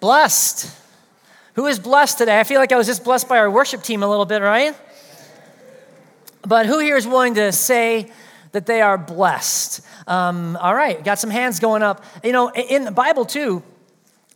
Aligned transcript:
Blessed. 0.00 0.74
Who 1.54 1.66
is 1.66 1.78
blessed 1.78 2.18
today? 2.18 2.40
I 2.40 2.44
feel 2.44 2.58
like 2.58 2.72
I 2.72 2.76
was 2.76 2.86
just 2.86 3.04
blessed 3.04 3.28
by 3.28 3.38
our 3.38 3.50
worship 3.50 3.82
team 3.82 4.02
a 4.02 4.08
little 4.08 4.24
bit, 4.24 4.40
right? 4.40 4.74
But 6.42 6.66
who 6.66 6.78
here 6.78 6.96
is 6.96 7.06
willing 7.06 7.34
to 7.34 7.52
say 7.52 8.10
that 8.52 8.66
they 8.66 8.80
are 8.80 8.96
blessed? 8.96 9.82
Um, 10.06 10.56
all 10.56 10.74
right, 10.74 11.02
got 11.04 11.18
some 11.18 11.30
hands 11.30 11.60
going 11.60 11.82
up. 11.82 12.02
You 12.24 12.32
know, 12.32 12.50
in 12.50 12.84
the 12.84 12.90
Bible 12.90 13.26
too, 13.26 13.62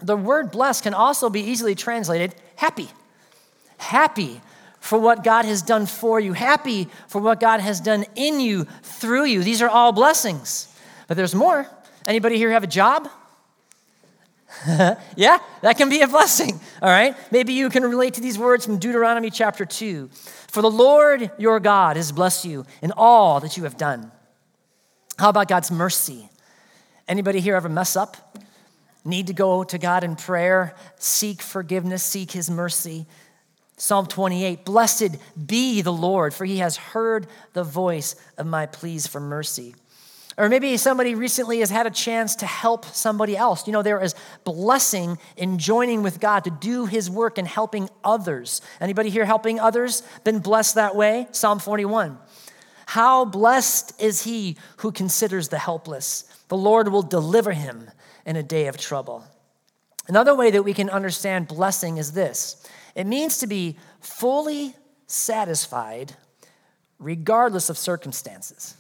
the 0.01 0.17
word 0.17 0.51
blessed 0.51 0.83
can 0.83 0.93
also 0.93 1.31
be 1.31 1.41
easily 1.41 1.75
translated 1.75 2.35
happy. 2.57 2.89
Happy 3.79 4.41
for 4.81 4.99
what 4.99 5.25
God 5.25 5.47
has 5.47 5.63
done 5.63 5.87
for 5.87 6.21
you, 6.21 6.35
happy 6.35 6.89
for 7.09 7.21
what 7.23 7.41
God 7.41 7.61
has 7.61 7.81
done 7.81 8.05
in 8.15 8.39
you, 8.39 8.65
through 8.83 9.25
you. 9.25 9.43
These 9.43 9.63
are 9.63 9.69
all 9.69 9.93
blessings. 9.93 10.69
But 11.09 11.17
there's 11.17 11.35
more. 11.35 11.67
Anybody 12.07 12.37
here 12.37 12.51
have 12.51 12.65
a 12.65 12.69
job? 12.69 13.09
yeah, 15.17 15.39
that 15.63 15.77
can 15.77 15.89
be 15.89 16.01
a 16.01 16.09
blessing. 16.09 16.61
All 16.81 16.89
right. 16.89 17.15
Maybe 17.31 17.53
you 17.53 17.69
can 17.71 17.83
relate 17.83 18.15
to 18.15 18.21
these 18.21 18.39
words 18.39 18.65
from 18.65 18.79
Deuteronomy 18.79 19.31
chapter 19.31 19.65
2. 19.65 20.09
For 20.49 20.63
the 20.63 20.71
Lord 20.71 21.31
your 21.39 21.61
God 21.61 21.97
has 21.97 22.13
blessed 22.13 22.45
you 22.45 22.65
in 22.83 22.93
all 22.97 23.41
that 23.41 23.57
you 23.57 23.65
have 23.65 23.77
done. 23.77 24.11
How 25.19 25.29
about 25.29 25.49
God's 25.49 25.71
mercy? 25.71 26.29
Anybody 27.07 27.41
here 27.41 27.57
ever 27.57 27.69
mess 27.69 27.97
up? 27.97 28.39
Need 29.05 29.27
to 29.27 29.35
go 29.35 29.65
to 29.65 29.77
God 29.77 30.03
in 30.03 30.17
prayer, 30.17 30.75
seek 30.99 31.43
forgiveness, 31.43 32.03
seek 32.03 32.31
his 32.31 32.51
mercy. 32.51 33.07
Psalm 33.77 34.07
28 34.07 34.65
Blessed 34.65 35.17
be 35.47 35.83
the 35.83 35.93
Lord, 35.93 36.33
for 36.33 36.45
he 36.45 36.59
has 36.59 36.77
heard 36.77 37.27
the 37.53 37.65
voice 37.65 38.17
of 38.39 38.47
my 38.47 38.67
pleas 38.67 39.07
for 39.07 39.21
mercy. 39.21 39.75
Or 40.37 40.49
maybe 40.49 40.77
somebody 40.77 41.15
recently 41.15 41.61
has 41.61 41.71
had 41.71 41.87
a 41.87 41.91
chance 41.91 42.37
to 42.37 42.47
help 42.47 42.85
somebody 42.85 43.37
else. 43.37 43.67
You 43.67 43.73
know, 43.73 43.83
there 43.83 44.03
is 44.03 44.15
blessing 44.45 45.19
in 45.37 45.59
joining 45.59 46.03
with 46.03 46.19
God 46.21 46.45
to 46.45 46.51
do 46.51 46.87
his 46.87 47.09
work 47.09 47.39
and 47.39 47.47
helping 47.47 47.89
others. 48.03 48.61
Anybody 48.81 49.11
here 49.11 49.25
helping 49.25 49.61
others 49.61 50.03
been 50.25 50.41
blessed 50.41 50.75
that 50.75 50.97
way? 50.97 51.29
Psalm 51.31 51.61
41. 51.61 52.19
How 52.87 53.25
blessed 53.25 54.01
is 54.01 54.25
he 54.25 54.57
who 54.79 54.93
considers 54.93 55.49
the 55.49 55.59
helpless. 55.59 56.25
The 56.49 56.57
Lord 56.57 56.89
will 56.89 57.03
deliver 57.03 57.53
him 57.53 57.91
in 58.27 58.37
a 58.37 58.43
day 58.43 58.67
of 58.67 58.77
trouble. 58.77 59.25
Another 60.07 60.35
way 60.35 60.51
that 60.51 60.65
we 60.65 60.75
can 60.75 60.91
understand 60.91 61.49
blessing 61.49 61.97
is 61.97 62.13
this 62.13 62.67
it 62.95 63.07
means 63.07 63.39
to 63.39 63.47
be 63.47 63.79
fully 64.01 64.75
satisfied 65.07 66.15
regardless 66.99 67.71
of 67.71 67.79
circumstances. 67.79 68.77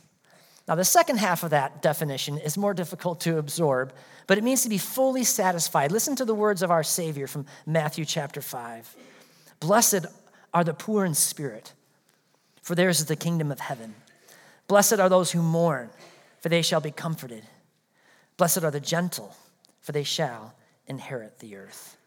Now, 0.66 0.74
the 0.76 0.84
second 0.84 1.18
half 1.18 1.42
of 1.42 1.50
that 1.50 1.82
definition 1.82 2.38
is 2.38 2.56
more 2.56 2.72
difficult 2.72 3.20
to 3.22 3.36
absorb, 3.36 3.92
but 4.26 4.38
it 4.38 4.44
means 4.44 4.62
to 4.62 4.70
be 4.70 4.78
fully 4.78 5.22
satisfied. 5.22 5.92
Listen 5.92 6.16
to 6.16 6.24
the 6.24 6.34
words 6.34 6.62
of 6.62 6.70
our 6.70 6.82
Savior 6.82 7.26
from 7.26 7.44
Matthew 7.66 8.06
chapter 8.06 8.40
5. 8.40 8.96
Blessed 9.60 10.06
are 10.54 10.64
the 10.64 10.72
poor 10.72 11.04
in 11.04 11.12
spirit, 11.12 11.74
for 12.62 12.74
theirs 12.74 13.00
is 13.00 13.06
the 13.06 13.16
kingdom 13.16 13.52
of 13.52 13.60
heaven. 13.60 13.94
Blessed 14.66 15.00
are 15.00 15.10
those 15.10 15.32
who 15.32 15.42
mourn, 15.42 15.90
for 16.40 16.48
they 16.48 16.62
shall 16.62 16.80
be 16.80 16.90
comforted. 16.90 17.44
Blessed 18.38 18.64
are 18.64 18.70
the 18.70 18.80
gentle, 18.80 19.36
for 19.80 19.92
they 19.92 20.02
shall 20.02 20.54
inherit 20.86 21.40
the 21.40 21.56
earth. 21.56 21.98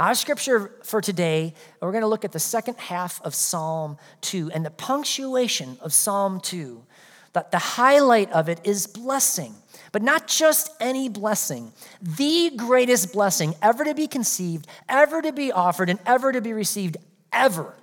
Our 0.00 0.14
scripture 0.14 0.72
for 0.84 1.00
today, 1.00 1.54
we're 1.82 1.90
going 1.90 2.02
to 2.02 2.08
look 2.08 2.24
at 2.24 2.32
the 2.32 2.38
second 2.38 2.78
half 2.78 3.20
of 3.22 3.34
Psalm 3.34 3.98
2 4.22 4.52
and 4.54 4.64
the 4.64 4.70
punctuation 4.70 5.76
of 5.80 5.92
Psalm 5.92 6.40
2 6.40 6.84
but 7.32 7.50
the 7.50 7.58
highlight 7.58 8.30
of 8.32 8.48
it 8.48 8.60
is 8.64 8.86
blessing. 8.86 9.54
But 9.92 10.02
not 10.02 10.26
just 10.26 10.70
any 10.80 11.08
blessing, 11.08 11.72
the 12.02 12.50
greatest 12.56 13.12
blessing 13.12 13.54
ever 13.62 13.84
to 13.84 13.94
be 13.94 14.06
conceived, 14.06 14.66
ever 14.88 15.22
to 15.22 15.32
be 15.32 15.50
offered, 15.50 15.88
and 15.88 15.98
ever 16.04 16.32
to 16.32 16.40
be 16.40 16.52
received, 16.52 16.98
ever 17.32 17.74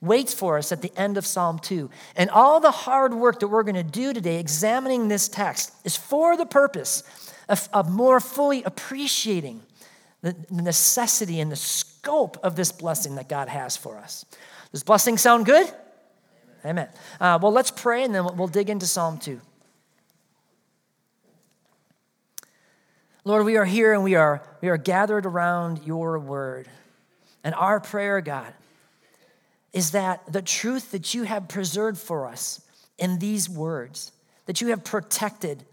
waits 0.00 0.34
for 0.34 0.58
us 0.58 0.72
at 0.72 0.82
the 0.82 0.92
end 0.96 1.16
of 1.16 1.26
Psalm 1.26 1.58
2. 1.58 1.90
And 2.16 2.30
all 2.30 2.60
the 2.60 2.70
hard 2.70 3.14
work 3.14 3.40
that 3.40 3.48
we're 3.48 3.62
going 3.62 3.74
to 3.74 3.82
do 3.82 4.12
today, 4.12 4.38
examining 4.38 5.08
this 5.08 5.28
text, 5.28 5.72
is 5.84 5.96
for 5.96 6.36
the 6.36 6.46
purpose 6.46 7.02
of, 7.48 7.68
of 7.72 7.90
more 7.90 8.20
fully 8.20 8.62
appreciating 8.62 9.62
the 10.22 10.34
necessity 10.50 11.40
and 11.40 11.52
the 11.52 11.56
scope 11.56 12.38
of 12.42 12.56
this 12.56 12.72
blessing 12.72 13.16
that 13.16 13.28
God 13.28 13.48
has 13.48 13.76
for 13.76 13.96
us. 13.96 14.24
Does 14.72 14.82
blessing 14.82 15.18
sound 15.18 15.46
good? 15.46 15.70
Amen. 16.66 16.88
Uh, 17.20 17.38
well, 17.40 17.52
let's 17.52 17.70
pray 17.70 18.02
and 18.02 18.12
then 18.12 18.36
we'll 18.36 18.48
dig 18.48 18.68
into 18.68 18.86
Psalm 18.86 19.18
2. 19.18 19.40
Lord, 23.24 23.46
we 23.46 23.56
are 23.56 23.64
here 23.64 23.92
and 23.92 24.02
we 24.02 24.16
are, 24.16 24.42
we 24.60 24.68
are 24.68 24.76
gathered 24.76 25.26
around 25.26 25.82
your 25.84 26.18
word. 26.18 26.68
And 27.44 27.54
our 27.54 27.78
prayer, 27.78 28.20
God, 28.20 28.52
is 29.72 29.92
that 29.92 30.32
the 30.32 30.42
truth 30.42 30.90
that 30.90 31.14
you 31.14 31.22
have 31.22 31.46
preserved 31.46 31.98
for 31.98 32.26
us 32.26 32.62
in 32.98 33.20
these 33.20 33.48
words, 33.48 34.10
that 34.46 34.60
you 34.60 34.68
have 34.68 34.82
protected 34.82 35.64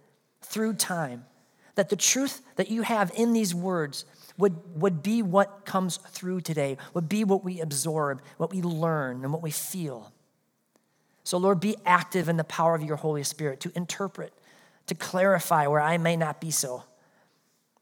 through 0.41 0.73
time, 0.73 1.25
that 1.73 1.89
the 1.89 1.95
truth 1.95 2.41
that 2.55 2.69
you 2.69 2.83
have 2.83 3.11
in 3.15 3.33
these 3.33 3.55
words 3.55 4.05
would, 4.37 4.55
would 4.79 5.01
be 5.01 5.23
what 5.23 5.65
comes 5.65 5.97
through 5.97 6.41
today, 6.41 6.77
would 6.93 7.09
be 7.09 7.23
what 7.23 7.43
we 7.43 7.61
absorb, 7.61 8.21
what 8.37 8.51
we 8.51 8.61
learn, 8.61 9.23
and 9.23 9.31
what 9.31 9.41
we 9.41 9.51
feel. 9.51 10.11
So, 11.23 11.37
Lord, 11.37 11.59
be 11.59 11.75
active 11.85 12.27
in 12.27 12.37
the 12.37 12.43
power 12.43 12.75
of 12.75 12.83
your 12.83 12.97
Holy 12.97 13.23
Spirit 13.23 13.59
to 13.61 13.71
interpret, 13.75 14.33
to 14.87 14.95
clarify 14.95 15.67
where 15.67 15.81
I 15.81 15.97
may 15.97 16.17
not 16.17 16.41
be 16.41 16.51
so, 16.51 16.83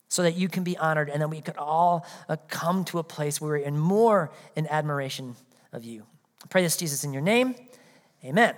so 0.09 0.23
that 0.23 0.35
you 0.35 0.47
can 0.47 0.63
be 0.63 0.77
honored 0.77 1.09
and 1.09 1.21
that 1.21 1.29
we 1.29 1.41
could 1.41 1.57
all 1.57 2.05
uh, 2.29 2.37
come 2.47 2.85
to 2.85 2.99
a 2.99 3.03
place 3.03 3.41
where 3.41 3.51
we're 3.51 3.57
in 3.57 3.77
more 3.77 4.31
in 4.55 4.67
admiration 4.67 5.35
of 5.73 5.83
you. 5.83 6.05
I 6.43 6.47
pray 6.47 6.61
this, 6.61 6.77
Jesus, 6.77 7.03
in 7.03 7.13
your 7.13 7.21
name. 7.21 7.55
Amen. 8.23 8.55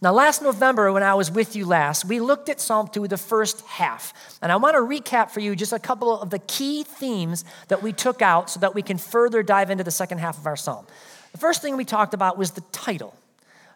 Now, 0.00 0.12
last 0.12 0.42
November, 0.42 0.92
when 0.92 1.02
I 1.02 1.14
was 1.14 1.30
with 1.30 1.56
you 1.56 1.64
last, 1.64 2.04
we 2.04 2.20
looked 2.20 2.48
at 2.48 2.60
Psalm 2.60 2.88
2, 2.88 3.08
the 3.08 3.16
first 3.16 3.64
half. 3.66 4.12
And 4.42 4.52
I 4.52 4.56
want 4.56 4.74
to 4.74 4.80
recap 4.80 5.30
for 5.30 5.40
you 5.40 5.56
just 5.56 5.72
a 5.72 5.78
couple 5.78 6.20
of 6.20 6.30
the 6.30 6.40
key 6.40 6.82
themes 6.82 7.44
that 7.68 7.82
we 7.82 7.92
took 7.92 8.20
out 8.20 8.50
so 8.50 8.60
that 8.60 8.74
we 8.74 8.82
can 8.82 8.98
further 8.98 9.42
dive 9.42 9.70
into 9.70 9.84
the 9.84 9.90
second 9.90 10.18
half 10.18 10.38
of 10.38 10.46
our 10.46 10.56
psalm. 10.56 10.86
The 11.32 11.38
first 11.38 11.62
thing 11.62 11.76
we 11.76 11.84
talked 11.84 12.14
about 12.14 12.36
was 12.36 12.50
the 12.50 12.60
title. 12.72 13.14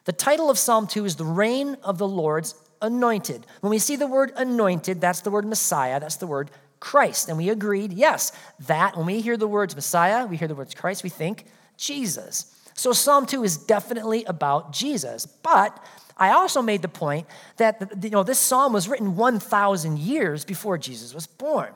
The 0.07 0.13
title 0.13 0.51
of 0.51 0.57
Psalm 0.57 0.87
2 0.87 1.05
is 1.05 1.17
The 1.17 1.25
Reign 1.25 1.77
of 1.83 1.99
the 1.99 2.07
Lord's 2.07 2.55
Anointed. 2.81 3.45
When 3.61 3.71
we 3.71 3.81
see 3.81 3.97
the 3.97 4.07
word 4.07 4.33
anointed, 4.37 5.01
that's 5.01 5.23
the 5.23 5.33
word 5.33 5.45
Messiah, 5.45 5.99
that's 5.99 6.17
the 6.17 6.29
word 6.29 6.53
Christ. 6.79 7.29
And 7.29 7.37
we 7.37 7.49
agreed, 7.49 7.93
yes, 7.93 8.31
that 8.67 8.97
when 8.97 9.07
we 9.07 9.21
hear 9.21 9.37
the 9.37 9.49
words 9.49 9.75
Messiah, 9.75 10.25
we 10.25 10.37
hear 10.37 10.47
the 10.47 10.55
words 10.55 10.77
Christ, 10.77 11.03
we 11.03 11.11
think 11.11 11.47
Jesus. 11.77 12.55
So 12.75 12.93
Psalm 12.93 13.27
2 13.27 13.43
is 13.43 13.57
definitely 13.57 14.25
about 14.27 14.73
Jesus. 14.73 15.27
But 15.27 15.77
I 16.17 16.31
also 16.31 16.63
made 16.63 16.83
the 16.83 16.89
point 16.89 17.27
that 17.57 17.93
you 18.01 18.11
know, 18.11 18.23
this 18.23 18.39
psalm 18.39 18.73
was 18.75 18.89
written 18.89 19.17
1,000 19.17 19.99
years 19.99 20.45
before 20.45 20.79
Jesus 20.79 21.15
was 21.15 21.27
born. 21.27 21.73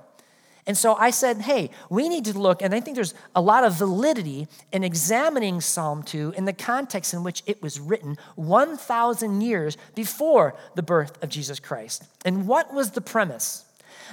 And 0.67 0.77
so 0.77 0.95
I 0.95 1.11
said, 1.11 1.39
hey, 1.39 1.71
we 1.89 2.09
need 2.09 2.25
to 2.27 2.39
look, 2.39 2.63
and 2.63 2.75
I 2.75 2.81
think 2.81 2.95
there's 2.95 3.15
a 3.35 3.41
lot 3.41 3.65
of 3.65 3.75
validity 3.75 4.47
in 4.73 4.85
examining 4.85 5.61
Psalm 5.61 6.03
2 6.03 6.35
in 6.37 6.45
the 6.45 6.53
context 6.53 7.15
in 7.15 7.25
which 7.25 7.43
it 7.47 7.63
was 7.63 7.81
written 7.81 8.19
1,000 8.37 9.41
years 9.41 9.77
before 9.95 10.55
the 10.75 10.83
birth 10.83 11.23
of 11.23 11.31
Jesus 11.31 11.59
Christ. 11.61 12.05
And 12.25 12.47
what 12.47 12.75
was 12.75 12.91
the 12.91 13.01
premise? 13.01 13.65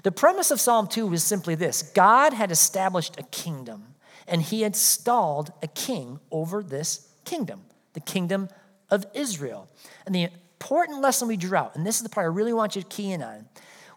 The 0.03 0.11
premise 0.11 0.51
of 0.51 0.61
Psalm 0.61 0.87
2 0.87 1.07
was 1.07 1.23
simply 1.23 1.55
this 1.55 1.81
God 1.81 2.33
had 2.33 2.51
established 2.51 3.19
a 3.19 3.23
kingdom, 3.23 3.95
and 4.27 4.41
he 4.41 4.61
had 4.61 4.71
installed 4.71 5.51
a 5.61 5.67
king 5.67 6.19
over 6.31 6.63
this 6.63 7.09
kingdom, 7.25 7.61
the 7.93 7.99
kingdom 7.99 8.49
of 8.89 9.05
Israel. 9.13 9.67
And 10.05 10.15
the 10.15 10.29
important 10.59 11.01
lesson 11.01 11.27
we 11.27 11.37
drew 11.37 11.57
out, 11.57 11.75
and 11.75 11.85
this 11.85 11.97
is 11.97 12.03
the 12.03 12.09
part 12.09 12.25
I 12.25 12.29
really 12.29 12.53
want 12.53 12.75
you 12.75 12.81
to 12.81 12.87
key 12.87 13.11
in 13.11 13.21
on, 13.21 13.47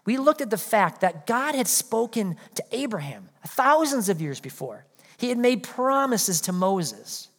we 0.05 0.17
looked 0.17 0.41
at 0.41 0.49
the 0.49 0.57
fact 0.57 1.01
that 1.01 1.27
God 1.27 1.55
had 1.55 1.67
spoken 1.67 2.37
to 2.55 2.63
Abraham 2.71 3.29
thousands 3.47 4.09
of 4.09 4.21
years 4.21 4.39
before. 4.39 4.85
He 5.17 5.29
had 5.29 5.37
made 5.37 5.63
promises 5.63 6.41
to 6.41 6.51
Moses. 6.51 7.29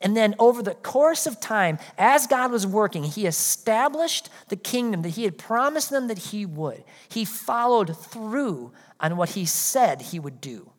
And 0.00 0.16
then, 0.16 0.34
over 0.38 0.62
the 0.62 0.74
course 0.74 1.26
of 1.26 1.40
time, 1.40 1.78
as 1.96 2.26
God 2.26 2.50
was 2.50 2.66
working, 2.66 3.04
He 3.04 3.26
established 3.26 4.28
the 4.48 4.56
kingdom 4.56 5.02
that 5.02 5.10
He 5.10 5.24
had 5.24 5.38
promised 5.38 5.90
them 5.90 6.08
that 6.08 6.18
He 6.18 6.44
would. 6.44 6.84
He 7.08 7.24
followed 7.24 7.96
through 7.96 8.72
on 9.00 9.16
what 9.16 9.30
He 9.30 9.44
said 9.44 10.02
He 10.02 10.20
would 10.20 10.40
do. 10.40 10.70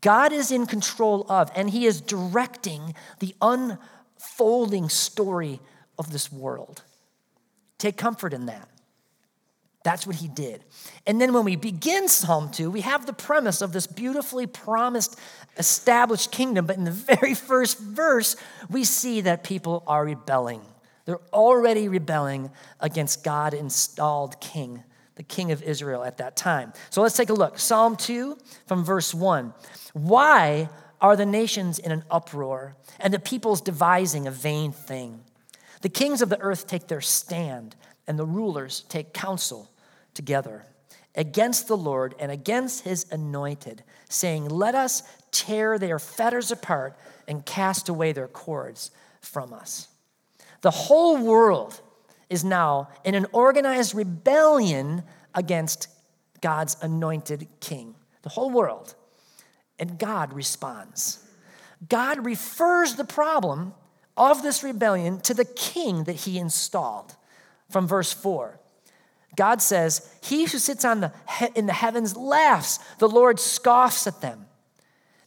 God 0.00 0.32
is 0.32 0.52
in 0.52 0.66
control 0.66 1.26
of, 1.28 1.50
and 1.54 1.70
He 1.70 1.86
is 1.86 2.00
directing 2.00 2.94
the 3.18 3.34
unfolding 3.40 4.88
story 4.88 5.60
of 5.98 6.12
this 6.12 6.30
world. 6.30 6.82
Take 7.78 7.96
comfort 7.96 8.32
in 8.32 8.46
that. 8.46 8.68
That's 9.84 10.06
what 10.06 10.16
he 10.16 10.28
did. 10.28 10.64
And 11.06 11.20
then 11.20 11.34
when 11.34 11.44
we 11.44 11.56
begin 11.56 12.08
Psalm 12.08 12.50
2, 12.50 12.70
we 12.70 12.80
have 12.80 13.04
the 13.04 13.12
premise 13.12 13.60
of 13.60 13.72
this 13.72 13.86
beautifully 13.86 14.46
promised, 14.46 15.20
established 15.58 16.32
kingdom. 16.32 16.64
But 16.66 16.78
in 16.78 16.84
the 16.84 16.90
very 16.90 17.34
first 17.34 17.78
verse, 17.78 18.34
we 18.70 18.82
see 18.82 19.20
that 19.20 19.44
people 19.44 19.84
are 19.86 20.04
rebelling. 20.04 20.62
They're 21.04 21.20
already 21.34 21.88
rebelling 21.88 22.50
against 22.80 23.24
God 23.24 23.52
installed 23.52 24.40
king, 24.40 24.82
the 25.16 25.22
king 25.22 25.52
of 25.52 25.62
Israel 25.62 26.02
at 26.02 26.16
that 26.16 26.34
time. 26.34 26.72
So 26.88 27.02
let's 27.02 27.16
take 27.16 27.28
a 27.28 27.34
look. 27.34 27.58
Psalm 27.58 27.94
2 27.94 28.38
from 28.66 28.84
verse 28.84 29.12
1. 29.12 29.52
Why 29.92 30.70
are 31.02 31.14
the 31.14 31.26
nations 31.26 31.78
in 31.78 31.92
an 31.92 32.04
uproar 32.10 32.74
and 32.98 33.12
the 33.12 33.18
peoples 33.18 33.60
devising 33.60 34.26
a 34.26 34.30
vain 34.30 34.72
thing? 34.72 35.20
The 35.82 35.90
kings 35.90 36.22
of 36.22 36.30
the 36.30 36.40
earth 36.40 36.66
take 36.66 36.88
their 36.88 37.02
stand, 37.02 37.76
and 38.06 38.18
the 38.18 38.24
rulers 38.24 38.86
take 38.88 39.12
counsel 39.12 39.70
together 40.14 40.64
against 41.14 41.68
the 41.68 41.76
Lord 41.76 42.14
and 42.18 42.32
against 42.32 42.84
his 42.84 43.06
anointed, 43.10 43.82
saying, 44.08 44.48
Let 44.48 44.74
us 44.74 45.02
tear 45.30 45.78
their 45.78 45.98
fetters 45.98 46.50
apart 46.50 46.96
and 47.28 47.44
cast 47.44 47.88
away 47.88 48.12
their 48.12 48.28
cords 48.28 48.90
from 49.20 49.52
us. 49.52 49.88
The 50.62 50.70
whole 50.70 51.18
world 51.18 51.80
is 52.30 52.44
now 52.44 52.88
in 53.04 53.14
an 53.14 53.26
organized 53.32 53.94
rebellion 53.94 55.02
against 55.34 55.88
God's 56.40 56.76
anointed 56.82 57.46
king. 57.60 57.94
The 58.22 58.30
whole 58.30 58.50
world. 58.50 58.94
And 59.78 59.98
God 59.98 60.32
responds. 60.32 61.18
God 61.88 62.24
refers 62.24 62.94
the 62.94 63.04
problem 63.04 63.74
of 64.16 64.42
this 64.42 64.62
rebellion 64.62 65.20
to 65.20 65.34
the 65.34 65.44
king 65.44 66.04
that 66.04 66.16
he 66.16 66.38
installed 66.38 67.16
from 67.68 67.86
verse 67.86 68.12
4. 68.12 68.58
God 69.36 69.60
says, 69.62 70.08
He 70.22 70.44
who 70.44 70.58
sits 70.58 70.84
on 70.84 71.00
the 71.00 71.12
he- 71.38 71.48
in 71.54 71.66
the 71.66 71.72
heavens 71.72 72.16
laughs, 72.16 72.78
the 72.98 73.08
Lord 73.08 73.40
scoffs 73.40 74.06
at 74.06 74.20
them. 74.20 74.46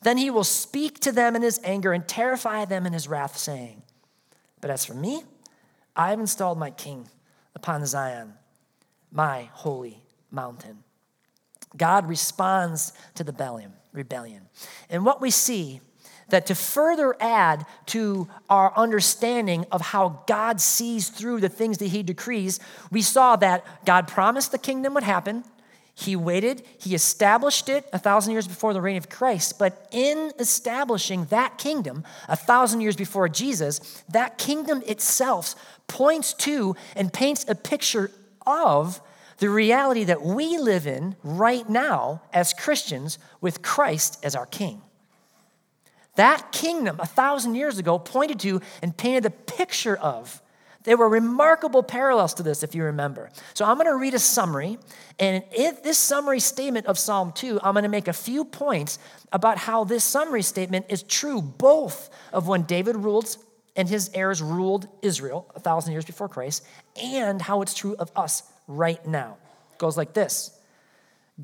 Then 0.01 0.17
he 0.17 0.29
will 0.29 0.43
speak 0.43 0.99
to 1.01 1.11
them 1.11 1.35
in 1.35 1.41
his 1.41 1.59
anger 1.63 1.91
and 1.91 2.07
terrify 2.07 2.65
them 2.65 2.85
in 2.85 2.93
his 2.93 3.07
wrath, 3.07 3.37
saying, 3.37 3.81
But 4.61 4.71
as 4.71 4.85
for 4.85 4.93
me, 4.93 5.23
I 5.95 6.11
have 6.11 6.19
installed 6.19 6.59
my 6.59 6.71
king 6.71 7.09
upon 7.55 7.85
Zion, 7.85 8.33
my 9.11 9.49
holy 9.53 10.03
mountain. 10.31 10.83
God 11.75 12.07
responds 12.07 12.93
to 13.15 13.23
the 13.23 13.33
rebellion. 13.91 14.43
And 14.89 15.05
what 15.05 15.19
we 15.19 15.31
see 15.31 15.81
that 16.29 16.45
to 16.47 16.55
further 16.55 17.15
add 17.19 17.65
to 17.87 18.27
our 18.49 18.73
understanding 18.75 19.65
of 19.71 19.81
how 19.81 20.23
God 20.27 20.59
sees 20.59 21.09
through 21.09 21.39
the 21.39 21.49
things 21.49 21.77
that 21.77 21.87
he 21.87 22.03
decrees, 22.03 22.59
we 22.91 23.01
saw 23.01 23.35
that 23.37 23.65
God 23.85 24.07
promised 24.07 24.51
the 24.51 24.57
kingdom 24.57 24.93
would 24.93 25.03
happen. 25.03 25.43
He 25.95 26.15
waited, 26.15 26.61
he 26.77 26.93
established 26.93 27.69
it 27.69 27.89
a 27.91 27.97
thousand 27.97 28.33
years 28.33 28.47
before 28.47 28.71
the 28.71 28.81
reign 28.81 28.97
of 28.97 29.09
Christ. 29.09 29.57
But 29.57 29.87
in 29.91 30.31
establishing 30.37 31.25
that 31.25 31.57
kingdom, 31.57 32.03
a 32.27 32.35
thousand 32.35 32.81
years 32.81 32.95
before 32.95 33.27
Jesus, 33.27 34.03
that 34.09 34.37
kingdom 34.37 34.83
itself 34.85 35.55
points 35.87 36.33
to 36.33 36.75
and 36.95 37.11
paints 37.11 37.45
a 37.47 37.55
picture 37.55 38.11
of 38.45 39.01
the 39.39 39.49
reality 39.49 40.03
that 40.03 40.21
we 40.21 40.57
live 40.57 40.85
in 40.85 41.15
right 41.23 41.67
now 41.67 42.21
as 42.31 42.53
Christians 42.53 43.17
with 43.41 43.61
Christ 43.63 44.19
as 44.23 44.35
our 44.35 44.45
king. 44.45 44.81
That 46.17 46.51
kingdom, 46.51 46.99
a 46.99 47.05
thousand 47.05 47.55
years 47.55 47.77
ago, 47.77 47.99
pointed 47.99 48.39
to 48.41 48.59
and 48.81 48.95
painted 48.95 49.23
the 49.23 49.29
picture 49.29 49.95
of. 49.95 50.41
There 50.83 50.97
were 50.97 51.09
remarkable 51.09 51.83
parallels 51.83 52.33
to 52.35 52.43
this, 52.43 52.63
if 52.63 52.73
you 52.73 52.83
remember. 52.85 53.29
So 53.53 53.65
I'm 53.65 53.75
going 53.75 53.87
to 53.87 53.97
read 53.97 54.13
a 54.13 54.19
summary. 54.19 54.79
And 55.19 55.43
in 55.55 55.77
this 55.83 55.97
summary 55.97 56.39
statement 56.39 56.87
of 56.87 56.97
Psalm 56.97 57.33
2, 57.33 57.59
I'm 57.61 57.73
going 57.73 57.83
to 57.83 57.89
make 57.89 58.07
a 58.07 58.13
few 58.13 58.45
points 58.45 58.97
about 59.31 59.57
how 59.57 59.83
this 59.83 60.03
summary 60.03 60.41
statement 60.41 60.87
is 60.89 61.03
true 61.03 61.41
both 61.41 62.09
of 62.33 62.47
when 62.47 62.63
David 62.63 62.95
ruled 62.95 63.37
and 63.75 63.87
his 63.87 64.09
heirs 64.13 64.41
ruled 64.41 64.87
Israel 65.03 65.45
a 65.55 65.59
thousand 65.59 65.91
years 65.91 66.05
before 66.05 66.27
Christ, 66.27 66.65
and 66.99 67.39
how 67.39 67.61
it's 67.61 67.75
true 67.75 67.95
of 67.99 68.11
us 68.15 68.41
right 68.67 69.05
now. 69.05 69.37
It 69.73 69.77
goes 69.77 69.97
like 69.97 70.13
this 70.13 70.57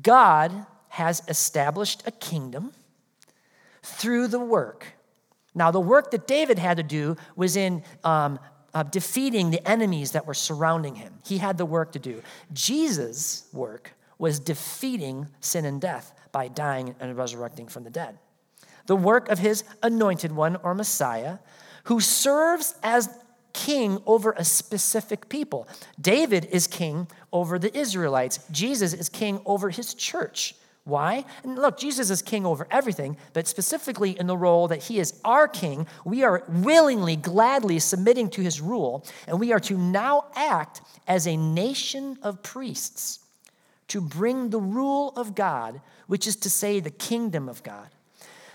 God 0.02 0.66
has 0.88 1.22
established 1.28 2.02
a 2.06 2.10
kingdom 2.10 2.72
through 3.84 4.28
the 4.28 4.40
work. 4.40 4.86
Now, 5.54 5.70
the 5.70 5.80
work 5.80 6.10
that 6.10 6.26
David 6.26 6.58
had 6.58 6.78
to 6.78 6.82
do 6.82 7.16
was 7.36 7.56
in 7.56 7.84
um, 8.02 8.40
uh, 8.72 8.82
defeating 8.82 9.50
the 9.50 9.66
enemies 9.68 10.12
that 10.12 10.26
were 10.26 10.34
surrounding 10.34 10.96
him. 10.96 11.14
He 11.24 11.38
had 11.38 11.58
the 11.58 11.66
work 11.66 11.92
to 11.92 11.98
do. 11.98 12.22
Jesus' 12.52 13.46
work 13.52 13.92
was 14.18 14.40
defeating 14.40 15.28
sin 15.40 15.64
and 15.64 15.80
death 15.80 16.12
by 16.32 16.48
dying 16.48 16.94
and 16.98 17.16
resurrecting 17.16 17.68
from 17.68 17.84
the 17.84 17.90
dead. 17.90 18.18
The 18.86 18.96
work 18.96 19.28
of 19.28 19.38
his 19.38 19.64
anointed 19.82 20.32
one 20.32 20.56
or 20.56 20.74
Messiah, 20.74 21.38
who 21.84 22.00
serves 22.00 22.74
as 22.82 23.08
king 23.52 24.02
over 24.04 24.32
a 24.36 24.44
specific 24.44 25.28
people. 25.28 25.68
David 26.00 26.46
is 26.46 26.66
king 26.66 27.06
over 27.32 27.58
the 27.58 27.76
Israelites, 27.76 28.40
Jesus 28.50 28.92
is 28.92 29.08
king 29.08 29.40
over 29.46 29.70
his 29.70 29.94
church. 29.94 30.54
Why? 30.84 31.24
And 31.42 31.56
look, 31.56 31.78
Jesus 31.78 32.10
is 32.10 32.20
king 32.20 32.44
over 32.44 32.66
everything, 32.70 33.16
but 33.32 33.48
specifically 33.48 34.18
in 34.18 34.26
the 34.26 34.36
role 34.36 34.68
that 34.68 34.82
he 34.82 34.98
is 34.98 35.18
our 35.24 35.48
king, 35.48 35.86
we 36.04 36.22
are 36.24 36.44
willingly, 36.46 37.16
gladly 37.16 37.78
submitting 37.78 38.28
to 38.30 38.42
his 38.42 38.60
rule, 38.60 39.04
and 39.26 39.40
we 39.40 39.52
are 39.52 39.60
to 39.60 39.78
now 39.78 40.26
act 40.36 40.82
as 41.08 41.26
a 41.26 41.36
nation 41.36 42.18
of 42.22 42.42
priests 42.42 43.20
to 43.88 44.00
bring 44.00 44.50
the 44.50 44.60
rule 44.60 45.14
of 45.16 45.34
God, 45.34 45.80
which 46.06 46.26
is 46.26 46.36
to 46.36 46.50
say, 46.50 46.80
the 46.80 46.90
kingdom 46.90 47.48
of 47.48 47.62
God. 47.62 47.88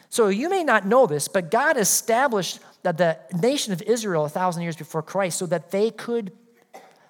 So 0.09 0.27
you 0.27 0.49
may 0.49 0.63
not 0.63 0.85
know 0.85 1.07
this, 1.07 1.27
but 1.27 1.51
God 1.51 1.77
established 1.77 2.59
that 2.83 2.97
the 2.97 3.17
nation 3.41 3.73
of 3.73 3.81
Israel 3.83 4.25
a 4.25 4.29
thousand 4.29 4.63
years 4.63 4.75
before 4.75 5.01
Christ 5.01 5.39
so 5.39 5.45
that 5.47 5.71
they 5.71 5.91
could 5.91 6.31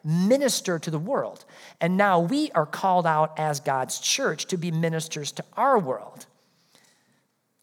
minister 0.03 0.79
to 0.79 0.91
the 0.91 0.99
world. 0.99 1.45
And 1.81 1.95
now 1.95 2.19
we 2.19 2.51
are 2.51 2.65
called 2.65 3.07
out 3.07 3.39
as 3.39 3.59
God's 3.59 3.99
church 3.99 4.45
to 4.47 4.57
be 4.57 4.71
ministers 4.71 5.31
to 5.33 5.45
our 5.55 5.79
world, 5.79 6.25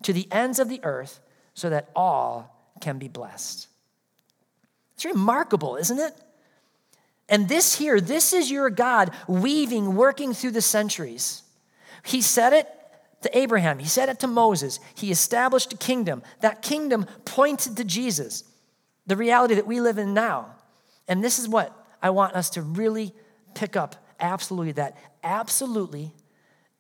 to 0.03 0.13
the 0.13 0.27
ends 0.33 0.59
of 0.59 0.69
the 0.69 0.81
earth, 0.83 1.21
so 1.55 1.71
that 1.71 1.91
all 1.95 2.75
can 2.81 2.99
be 2.99 3.09
blessed. 3.09 3.69
It's 4.95 5.05
remarkable, 5.05 5.77
isn't 5.77 5.99
it? 5.99 6.15
And 7.29 7.49
this 7.49 7.77
here, 7.77 8.01
this 8.01 8.33
is 8.33 8.51
your 8.51 8.71
God 8.71 9.11
weaving, 9.27 9.95
working 9.95 10.33
through 10.33 10.53
the 10.53 10.63
centuries. 10.63 11.43
He 12.05 12.23
said 12.23 12.53
it 12.53 12.69
to 13.23 13.37
Abraham, 13.37 13.79
he 13.79 13.89
said 13.89 14.09
it 14.09 14.21
to 14.21 14.27
Moses. 14.27 14.79
He 14.95 15.11
established 15.11 15.73
a 15.73 15.77
kingdom. 15.77 16.23
That 16.41 16.63
kingdom 16.63 17.07
pointed 17.25 17.77
to 17.77 17.85
Jesus, 17.85 18.45
the 19.07 19.17
reality 19.17 19.55
that 19.55 19.67
we 19.67 19.81
live 19.81 19.99
in 19.99 20.15
now. 20.15 20.55
And 21.09 21.25
this 21.25 21.39
is 21.39 21.49
what 21.49 21.73
I 22.03 22.11
want 22.11 22.35
us 22.35 22.51
to 22.51 22.63
really 22.63 23.13
pick 23.55 23.75
up 23.75 23.97
absolutely 24.21 24.73
that. 24.73 24.97
Absolutely, 25.23 26.13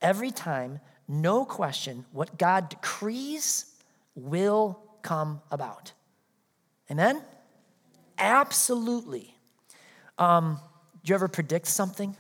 every 0.00 0.30
time, 0.30 0.80
no 1.08 1.44
question, 1.44 2.04
what 2.12 2.38
God 2.38 2.68
decrees 2.68 3.66
will 4.14 4.80
come 5.02 5.40
about. 5.50 5.92
Amen? 6.90 7.22
Absolutely. 8.18 9.34
Um, 10.18 10.58
do 11.04 11.10
you 11.10 11.14
ever 11.14 11.28
predict 11.28 11.66
something? 11.66 12.16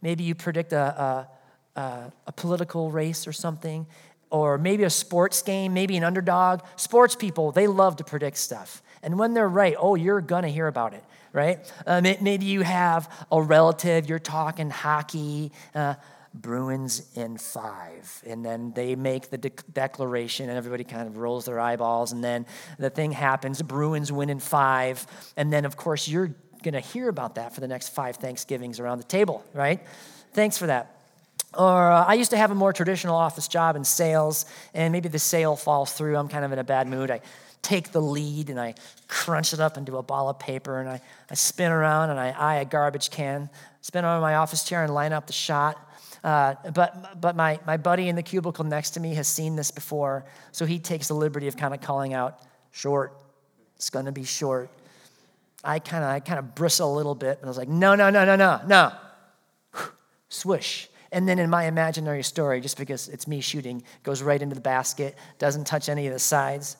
Maybe 0.00 0.24
you 0.24 0.34
predict 0.34 0.72
a, 0.72 1.28
a, 1.76 1.80
a, 1.80 2.12
a 2.28 2.32
political 2.32 2.90
race 2.90 3.26
or 3.26 3.32
something, 3.32 3.86
or 4.30 4.58
maybe 4.58 4.84
a 4.84 4.90
sports 4.90 5.42
game, 5.42 5.74
maybe 5.74 5.96
an 5.96 6.04
underdog. 6.04 6.60
Sports 6.76 7.14
people, 7.14 7.52
they 7.52 7.66
love 7.66 7.96
to 7.96 8.04
predict 8.04 8.36
stuff. 8.36 8.82
And 9.02 9.18
when 9.18 9.34
they're 9.34 9.48
right, 9.48 9.74
oh, 9.78 9.94
you're 9.94 10.20
gonna 10.20 10.48
hear 10.48 10.66
about 10.66 10.94
it 10.94 11.04
right? 11.32 11.72
Uh, 11.86 12.00
maybe 12.00 12.46
you 12.46 12.62
have 12.62 13.10
a 13.30 13.40
relative, 13.40 14.08
you're 14.08 14.18
talking 14.18 14.70
hockey, 14.70 15.52
uh, 15.74 15.94
Bruins 16.34 17.02
in 17.14 17.38
five. 17.38 18.22
And 18.26 18.44
then 18.44 18.72
they 18.72 18.94
make 18.94 19.30
the 19.30 19.38
de- 19.38 19.50
declaration, 19.72 20.48
and 20.48 20.56
everybody 20.56 20.84
kind 20.84 21.08
of 21.08 21.16
rolls 21.16 21.46
their 21.46 21.58
eyeballs, 21.58 22.12
and 22.12 22.22
then 22.22 22.46
the 22.78 22.90
thing 22.90 23.12
happens 23.12 23.62
Bruins 23.62 24.12
win 24.12 24.30
in 24.30 24.40
five. 24.40 25.06
And 25.36 25.52
then, 25.52 25.64
of 25.64 25.76
course, 25.76 26.06
you're 26.06 26.34
going 26.62 26.74
to 26.74 26.80
hear 26.80 27.08
about 27.08 27.36
that 27.36 27.54
for 27.54 27.60
the 27.60 27.68
next 27.68 27.90
five 27.90 28.16
Thanksgivings 28.16 28.80
around 28.80 28.98
the 28.98 29.04
table, 29.04 29.44
right? 29.54 29.80
Thanks 30.32 30.58
for 30.58 30.66
that. 30.66 30.94
Or 31.56 31.90
uh, 31.90 32.04
I 32.04 32.14
used 32.14 32.30
to 32.32 32.36
have 32.36 32.50
a 32.50 32.54
more 32.54 32.74
traditional 32.74 33.16
office 33.16 33.48
job 33.48 33.74
in 33.74 33.84
sales, 33.84 34.44
and 34.74 34.92
maybe 34.92 35.08
the 35.08 35.18
sale 35.18 35.56
falls 35.56 35.92
through. 35.92 36.16
I'm 36.16 36.28
kind 36.28 36.44
of 36.44 36.52
in 36.52 36.58
a 36.58 36.64
bad 36.64 36.86
mood. 36.86 37.10
I 37.10 37.20
take 37.62 37.92
the 37.92 38.00
lead 38.00 38.50
and 38.50 38.60
I 38.60 38.74
crunch 39.08 39.52
it 39.52 39.60
up 39.60 39.76
into 39.76 39.96
a 39.96 40.02
ball 40.02 40.28
of 40.28 40.38
paper 40.38 40.80
and 40.80 40.88
I, 40.88 41.00
I 41.30 41.34
spin 41.34 41.72
around 41.72 42.10
and 42.10 42.18
I 42.18 42.30
eye 42.30 42.56
a 42.56 42.64
garbage 42.64 43.10
can, 43.10 43.50
spin 43.80 44.04
on 44.04 44.20
my 44.20 44.36
office 44.36 44.64
chair 44.64 44.84
and 44.84 44.92
line 44.92 45.12
up 45.12 45.26
the 45.26 45.32
shot. 45.32 45.76
Uh, 46.24 46.54
but 46.74 47.20
but 47.20 47.36
my, 47.36 47.60
my 47.66 47.76
buddy 47.76 48.08
in 48.08 48.16
the 48.16 48.22
cubicle 48.22 48.64
next 48.64 48.90
to 48.90 49.00
me 49.00 49.14
has 49.14 49.28
seen 49.28 49.54
this 49.54 49.70
before, 49.70 50.24
so 50.50 50.66
he 50.66 50.78
takes 50.78 51.08
the 51.08 51.14
liberty 51.14 51.46
of 51.46 51.56
kind 51.56 51.72
of 51.72 51.80
calling 51.80 52.12
out, 52.12 52.40
short, 52.72 53.16
it's 53.76 53.88
gonna 53.88 54.10
be 54.10 54.24
short. 54.24 54.68
I 55.62 55.78
kind 55.78 56.02
of 56.02 56.10
I 56.10 56.20
kind 56.20 56.40
of 56.40 56.54
bristle 56.56 56.92
a 56.92 56.96
little 56.96 57.14
bit, 57.14 57.38
and 57.38 57.44
I 57.44 57.48
was 57.48 57.56
like, 57.56 57.68
no, 57.68 57.94
no, 57.94 58.10
no, 58.10 58.24
no, 58.24 58.34
no, 58.34 58.60
no. 58.66 58.92
Swish. 60.28 60.88
And 61.10 61.26
then 61.26 61.38
in 61.38 61.48
my 61.48 61.64
imaginary 61.64 62.22
story, 62.22 62.60
just 62.60 62.76
because 62.76 63.08
it's 63.08 63.26
me 63.26 63.40
shooting, 63.40 63.82
goes 64.02 64.20
right 64.20 64.40
into 64.40 64.54
the 64.54 64.60
basket, 64.60 65.16
doesn't 65.38 65.66
touch 65.66 65.88
any 65.88 66.06
of 66.06 66.12
the 66.12 66.18
sides. 66.18 66.76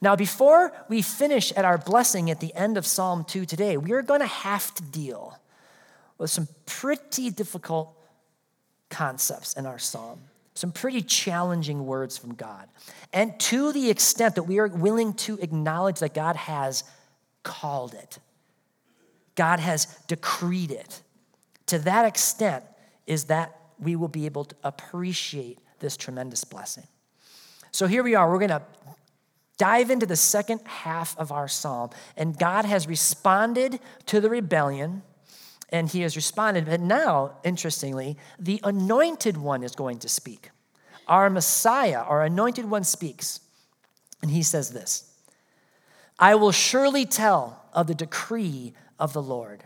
Now, 0.00 0.14
before 0.14 0.72
we 0.88 1.02
finish 1.02 1.52
at 1.52 1.64
our 1.64 1.78
blessing 1.78 2.30
at 2.30 2.40
the 2.40 2.54
end 2.54 2.76
of 2.76 2.86
Psalm 2.86 3.24
2 3.24 3.44
today, 3.44 3.76
we 3.76 3.92
are 3.92 4.02
going 4.02 4.20
to 4.20 4.26
have 4.26 4.72
to 4.74 4.82
deal 4.82 5.38
with 6.18 6.30
some 6.30 6.48
pretty 6.66 7.30
difficult 7.30 7.96
concepts 8.90 9.54
in 9.54 9.66
our 9.66 9.78
psalm, 9.78 10.20
some 10.54 10.72
pretty 10.72 11.02
challenging 11.02 11.84
words 11.84 12.16
from 12.16 12.34
God. 12.34 12.68
And 13.12 13.38
to 13.40 13.72
the 13.72 13.90
extent 13.90 14.36
that 14.36 14.44
we 14.44 14.58
are 14.58 14.68
willing 14.68 15.14
to 15.14 15.38
acknowledge 15.40 15.98
that 16.00 16.14
God 16.14 16.36
has 16.36 16.84
called 17.42 17.94
it, 17.94 18.18
God 19.34 19.60
has 19.60 19.86
decreed 20.06 20.70
it, 20.70 21.02
to 21.66 21.78
that 21.80 22.04
extent 22.04 22.64
is 23.06 23.24
that 23.24 23.56
we 23.78 23.94
will 23.94 24.08
be 24.08 24.26
able 24.26 24.44
to 24.44 24.56
appreciate 24.64 25.58
this 25.78 25.96
tremendous 25.96 26.44
blessing. 26.44 26.86
So 27.70 27.86
here 27.86 28.02
we 28.02 28.14
are. 28.14 28.28
We're 28.28 28.38
going 28.38 28.48
to 28.50 28.62
dive 29.58 29.90
into 29.90 30.06
the 30.06 30.16
second 30.16 30.60
half 30.64 31.18
of 31.18 31.30
our 31.30 31.48
psalm. 31.48 31.90
And 32.16 32.38
God 32.38 32.64
has 32.64 32.88
responded 32.88 33.80
to 34.06 34.20
the 34.20 34.30
rebellion, 34.30 35.02
and 35.68 35.88
he 35.88 36.00
has 36.02 36.16
responded. 36.16 36.66
But 36.66 36.80
now, 36.80 37.36
interestingly, 37.44 38.16
the 38.38 38.60
anointed 38.64 39.36
one 39.36 39.62
is 39.62 39.74
going 39.74 39.98
to 39.98 40.08
speak. 40.08 40.50
Our 41.06 41.28
Messiah, 41.28 42.00
our 42.00 42.22
anointed 42.22 42.70
one, 42.70 42.84
speaks. 42.84 43.40
And 44.22 44.30
he 44.30 44.42
says 44.42 44.70
this 44.70 45.12
I 46.18 46.34
will 46.34 46.52
surely 46.52 47.04
tell 47.04 47.64
of 47.72 47.86
the 47.86 47.94
decree 47.94 48.74
of 48.98 49.12
the 49.12 49.22
Lord. 49.22 49.64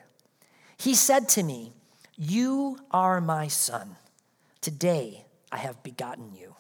He 0.76 0.94
said 0.94 1.28
to 1.30 1.42
me, 1.42 1.72
You 2.16 2.78
are 2.90 3.20
my 3.20 3.49
son. 3.49 3.96
Today 4.61 5.25
I 5.50 5.58
have 5.58 5.82
begotten 5.82 6.32
you. 6.34 6.54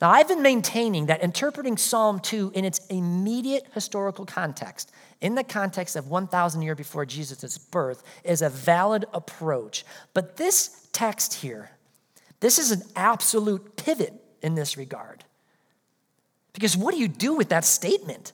Now, 0.00 0.10
I've 0.10 0.28
been 0.28 0.42
maintaining 0.42 1.06
that 1.06 1.22
interpreting 1.22 1.78
Psalm 1.78 2.20
2 2.20 2.52
in 2.54 2.66
its 2.66 2.84
immediate 2.88 3.66
historical 3.72 4.26
context, 4.26 4.92
in 5.22 5.34
the 5.34 5.44
context 5.44 5.96
of 5.96 6.08
1,000 6.08 6.60
years 6.60 6.76
before 6.76 7.06
Jesus' 7.06 7.56
birth, 7.56 8.02
is 8.22 8.42
a 8.42 8.50
valid 8.50 9.06
approach. 9.14 9.86
But 10.12 10.36
this 10.36 10.88
text 10.92 11.34
here, 11.34 11.70
this 12.40 12.58
is 12.58 12.72
an 12.72 12.82
absolute 12.94 13.76
pivot 13.76 14.12
in 14.42 14.54
this 14.54 14.76
regard. 14.76 15.24
Because 16.52 16.76
what 16.76 16.92
do 16.92 17.00
you 17.00 17.08
do 17.08 17.34
with 17.34 17.48
that 17.48 17.64
statement? 17.64 18.32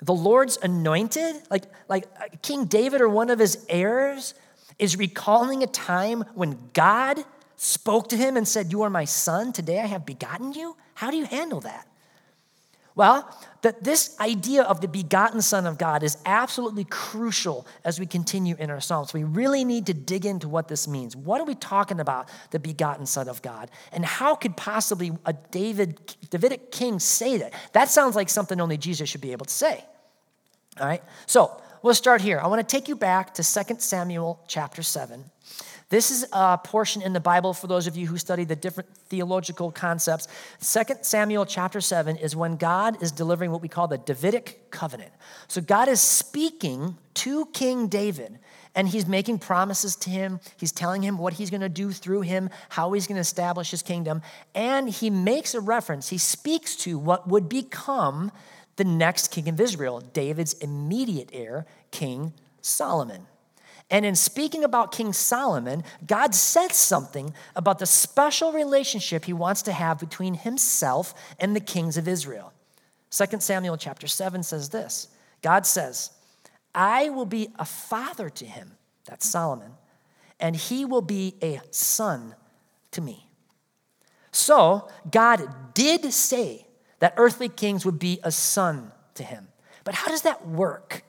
The 0.00 0.14
Lord's 0.14 0.58
anointed, 0.60 1.36
like, 1.48 1.64
like 1.88 2.06
uh, 2.16 2.24
King 2.42 2.64
David 2.64 3.00
or 3.00 3.08
one 3.08 3.30
of 3.30 3.38
his 3.38 3.64
heirs, 3.68 4.34
is 4.80 4.96
recalling 4.96 5.62
a 5.62 5.68
time 5.68 6.24
when 6.34 6.58
God 6.72 7.24
spoke 7.62 8.08
to 8.08 8.16
him 8.16 8.36
and 8.36 8.46
said, 8.46 8.72
You 8.72 8.82
are 8.82 8.90
my 8.90 9.04
son, 9.04 9.52
today 9.52 9.80
I 9.80 9.86
have 9.86 10.04
begotten 10.04 10.52
you? 10.52 10.76
How 10.94 11.10
do 11.10 11.16
you 11.16 11.26
handle 11.26 11.60
that? 11.60 11.86
Well, 12.94 13.26
that 13.62 13.84
this 13.84 14.18
idea 14.20 14.64
of 14.64 14.82
the 14.82 14.88
begotten 14.88 15.40
Son 15.40 15.66
of 15.66 15.78
God 15.78 16.02
is 16.02 16.18
absolutely 16.26 16.84
crucial 16.84 17.66
as 17.84 17.98
we 17.98 18.04
continue 18.04 18.54
in 18.58 18.70
our 18.70 18.80
Psalms. 18.80 19.14
We 19.14 19.24
really 19.24 19.64
need 19.64 19.86
to 19.86 19.94
dig 19.94 20.26
into 20.26 20.46
what 20.46 20.68
this 20.68 20.86
means. 20.86 21.16
What 21.16 21.40
are 21.40 21.44
we 21.44 21.54
talking 21.54 22.00
about, 22.00 22.28
the 22.50 22.58
begotten 22.58 23.06
Son 23.06 23.28
of 23.28 23.40
God? 23.40 23.70
And 23.92 24.04
how 24.04 24.34
could 24.34 24.58
possibly 24.58 25.12
a 25.24 25.32
David, 25.32 26.14
Davidic 26.28 26.70
king 26.70 26.98
say 26.98 27.38
that? 27.38 27.54
That 27.72 27.88
sounds 27.88 28.14
like 28.14 28.28
something 28.28 28.60
only 28.60 28.76
Jesus 28.76 29.08
should 29.08 29.22
be 29.22 29.32
able 29.32 29.46
to 29.46 29.54
say. 29.54 29.82
All 30.78 30.86
right? 30.86 31.02
So 31.24 31.62
we'll 31.82 31.94
start 31.94 32.20
here. 32.20 32.40
I 32.40 32.46
want 32.46 32.66
to 32.66 32.76
take 32.76 32.88
you 32.88 32.96
back 32.96 33.32
to 33.34 33.42
2 33.42 33.76
Samuel 33.78 34.38
chapter 34.48 34.82
7. 34.82 35.24
This 35.92 36.10
is 36.10 36.24
a 36.32 36.56
portion 36.56 37.02
in 37.02 37.12
the 37.12 37.20
Bible 37.20 37.52
for 37.52 37.66
those 37.66 37.86
of 37.86 37.98
you 37.98 38.06
who 38.06 38.16
study 38.16 38.44
the 38.44 38.56
different 38.56 38.88
theological 38.96 39.70
concepts. 39.70 40.26
2 40.62 40.94
Samuel 41.02 41.44
chapter 41.44 41.82
7 41.82 42.16
is 42.16 42.34
when 42.34 42.56
God 42.56 43.02
is 43.02 43.12
delivering 43.12 43.50
what 43.50 43.60
we 43.60 43.68
call 43.68 43.88
the 43.88 43.98
Davidic 43.98 44.70
covenant. 44.70 45.12
So 45.48 45.60
God 45.60 45.88
is 45.88 46.00
speaking 46.00 46.96
to 47.12 47.44
King 47.52 47.88
David 47.88 48.38
and 48.74 48.88
he's 48.88 49.06
making 49.06 49.40
promises 49.40 49.94
to 49.96 50.08
him. 50.08 50.40
He's 50.56 50.72
telling 50.72 51.02
him 51.02 51.18
what 51.18 51.34
he's 51.34 51.50
going 51.50 51.60
to 51.60 51.68
do 51.68 51.92
through 51.92 52.22
him, 52.22 52.48
how 52.70 52.90
he's 52.92 53.06
going 53.06 53.16
to 53.16 53.20
establish 53.20 53.70
his 53.70 53.82
kingdom. 53.82 54.22
And 54.54 54.88
he 54.88 55.10
makes 55.10 55.54
a 55.54 55.60
reference, 55.60 56.08
he 56.08 56.16
speaks 56.16 56.74
to 56.76 56.98
what 56.98 57.28
would 57.28 57.50
become 57.50 58.32
the 58.76 58.84
next 58.84 59.28
king 59.30 59.46
of 59.46 59.60
Israel, 59.60 60.00
David's 60.00 60.54
immediate 60.54 61.28
heir, 61.34 61.66
King 61.90 62.32
Solomon. 62.62 63.26
And 63.92 64.06
in 64.06 64.14
speaking 64.14 64.64
about 64.64 64.90
King 64.90 65.12
Solomon, 65.12 65.84
God 66.06 66.34
said 66.34 66.72
something 66.72 67.34
about 67.54 67.78
the 67.78 67.84
special 67.84 68.50
relationship 68.50 69.26
he 69.26 69.34
wants 69.34 69.60
to 69.62 69.72
have 69.72 70.00
between 70.00 70.32
himself 70.32 71.14
and 71.38 71.54
the 71.54 71.60
kings 71.60 71.98
of 71.98 72.08
Israel. 72.08 72.54
2 73.10 73.40
Samuel 73.40 73.76
chapter 73.76 74.06
7 74.06 74.42
says 74.42 74.70
this 74.70 75.08
God 75.42 75.66
says, 75.66 76.10
I 76.74 77.10
will 77.10 77.26
be 77.26 77.50
a 77.58 77.66
father 77.66 78.30
to 78.30 78.46
him, 78.46 78.72
that's 79.04 79.28
Solomon, 79.28 79.72
and 80.40 80.56
he 80.56 80.86
will 80.86 81.02
be 81.02 81.34
a 81.42 81.60
son 81.70 82.34
to 82.92 83.02
me. 83.02 83.28
So, 84.30 84.88
God 85.10 85.74
did 85.74 86.10
say 86.14 86.66
that 87.00 87.12
earthly 87.18 87.50
kings 87.50 87.84
would 87.84 87.98
be 87.98 88.20
a 88.22 88.32
son 88.32 88.90
to 89.16 89.22
him. 89.22 89.48
But 89.84 89.94
how 89.94 90.08
does 90.08 90.22
that 90.22 90.48
work? 90.48 91.04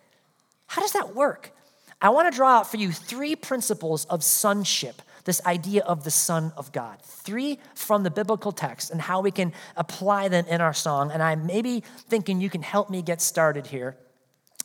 How 0.68 0.82
does 0.82 0.92
that 0.92 1.16
work? 1.16 1.54
I 2.04 2.10
want 2.10 2.30
to 2.30 2.36
draw 2.36 2.58
out 2.58 2.70
for 2.70 2.76
you 2.76 2.92
three 2.92 3.34
principles 3.34 4.04
of 4.06 4.26
sonship, 4.26 5.02
this 5.24 5.44
idea 5.46 5.84
of 5.84 6.04
the 6.04 6.12
Son 6.12 6.52
of 6.58 6.74
God. 6.74 7.02
Three 7.02 7.60
from 7.76 8.04
the 8.04 8.12
biblical 8.12 8.52
text 8.52 8.92
and 8.92 9.00
how 9.00 9.22
we 9.22 9.32
can 9.32 9.54
apply 9.78 10.28
them 10.28 10.46
in 10.50 10.60
our 10.60 10.74
song. 10.74 11.12
And 11.12 11.24
I'm 11.24 11.46
maybe 11.46 11.82
thinking 12.10 12.42
you 12.42 12.50
can 12.50 12.62
help 12.62 12.90
me 12.90 13.02
get 13.02 13.22
started 13.22 13.68
here. 13.68 13.96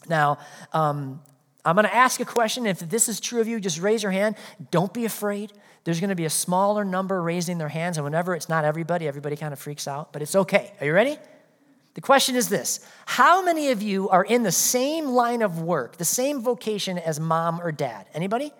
Now, 0.08 0.38
um, 0.72 1.20
I'm 1.64 1.76
going 1.76 1.86
to 1.86 1.94
ask 1.94 2.18
a 2.18 2.24
question. 2.24 2.66
If 2.66 2.80
this 2.80 3.08
is 3.08 3.20
true 3.20 3.40
of 3.40 3.46
you, 3.46 3.60
just 3.60 3.80
raise 3.80 4.02
your 4.02 4.10
hand. 4.10 4.34
Don't 4.72 4.92
be 4.92 5.04
afraid. 5.04 5.52
There's 5.84 6.00
going 6.00 6.10
to 6.10 6.16
be 6.16 6.24
a 6.24 6.30
smaller 6.30 6.84
number 6.84 7.22
raising 7.22 7.58
their 7.58 7.68
hands. 7.68 7.98
And 7.98 8.04
whenever 8.04 8.34
it's 8.34 8.48
not 8.48 8.64
everybody, 8.64 9.06
everybody 9.06 9.36
kind 9.36 9.52
of 9.52 9.60
freaks 9.60 9.86
out, 9.86 10.12
but 10.12 10.22
it's 10.22 10.34
okay. 10.34 10.72
Are 10.80 10.86
you 10.86 10.92
ready? 10.92 11.16
The 11.98 12.02
question 12.02 12.36
is 12.36 12.48
this 12.48 12.78
How 13.06 13.42
many 13.42 13.72
of 13.72 13.82
you 13.82 14.08
are 14.08 14.22
in 14.22 14.44
the 14.44 14.52
same 14.52 15.06
line 15.06 15.42
of 15.42 15.60
work, 15.60 15.96
the 15.96 16.04
same 16.04 16.40
vocation 16.40 16.96
as 16.96 17.18
mom 17.18 17.60
or 17.60 17.72
dad? 17.72 18.06
Anybody? 18.14 18.52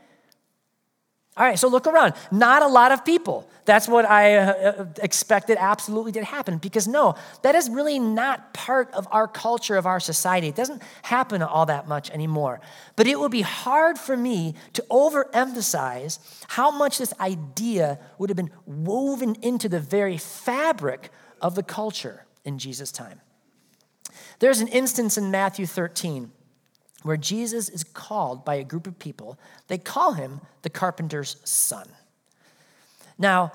All 1.37 1.47
right, 1.47 1.57
so 1.57 1.69
look 1.69 1.87
around. 1.87 2.15
Not 2.33 2.63
a 2.63 2.67
lot 2.67 2.91
of 2.91 3.05
people. 3.05 3.49
That's 3.65 3.87
what 3.87 4.07
I 4.07 4.39
uh, 4.39 4.53
uh, 4.53 4.87
expected 5.01 5.57
absolutely 5.61 6.11
did 6.11 6.25
happen 6.25 6.59
because 6.59 6.89
no, 6.89 7.15
that 7.43 7.55
is 7.55 7.71
really 7.71 8.01
not 8.01 8.55
part 8.55 8.93
of 8.93 9.07
our 9.13 9.29
culture, 9.29 9.77
of 9.77 9.87
our 9.87 10.01
society. 10.01 10.49
It 10.49 10.57
doesn't 10.57 10.83
happen 11.03 11.41
all 11.41 11.67
that 11.67 11.87
much 11.87 12.11
anymore. 12.11 12.61
But 12.97 13.07
it 13.07 13.21
would 13.21 13.31
be 13.31 13.43
hard 13.43 13.99
for 14.01 14.17
me 14.17 14.57
to 14.73 14.85
overemphasize 14.91 16.19
how 16.49 16.73
much 16.73 16.99
this 16.99 17.15
idea 17.21 18.01
would 18.19 18.31
have 18.31 18.37
been 18.37 18.51
woven 18.67 19.37
into 19.43 19.69
the 19.69 19.79
very 19.79 20.17
fabric 20.17 21.13
of 21.41 21.55
the 21.55 21.63
culture 21.63 22.25
in 22.45 22.59
Jesus' 22.59 22.91
time. 22.91 23.21
There's 24.39 24.61
an 24.61 24.69
instance 24.69 25.19
in 25.19 25.31
Matthew 25.31 25.67
13 25.67 26.31
where 27.03 27.17
Jesus 27.17 27.69
is 27.69 27.85
called 27.85 28.45
by 28.45 28.57
a 28.57 28.65
group 28.65 28.87
of 28.87 28.99
people. 28.99 29.39
They 29.69 29.79
call 29.79 30.15
him 30.15 30.41
the 30.63 30.71
carpenter's 30.71 31.37
son. 31.45 31.87
Now, 33.19 33.53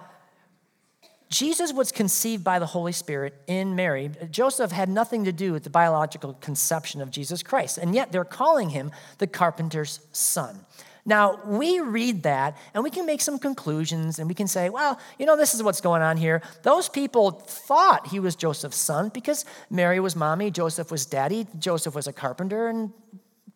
Jesus 1.30 1.74
was 1.74 1.92
conceived 1.92 2.44
by 2.44 2.60
the 2.60 2.68
Holy 2.68 2.92
Spirit 2.92 3.34
in 3.48 3.76
Mary. 3.76 4.12
Joseph 4.30 4.72
had 4.72 4.88
nothing 4.88 5.26
to 5.26 5.32
do 5.32 5.52
with 5.52 5.64
the 5.64 5.70
biological 5.70 6.36
conception 6.36 7.02
of 7.02 7.10
Jesus 7.10 7.42
Christ, 7.42 7.80
and 7.80 7.96
yet 7.96 8.12
they're 8.12 8.24
calling 8.24 8.70
him 8.70 8.92
the 9.18 9.26
carpenter's 9.26 10.00
son. 10.12 10.66
Now, 11.06 11.40
we 11.46 11.80
read 11.82 12.24
that 12.24 12.58
and 12.74 12.84
we 12.84 12.90
can 12.90 13.06
make 13.06 13.22
some 13.22 13.38
conclusions 13.38 14.20
and 14.20 14.28
we 14.28 14.34
can 14.34 14.48
say, 14.48 14.70
well, 14.70 15.00
you 15.20 15.26
know, 15.26 15.36
this 15.36 15.54
is 15.54 15.62
what's 15.62 15.82
going 15.82 16.02
on 16.02 16.16
here. 16.16 16.42
Those 16.62 16.88
people 16.88 17.32
thought 17.32 18.08
he 18.08 18.20
was 18.20 18.36
Joseph's 18.36 18.78
son 18.78 19.10
because 19.10 19.44
Mary 19.70 20.00
was 20.00 20.16
mommy, 20.16 20.50
Joseph 20.50 20.92
was 20.92 21.06
daddy, 21.06 21.46
Joseph 21.60 21.94
was 21.94 22.08
a 22.08 22.14
carpenter, 22.14 22.68
and 22.68 22.94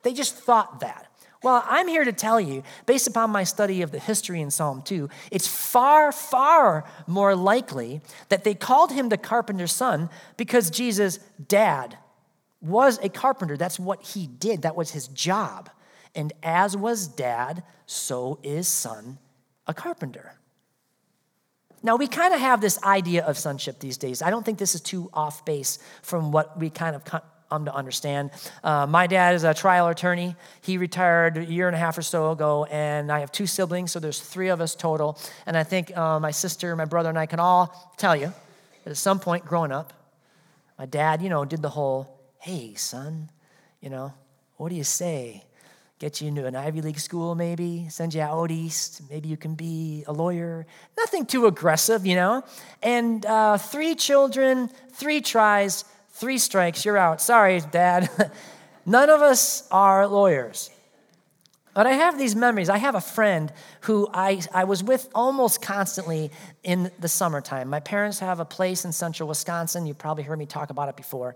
they 0.03 0.13
just 0.13 0.35
thought 0.35 0.81
that. 0.81 1.07
Well, 1.43 1.63
I'm 1.67 1.87
here 1.87 2.03
to 2.03 2.11
tell 2.11 2.41
you, 2.41 2.63
based 2.85 3.07
upon 3.07 3.29
my 3.29 3.43
study 3.43 3.81
of 3.81 3.91
the 3.91 3.99
history 3.99 4.41
in 4.41 4.51
Psalm 4.51 4.81
2, 4.81 5.07
it's 5.31 5.47
far, 5.47 6.11
far 6.11 6.83
more 7.05 7.35
likely 7.35 8.01
that 8.29 8.43
they 8.43 8.55
called 8.55 8.91
him 8.91 9.09
the 9.09 9.17
carpenter's 9.17 9.71
son 9.71 10.09
because 10.35 10.69
Jesus' 10.69 11.19
dad 11.47 11.97
was 12.59 12.99
a 13.03 13.09
carpenter. 13.09 13.55
That's 13.55 13.79
what 13.79 14.01
he 14.01 14.27
did, 14.27 14.63
that 14.63 14.75
was 14.75 14.91
his 14.91 15.07
job. 15.07 15.69
And 16.17 16.33
as 16.43 16.75
was 16.75 17.07
dad, 17.07 17.63
so 17.85 18.39
is 18.43 18.67
son 18.67 19.19
a 19.67 19.73
carpenter. 19.73 20.33
Now, 21.83 21.95
we 21.95 22.07
kind 22.07 22.33
of 22.33 22.39
have 22.39 22.59
this 22.59 22.81
idea 22.83 23.23
of 23.23 23.37
sonship 23.37 23.79
these 23.79 23.97
days. 23.97 24.21
I 24.21 24.29
don't 24.29 24.43
think 24.43 24.57
this 24.57 24.73
is 24.75 24.81
too 24.81 25.09
off 25.13 25.45
base 25.45 25.77
from 26.01 26.31
what 26.31 26.57
we 26.59 26.69
kind 26.69 26.95
of 26.95 27.03
come 27.05 27.65
to 27.65 27.73
understand. 27.73 28.31
Uh, 28.63 28.87
my 28.87 29.07
dad 29.07 29.35
is 29.35 29.43
a 29.43 29.53
trial 29.53 29.87
attorney. 29.87 30.35
He 30.61 30.77
retired 30.77 31.37
a 31.37 31.45
year 31.45 31.67
and 31.67 31.75
a 31.75 31.79
half 31.79 31.97
or 31.97 32.01
so 32.01 32.31
ago, 32.31 32.65
and 32.65 33.11
I 33.11 33.19
have 33.19 33.31
two 33.31 33.45
siblings, 33.45 33.91
so 33.91 33.99
there's 33.99 34.19
three 34.19 34.49
of 34.49 34.59
us 34.59 34.75
total. 34.75 35.19
And 35.45 35.55
I 35.55 35.63
think 35.63 35.95
uh, 35.95 36.19
my 36.19 36.31
sister, 36.31 36.75
my 36.75 36.85
brother, 36.85 37.09
and 37.09 37.19
I 37.19 37.27
can 37.27 37.39
all 37.39 37.93
tell 37.97 38.15
you 38.15 38.33
that 38.83 38.89
at 38.89 38.97
some 38.97 39.19
point 39.19 39.45
growing 39.45 39.71
up, 39.71 39.93
my 40.79 40.87
dad, 40.87 41.21
you 41.21 41.29
know, 41.29 41.45
did 41.45 41.61
the 41.61 41.69
whole, 41.69 42.19
hey, 42.39 42.73
son, 42.73 43.29
you 43.81 43.89
know, 43.89 44.13
what 44.57 44.69
do 44.69 44.75
you 44.75 44.83
say? 44.83 45.43
Get 45.99 46.21
you 46.21 46.27
into 46.27 46.45
an 46.45 46.55
Ivy 46.55 46.81
League 46.81 46.99
school, 46.99 47.33
maybe, 47.33 47.87
send 47.89 48.13
you 48.13 48.21
out 48.21 48.51
east. 48.51 49.01
Maybe 49.09 49.29
you 49.29 49.37
can 49.37 49.55
be 49.55 50.03
a 50.07 50.13
lawyer. 50.13 50.67
Nothing 50.95 51.25
too 51.25 51.47
aggressive, 51.47 52.05
you 52.05 52.15
know? 52.15 52.43
And 52.83 53.25
uh, 53.25 53.57
three 53.57 53.95
children, 53.95 54.69
three 54.91 55.21
tries, 55.21 55.85
three 56.11 56.37
strikes, 56.37 56.85
you're 56.85 56.97
out. 56.97 57.19
Sorry, 57.19 57.61
Dad. 57.71 58.09
None 58.85 59.09
of 59.09 59.21
us 59.21 59.67
are 59.71 60.07
lawyers. 60.07 60.69
But 61.77 61.85
I 61.85 61.91
have 61.91 62.17
these 62.17 62.35
memories. 62.35 62.69
I 62.69 62.79
have 62.79 62.95
a 62.95 63.01
friend 63.01 63.53
who 63.81 64.09
I, 64.11 64.41
I 64.51 64.63
was 64.63 64.83
with 64.83 65.09
almost 65.13 65.61
constantly 65.61 66.31
in 66.63 66.89
the 66.99 67.07
summertime. 67.07 67.69
My 67.69 67.81
parents 67.81 68.17
have 68.17 68.39
a 68.39 68.45
place 68.45 68.83
in 68.83 68.91
central 68.91 69.29
Wisconsin. 69.29 69.85
You've 69.85 69.99
probably 69.99 70.23
heard 70.23 70.39
me 70.39 70.47
talk 70.47 70.71
about 70.71 70.89
it 70.89 70.97
before. 70.97 71.35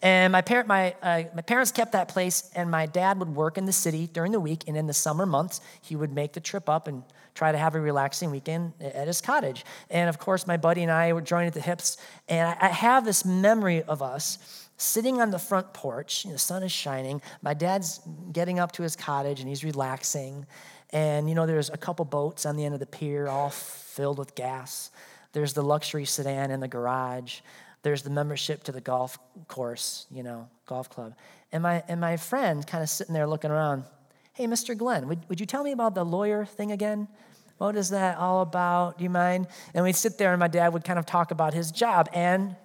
And 0.00 0.32
my, 0.32 0.40
parent, 0.40 0.66
my, 0.66 0.94
uh, 1.02 1.24
my 1.34 1.42
parents 1.42 1.72
kept 1.72 1.92
that 1.92 2.08
place, 2.08 2.50
and 2.54 2.70
my 2.70 2.86
dad 2.86 3.18
would 3.18 3.36
work 3.36 3.58
in 3.58 3.66
the 3.66 3.72
city 3.72 4.06
during 4.06 4.32
the 4.32 4.40
week. 4.40 4.64
And 4.66 4.78
in 4.78 4.86
the 4.86 4.94
summer 4.94 5.26
months, 5.26 5.60
he 5.82 5.94
would 5.94 6.10
make 6.10 6.32
the 6.32 6.40
trip 6.40 6.70
up 6.70 6.88
and 6.88 7.02
try 7.34 7.52
to 7.52 7.58
have 7.58 7.74
a 7.74 7.80
relaxing 7.80 8.30
weekend 8.30 8.72
at 8.80 9.06
his 9.06 9.20
cottage. 9.20 9.62
And 9.90 10.08
of 10.08 10.18
course, 10.18 10.46
my 10.46 10.56
buddy 10.56 10.82
and 10.82 10.90
I 10.90 11.12
were 11.12 11.20
joined 11.20 11.48
at 11.48 11.52
the 11.52 11.60
hips. 11.60 11.98
And 12.30 12.48
I, 12.48 12.56
I 12.62 12.68
have 12.68 13.04
this 13.04 13.26
memory 13.26 13.82
of 13.82 14.00
us 14.00 14.61
sitting 14.82 15.20
on 15.20 15.30
the 15.30 15.38
front 15.38 15.72
porch. 15.72 16.24
the 16.24 16.38
sun 16.38 16.62
is 16.62 16.72
shining. 16.72 17.22
My 17.40 17.54
dad's 17.54 18.00
getting 18.32 18.58
up 18.58 18.72
to 18.72 18.82
his 18.82 18.96
cottage 18.96 19.40
and 19.40 19.48
he's 19.48 19.64
relaxing. 19.64 20.46
And, 20.90 21.28
you 21.28 21.34
know, 21.34 21.46
there's 21.46 21.70
a 21.70 21.76
couple 21.76 22.04
boats 22.04 22.44
on 22.44 22.56
the 22.56 22.64
end 22.64 22.74
of 22.74 22.80
the 22.80 22.86
pier, 22.86 23.28
all 23.28 23.50
filled 23.50 24.18
with 24.18 24.34
gas. 24.34 24.90
There's 25.32 25.52
the 25.52 25.62
luxury 25.62 26.04
sedan 26.04 26.50
in 26.50 26.60
the 26.60 26.68
garage. 26.68 27.40
There's 27.82 28.02
the 28.02 28.10
membership 28.10 28.64
to 28.64 28.72
the 28.72 28.80
golf 28.80 29.18
course, 29.48 30.06
you 30.10 30.22
know, 30.22 30.48
golf 30.66 30.90
club. 30.90 31.14
And 31.52 31.62
my, 31.62 31.82
and 31.88 32.00
my 32.00 32.16
friend 32.16 32.66
kind 32.66 32.82
of 32.82 32.90
sitting 32.90 33.14
there 33.14 33.26
looking 33.26 33.50
around. 33.50 33.84
Hey, 34.34 34.46
Mr. 34.46 34.76
Glenn, 34.76 35.08
would, 35.08 35.28
would 35.28 35.40
you 35.40 35.46
tell 35.46 35.62
me 35.62 35.72
about 35.72 35.94
the 35.94 36.04
lawyer 36.04 36.44
thing 36.44 36.72
again? 36.72 37.08
What 37.58 37.76
is 37.76 37.90
that 37.90 38.18
all 38.18 38.42
about? 38.42 38.98
Do 38.98 39.04
you 39.04 39.10
mind? 39.10 39.46
And 39.74 39.84
we'd 39.84 39.94
sit 39.94 40.18
there, 40.18 40.32
and 40.32 40.40
my 40.40 40.48
dad 40.48 40.72
would 40.72 40.84
kind 40.84 40.98
of 40.98 41.06
talk 41.06 41.30
about 41.30 41.54
his 41.54 41.70
job. 41.70 42.08
And 42.12 42.56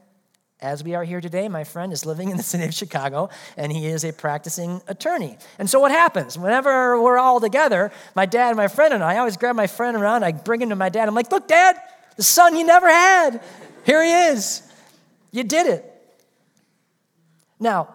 as 0.60 0.84
we 0.84 0.96
are 0.96 1.04
here 1.04 1.22
today, 1.22 1.48
my 1.48 1.64
friend 1.64 1.94
is 1.94 2.06
living 2.06 2.30
in 2.30 2.38
the 2.38 2.44
city 2.44 2.66
of 2.66 2.74
Chicago 2.74 3.30
and 3.58 3.72
he 3.72 3.86
is 3.86 4.04
a 4.04 4.12
practicing 4.12 4.82
attorney. 4.88 5.38
And 5.60 5.70
so, 5.70 5.80
what 5.80 5.92
happens? 5.92 6.38
Whenever 6.38 7.00
we're 7.02 7.20
all 7.20 7.40
together, 7.40 7.92
my 8.16 8.26
dad, 8.26 8.56
my 8.56 8.68
friend, 8.68 8.94
and 8.94 9.04
I, 9.04 9.16
I 9.16 9.18
always 9.20 9.38
grab 9.38 9.56
my 9.56 9.68
friend 9.68 9.96
around, 9.96 10.24
I 10.24 10.32
bring 10.32 10.62
him 10.62 10.70
to 10.70 10.76
my 10.76 10.90
dad. 10.90 11.08
I'm 11.08 11.16
like, 11.16 11.32
Look, 11.32 11.48
dad, 11.48 11.78
the 12.16 12.24
son 12.24 12.56
you 12.56 12.66
never 12.66 12.88
had, 12.88 13.42
here 13.86 14.04
he 14.04 14.12
is. 14.12 14.64
You 15.32 15.44
did 15.44 15.68
it. 15.68 15.94
Now, 17.60 17.94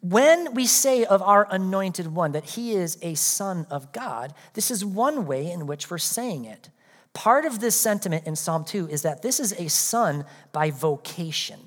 when 0.00 0.54
we 0.54 0.66
say 0.66 1.04
of 1.04 1.22
our 1.22 1.46
anointed 1.50 2.14
one 2.14 2.32
that 2.32 2.44
he 2.44 2.72
is 2.72 2.98
a 3.02 3.14
son 3.14 3.66
of 3.70 3.92
God, 3.92 4.34
this 4.54 4.70
is 4.70 4.84
one 4.84 5.26
way 5.26 5.50
in 5.50 5.66
which 5.66 5.90
we're 5.90 5.98
saying 5.98 6.44
it. 6.44 6.70
Part 7.12 7.44
of 7.44 7.60
this 7.60 7.74
sentiment 7.74 8.26
in 8.26 8.36
Psalm 8.36 8.64
2 8.64 8.88
is 8.88 9.02
that 9.02 9.22
this 9.22 9.40
is 9.40 9.52
a 9.52 9.68
son 9.68 10.24
by 10.52 10.70
vocation. 10.70 11.60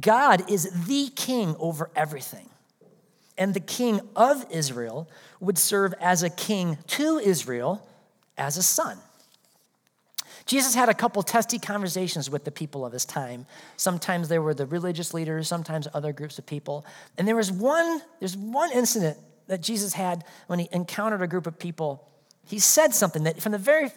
God 0.00 0.50
is 0.50 0.86
the 0.86 1.10
king 1.14 1.56
over 1.58 1.90
everything. 1.94 2.48
And 3.36 3.54
the 3.54 3.60
king 3.60 4.00
of 4.14 4.46
Israel 4.50 5.08
would 5.40 5.58
serve 5.58 5.94
as 6.00 6.22
a 6.22 6.30
king 6.30 6.78
to 6.88 7.18
Israel 7.18 7.86
as 8.36 8.56
a 8.56 8.62
son. 8.62 8.98
Jesus 10.46 10.74
had 10.74 10.88
a 10.88 10.94
couple 10.94 11.22
testy 11.22 11.58
conversations 11.58 12.28
with 12.28 12.44
the 12.44 12.50
people 12.50 12.84
of 12.84 12.92
his 12.92 13.04
time. 13.04 13.46
Sometimes 13.76 14.28
they 14.28 14.38
were 14.38 14.52
the 14.52 14.66
religious 14.66 15.14
leaders, 15.14 15.48
sometimes 15.48 15.88
other 15.94 16.12
groups 16.12 16.38
of 16.38 16.44
people. 16.44 16.84
And 17.16 17.26
there 17.26 17.36
was 17.36 17.50
one, 17.50 18.02
there's 18.20 18.36
one 18.36 18.70
incident 18.72 19.16
that 19.46 19.62
Jesus 19.62 19.94
had 19.94 20.24
when 20.46 20.58
he 20.58 20.68
encountered 20.70 21.22
a 21.22 21.26
group 21.26 21.46
of 21.46 21.58
people. 21.58 22.06
He 22.46 22.58
said 22.58 22.94
something 22.94 23.24
that 23.24 23.40
from 23.40 23.52
the 23.52 23.58
very 23.58 23.90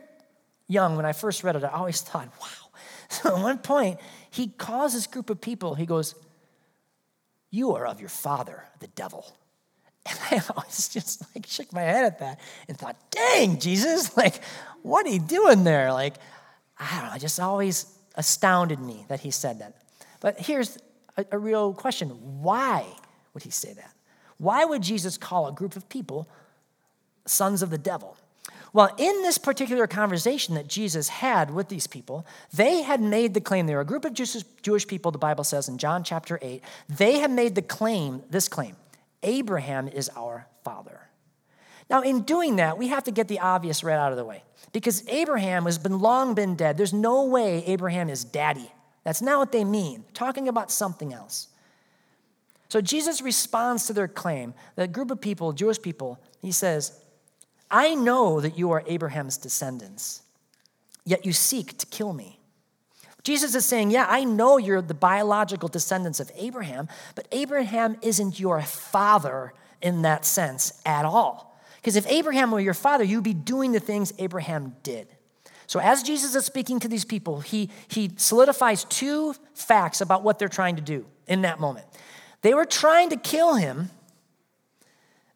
young, 0.68 0.96
when 0.96 1.06
I 1.06 1.14
first 1.14 1.44
read 1.44 1.56
it, 1.56 1.64
I 1.64 1.70
always 1.70 2.02
thought, 2.02 2.28
wow. 2.40 2.48
So 3.10 3.38
at 3.38 3.42
one 3.42 3.60
point, 3.60 4.00
he 4.30 4.48
calls 4.48 4.94
this 4.94 5.08
group 5.08 5.30
of 5.30 5.40
people, 5.40 5.76
he 5.76 5.86
goes, 5.86 6.14
You 7.50 7.74
are 7.76 7.86
of 7.86 8.02
your 8.02 8.10
father, 8.10 8.66
the 8.80 8.88
devil. 8.88 9.26
And 10.10 10.20
I 10.32 10.42
always 10.56 10.88
just 10.88 11.24
like 11.36 11.46
shook 11.46 11.74
my 11.74 11.82
head 11.82 12.06
at 12.06 12.20
that 12.20 12.40
and 12.70 12.78
thought, 12.78 12.96
dang, 13.12 13.60
Jesus, 13.60 14.16
like, 14.24 14.42
what 14.82 15.06
are 15.06 15.10
you 15.10 15.20
doing 15.20 15.66
there? 15.66 15.92
Like, 15.92 16.16
I 16.80 17.00
don't 17.02 17.10
know, 17.10 17.16
it 17.16 17.20
just 17.20 17.40
always 17.40 17.94
astounded 18.16 18.80
me 18.80 19.06
that 19.10 19.20
he 19.20 19.32
said 19.32 19.60
that. 19.60 19.74
But 20.22 20.40
here's 20.40 20.78
a, 21.18 21.26
a 21.32 21.38
real 21.38 21.74
question 21.74 22.10
why 22.42 22.86
would 23.34 23.44
he 23.44 23.52
say 23.52 23.74
that? 23.74 23.94
Why 24.38 24.64
would 24.66 24.82
Jesus 24.82 25.18
call 25.18 25.48
a 25.48 25.52
group 25.52 25.76
of 25.76 25.90
people 25.90 26.30
sons 27.26 27.62
of 27.62 27.70
the 27.70 27.78
devil? 27.78 28.18
Well, 28.74 28.94
in 28.98 29.22
this 29.22 29.38
particular 29.38 29.88
conversation 29.88 30.56
that 30.56 30.68
Jesus 30.68 31.08
had 31.08 31.52
with 31.52 31.70
these 31.70 31.88
people, 31.88 32.26
they 32.54 32.82
had 32.82 33.02
made 33.02 33.34
the 33.34 33.42
claim, 33.42 33.66
they 33.66 33.76
were 33.76 33.82
a 33.82 33.86
group 33.86 34.06
of 34.06 34.14
Jewish 34.14 34.88
people, 34.88 35.12
the 35.12 35.18
Bible 35.18 35.44
says 35.44 35.70
in 35.70 35.78
John 35.78 36.04
chapter 36.04 36.38
8, 36.42 36.62
they 36.90 37.20
had 37.20 37.32
made 37.32 37.56
the 37.56 37.62
claim, 37.62 38.24
this 38.30 38.48
claim 38.48 38.76
Abraham 39.24 39.88
is 39.88 40.10
our 40.16 40.48
father. 40.64 41.02
Now, 41.90 42.02
in 42.02 42.22
doing 42.22 42.58
that, 42.58 42.78
we 42.78 42.90
have 42.90 43.06
to 43.06 43.12
get 43.12 43.28
the 43.28 43.40
obvious 43.40 43.84
right 43.84 43.98
out 43.98 44.12
of 44.12 44.18
the 44.18 44.26
way 44.26 44.44
because 44.74 45.08
Abraham 45.08 45.66
has 45.66 45.78
been 45.78 46.00
long 46.00 46.34
been 46.34 46.56
dead. 46.56 46.78
There's 46.78 46.94
no 46.94 47.26
way 47.26 47.64
Abraham 47.66 48.10
is 48.10 48.26
daddy. 48.26 48.72
That's 49.04 49.22
not 49.22 49.40
what 49.40 49.54
they 49.54 49.64
mean. 49.64 50.04
Talking 50.14 50.50
about 50.50 50.70
something 50.70 51.14
else. 51.14 51.48
So 52.68 52.82
Jesus 52.82 53.22
responds 53.22 53.88
to 53.88 53.94
their 53.94 54.10
claim. 54.10 54.54
The 54.76 54.88
group 54.88 55.10
of 55.10 55.22
people, 55.22 55.54
Jewish 55.54 55.82
people, 55.82 56.20
he 56.42 56.52
says, 56.52 57.00
I 57.70 57.96
know 57.96 58.40
that 58.40 58.58
you 58.58 58.72
are 58.72 58.84
Abraham's 58.88 59.38
descendants, 59.38 60.22
yet 61.06 61.26
you 61.26 61.34
seek 61.34 61.78
to 61.78 61.86
kill 61.86 62.14
me. 62.14 62.40
Jesus 63.24 63.56
is 63.56 63.66
saying, 63.66 63.92
Yeah, 63.92 64.06
I 64.10 64.24
know 64.24 64.58
you're 64.58 64.82
the 64.82 64.94
biological 64.94 65.68
descendants 65.68 66.20
of 66.20 66.32
Abraham, 66.36 66.88
but 67.14 67.28
Abraham 67.32 67.98
isn't 68.02 68.40
your 68.40 68.62
father 68.62 69.54
in 69.82 70.04
that 70.04 70.24
sense 70.24 70.82
at 70.86 71.04
all. 71.04 71.60
Because 71.76 71.96
if 71.96 72.08
Abraham 72.10 72.52
were 72.52 72.60
your 72.60 72.74
father, 72.74 73.04
you'd 73.04 73.24
be 73.24 73.34
doing 73.34 73.72
the 73.72 73.80
things 73.80 74.14
Abraham 74.18 74.76
did. 74.84 75.08
So, 75.68 75.82
as 75.82 76.04
Jesus 76.04 76.36
is 76.36 76.46
speaking 76.46 76.80
to 76.80 76.88
these 76.88 77.04
people, 77.04 77.42
he, 77.42 77.70
he 77.90 78.12
solidifies 78.16 78.86
two 78.86 79.36
facts 79.54 80.00
about 80.00 80.24
what 80.24 80.40
they're 80.40 80.48
trying 80.48 80.78
to 80.78 80.82
do 80.82 81.06
in 81.28 81.42
that 81.42 81.60
moment. 81.60 81.86
They 82.42 82.54
were 82.54 82.66
trying 82.66 83.10
to 83.10 83.18
kill 83.18 83.56
him, 83.56 83.90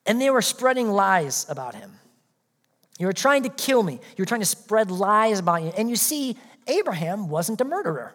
and 0.06 0.22
they 0.22 0.30
were 0.30 0.41
spreading 0.41 0.89
lies 0.89 1.46
about 1.50 1.76
him. 1.76 2.00
You 3.02 3.08
were 3.08 3.14
trying 3.14 3.42
to 3.44 3.50
kill 3.50 3.82
me. 3.82 3.94
You 3.94 4.22
were 4.22 4.28
trying 4.28 4.42
to 4.42 4.46
spread 4.46 4.92
lies 4.92 5.40
about 5.40 5.64
you. 5.64 5.70
And 5.76 5.90
you 5.90 5.96
see, 5.96 6.38
Abraham 6.68 7.30
wasn't 7.30 7.60
a 7.60 7.66
murderer. 7.66 8.14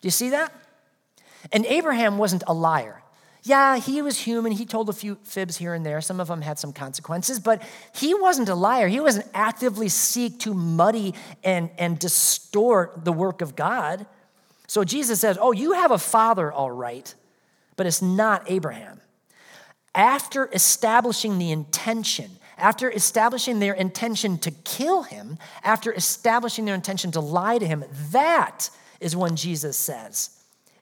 Do 0.00 0.06
you 0.06 0.12
see 0.12 0.30
that? 0.30 0.52
And 1.50 1.66
Abraham 1.66 2.18
wasn't 2.18 2.44
a 2.46 2.54
liar. 2.54 3.02
Yeah, 3.42 3.76
he 3.78 4.00
was 4.00 4.16
human. 4.16 4.52
He 4.52 4.64
told 4.64 4.88
a 4.88 4.92
few 4.92 5.16
fibs 5.24 5.56
here 5.56 5.74
and 5.74 5.84
there. 5.84 6.00
Some 6.00 6.20
of 6.20 6.28
them 6.28 6.40
had 6.40 6.60
some 6.60 6.72
consequences, 6.72 7.40
but 7.40 7.60
he 7.92 8.14
wasn't 8.14 8.48
a 8.48 8.54
liar. 8.54 8.86
He 8.86 9.00
wasn't 9.00 9.26
actively 9.34 9.88
seek 9.88 10.38
to 10.40 10.54
muddy 10.54 11.14
and, 11.42 11.68
and 11.78 11.98
distort 11.98 13.04
the 13.04 13.12
work 13.12 13.40
of 13.40 13.56
God. 13.56 14.06
So 14.68 14.84
Jesus 14.84 15.20
says, 15.20 15.36
Oh, 15.40 15.50
you 15.50 15.72
have 15.72 15.90
a 15.90 15.98
father, 15.98 16.52
all 16.52 16.70
right, 16.70 17.12
but 17.74 17.86
it's 17.86 18.02
not 18.02 18.48
Abraham. 18.48 19.00
After 19.96 20.48
establishing 20.52 21.38
the 21.38 21.50
intention 21.50 22.30
after 22.58 22.90
establishing 22.90 23.58
their 23.58 23.74
intention 23.74 24.38
to 24.38 24.50
kill 24.50 25.02
him, 25.02 25.38
after 25.62 25.92
establishing 25.92 26.64
their 26.64 26.74
intention 26.74 27.10
to 27.12 27.20
lie 27.20 27.58
to 27.58 27.66
him, 27.66 27.84
that 28.10 28.70
is 29.00 29.16
when 29.16 29.36
Jesus 29.36 29.76
says, 29.76 30.30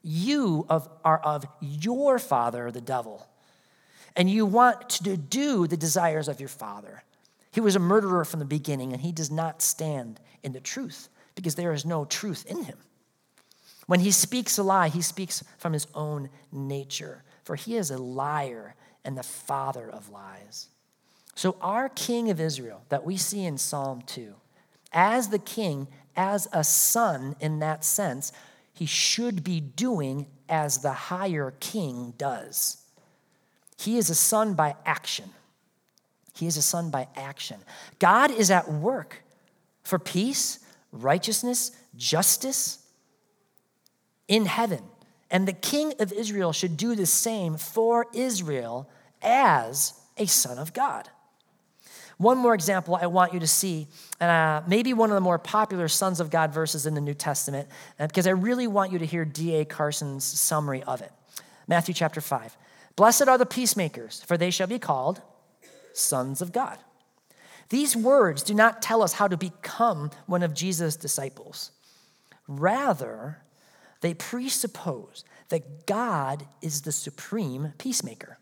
You 0.03 0.65
of, 0.69 0.89
are 1.05 1.19
of 1.19 1.45
your 1.61 2.19
father, 2.19 2.71
the 2.71 2.81
devil, 2.81 3.27
and 4.15 4.29
you 4.29 4.45
want 4.45 4.89
to 4.89 5.15
do 5.15 5.67
the 5.67 5.77
desires 5.77 6.27
of 6.27 6.39
your 6.39 6.49
father. 6.49 7.03
He 7.51 7.61
was 7.61 7.75
a 7.75 7.79
murderer 7.79 8.25
from 8.25 8.39
the 8.39 8.45
beginning, 8.45 8.93
and 8.93 9.01
he 9.01 9.11
does 9.11 9.31
not 9.31 9.61
stand 9.61 10.19
in 10.43 10.51
the 10.53 10.59
truth 10.59 11.09
because 11.35 11.55
there 11.55 11.73
is 11.73 11.85
no 11.85 12.05
truth 12.05 12.45
in 12.47 12.63
him. 12.63 12.77
When 13.85 13.99
he 13.99 14.11
speaks 14.11 14.57
a 14.57 14.63
lie, 14.63 14.89
he 14.89 15.01
speaks 15.01 15.43
from 15.57 15.73
his 15.73 15.87
own 15.93 16.29
nature, 16.51 17.23
for 17.43 17.55
he 17.55 17.75
is 17.77 17.89
a 17.89 17.97
liar 17.97 18.75
and 19.05 19.17
the 19.17 19.23
father 19.23 19.89
of 19.89 20.09
lies. 20.09 20.67
So, 21.37 21.55
our 21.61 21.87
king 21.87 22.31
of 22.31 22.41
Israel 22.41 22.81
that 22.89 23.05
we 23.05 23.15
see 23.15 23.45
in 23.45 23.59
Psalm 23.59 24.01
2, 24.07 24.33
as 24.91 25.29
the 25.29 25.37
king, 25.37 25.87
as 26.15 26.47
a 26.51 26.63
son 26.63 27.35
in 27.39 27.59
that 27.59 27.85
sense, 27.85 28.31
he 28.73 28.87
should 28.87 29.43
be 29.43 29.59
doing 29.59 30.25
as 30.49 30.79
the 30.79 30.93
higher 30.93 31.53
king 31.59 32.15
does. 32.17 32.77
He 33.77 33.99
is 33.99 34.09
a 34.09 34.15
son 34.15 34.55
by 34.55 34.77
action. 34.83 35.29
He 36.33 36.47
is 36.47 36.57
a 36.57 36.61
son 36.63 36.89
by 36.89 37.07
action. 37.15 37.59
God 37.99 38.31
is 38.31 38.49
at 38.49 38.71
work 38.71 39.21
for 39.83 39.99
peace, 39.99 40.57
righteousness, 40.91 41.69
justice 41.95 42.79
in 44.27 44.47
heaven. 44.47 44.81
And 45.29 45.47
the 45.47 45.53
king 45.53 45.93
of 45.99 46.11
Israel 46.11 46.51
should 46.51 46.77
do 46.77 46.95
the 46.95 47.05
same 47.05 47.57
for 47.57 48.07
Israel 48.11 48.89
as 49.21 49.93
a 50.17 50.25
son 50.25 50.57
of 50.57 50.73
God. 50.73 51.11
One 52.17 52.39
more 52.39 52.55
example 52.55 52.97
I 52.99 53.05
want 53.05 53.33
you 53.33 53.39
to 53.39 53.47
see, 53.47 53.87
uh, 54.19 54.61
maybe 54.67 54.93
one 54.93 55.11
of 55.11 55.15
the 55.15 55.21
more 55.21 55.37
popular 55.37 55.87
sons 55.87 56.19
of 56.19 56.31
God 56.31 56.51
verses 56.51 56.85
in 56.85 56.95
the 56.95 57.01
New 57.01 57.13
Testament, 57.13 57.69
uh, 57.99 58.07
because 58.07 58.25
I 58.25 58.31
really 58.31 58.67
want 58.67 58.91
you 58.91 58.99
to 58.99 59.05
hear 59.05 59.23
D.A. 59.23 59.65
Carson's 59.65 60.23
summary 60.23 60.81
of 60.83 61.01
it. 61.01 61.11
Matthew 61.67 61.93
chapter 61.93 62.21
5. 62.21 62.57
Blessed 62.95 63.27
are 63.27 63.37
the 63.37 63.45
peacemakers, 63.45 64.23
for 64.23 64.37
they 64.37 64.49
shall 64.49 64.67
be 64.67 64.79
called 64.79 65.21
sons 65.93 66.41
of 66.41 66.51
God. 66.51 66.79
These 67.69 67.95
words 67.95 68.43
do 68.43 68.53
not 68.53 68.81
tell 68.81 69.03
us 69.03 69.13
how 69.13 69.27
to 69.27 69.37
become 69.37 70.11
one 70.25 70.41
of 70.41 70.53
Jesus' 70.53 70.95
disciples. 70.95 71.71
Rather, 72.47 73.39
they 74.01 74.13
presuppose 74.13 75.23
that 75.49 75.85
God 75.85 76.47
is 76.61 76.81
the 76.81 76.91
supreme 76.91 77.73
peacemaker, 77.77 78.36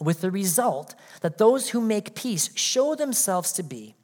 with 0.00 0.20
the 0.20 0.30
result 0.30 0.94
that 1.20 1.38
those 1.38 1.70
who 1.70 1.80
make 1.80 2.14
peace 2.14 2.50
show 2.56 2.94
themselves 2.94 3.52
to 3.52 3.62
be, 3.62 3.94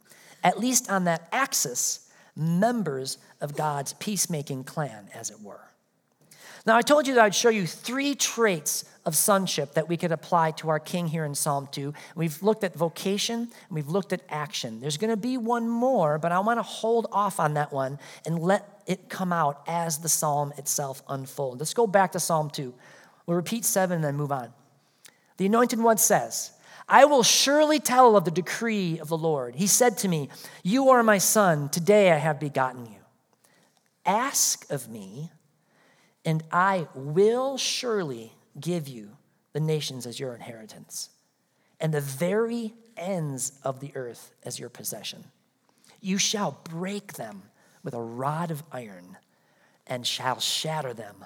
at 0.45 0.59
least 0.59 0.91
on 0.91 1.05
that 1.05 1.29
axis, 1.33 2.09
members 2.37 3.19
of 3.41 3.57
God's 3.57 3.93
peacemaking 3.95 4.65
clan, 4.65 5.09
as 5.15 5.31
it 5.31 5.41
were. 5.41 5.69
Now, 6.67 6.77
I 6.77 6.83
told 6.83 7.07
you 7.07 7.15
that 7.15 7.25
I'd 7.25 7.35
show 7.35 7.49
you 7.49 7.67
three 7.67 8.15
traits 8.15 8.85
of 9.07 9.17
sonship 9.17 9.73
that 9.73 9.89
we 9.89 9.97
could 9.97 10.13
apply 10.13 10.51
to 10.51 10.69
our 10.69 10.79
king 10.79 11.07
here 11.07 11.25
in 11.25 11.35
Psalm 11.35 11.67
2. 11.73 11.95
We've 12.15 12.43
looked 12.43 12.63
at 12.63 12.75
vocation 12.75 13.41
and 13.41 13.51
we've 13.71 13.89
looked 13.89 14.13
at 14.13 14.21
action. 14.29 14.81
There's 14.81 14.99
going 14.99 15.11
to 15.11 15.17
be 15.17 15.39
one 15.39 15.67
more, 15.67 16.19
but 16.19 16.31
I 16.31 16.41
want 16.41 16.59
to 16.59 16.63
hold 16.63 17.07
off 17.11 17.41
on 17.41 17.55
that 17.55 17.73
one 17.73 17.99
and 18.27 18.39
let 18.39 18.83
it 18.87 19.09
come 19.09 19.33
out 19.33 19.63
as 19.67 19.99
the 19.99 20.11
psalm 20.11 20.53
itself 20.59 21.03
unfolds. 21.09 21.61
Let's 21.61 21.73
go 21.73 21.87
back 21.87 22.13
to 22.13 22.21
Psalm 22.21 22.51
2. 22.51 22.75
We'll 23.27 23.37
repeat 23.37 23.65
seven 23.65 23.97
and 23.97 24.05
then 24.05 24.17
move 24.17 24.33
on. 24.33 24.53
The 25.39 25.47
anointed 25.47 25.81
one 25.81 25.99
says, 25.99 26.53
I 26.89 27.05
will 27.05 27.23
surely 27.23 27.81
tell 27.81 28.17
of 28.17 28.25
the 28.25 28.31
decree 28.31 28.99
of 28.99 29.09
the 29.09 29.17
Lord. 29.17 29.55
He 29.55 29.67
said 29.67 29.99
to 29.99 30.09
me, 30.09 30.29
You 30.63 30.91
are 30.91 31.03
my 31.03 31.19
son, 31.19 31.69
today 31.69 32.13
I 32.13 32.17
have 32.17 32.41
begotten 32.41 32.87
you. 32.87 32.99
Ask 34.05 34.71
of 34.71 34.89
me, 34.89 35.31
and 36.25 36.43
I 36.51 36.89
will 36.95 37.57
surely 37.57 38.33
give 38.59 38.89
you 38.89 39.11
the 39.53 39.61
nations 39.61 40.07
as 40.07 40.19
your 40.19 40.35
inheritance, 40.35 41.11
and 41.79 41.93
the 41.93 42.01
very 42.01 42.75
ends 42.97 43.53
of 43.63 43.81
the 43.81 43.93
earth 43.95 44.33
as 44.45 44.59
your 44.59 44.71
possession. 44.71 45.25
You 46.01 46.19
shall 46.19 46.61
break 46.65 47.15
them 47.15 47.43
with 47.83 47.95
a 47.95 48.03
rod 48.03 48.51
of 48.51 48.63
iron, 48.73 49.19
and 49.87 50.07
shall 50.07 50.41
shatter 50.41 50.95
them 50.95 51.25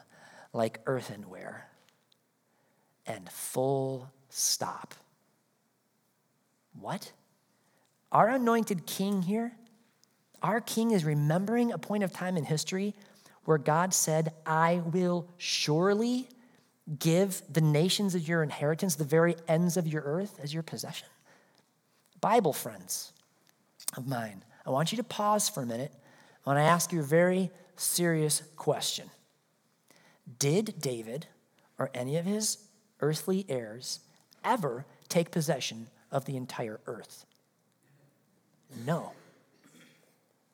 like 0.52 0.80
earthenware. 0.86 1.68
And 3.06 3.28
full 3.30 4.10
stop. 4.28 4.94
What? 6.78 7.12
Our 8.10 8.28
anointed 8.28 8.86
king 8.86 9.22
here, 9.22 9.52
our 10.42 10.60
king 10.60 10.90
is 10.90 11.04
remembering 11.04 11.72
a 11.72 11.78
point 11.78 12.02
of 12.02 12.12
time 12.12 12.36
in 12.36 12.44
history 12.44 12.94
where 13.44 13.58
God 13.58 13.94
said, 13.94 14.32
I 14.46 14.82
will 14.92 15.28
surely 15.36 16.28
give 16.98 17.42
the 17.50 17.60
nations 17.60 18.14
as 18.14 18.28
your 18.28 18.42
inheritance, 18.42 18.96
the 18.96 19.04
very 19.04 19.36
ends 19.48 19.76
of 19.76 19.86
your 19.86 20.02
earth 20.02 20.38
as 20.42 20.52
your 20.52 20.62
possession? 20.62 21.08
Bible 22.20 22.52
friends 22.52 23.12
of 23.96 24.06
mine, 24.06 24.44
I 24.66 24.70
want 24.70 24.92
you 24.92 24.96
to 24.96 25.04
pause 25.04 25.48
for 25.48 25.62
a 25.62 25.66
minute. 25.66 25.92
I 26.44 26.50
want 26.50 26.58
to 26.58 26.62
ask 26.62 26.92
you 26.92 27.00
a 27.00 27.04
very 27.04 27.50
serious 27.76 28.42
question. 28.56 29.10
Did 30.38 30.74
David 30.80 31.26
or 31.78 31.90
any 31.94 32.16
of 32.16 32.24
his 32.24 32.58
earthly 33.02 33.44
heirs 33.48 34.00
ever 34.44 34.86
take 35.08 35.30
possession 35.30 35.88
of 36.10 36.24
the 36.24 36.36
entire 36.36 36.80
earth? 36.86 37.26
No, 38.86 39.12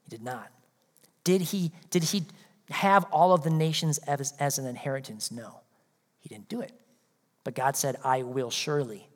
he 0.05 0.11
did 0.11 0.23
not. 0.25 0.51
Did 1.23 1.43
he, 1.43 1.73
did 1.91 2.03
he 2.05 2.25
have 2.71 3.05
all 3.13 3.33
of 3.33 3.45
the 3.45 3.51
nations 3.51 3.99
as, 3.99 4.33
as 4.41 4.59
an 4.59 4.67
inheritance? 4.67 5.31
No. 5.31 5.61
He 6.21 6.29
didn't 6.29 6.49
do 6.49 6.61
it. 6.61 6.73
But 7.45 7.55
God 7.55 7.77
said, 7.77 7.97
I 8.05 8.23
will 8.23 8.51
surely. 8.51 9.09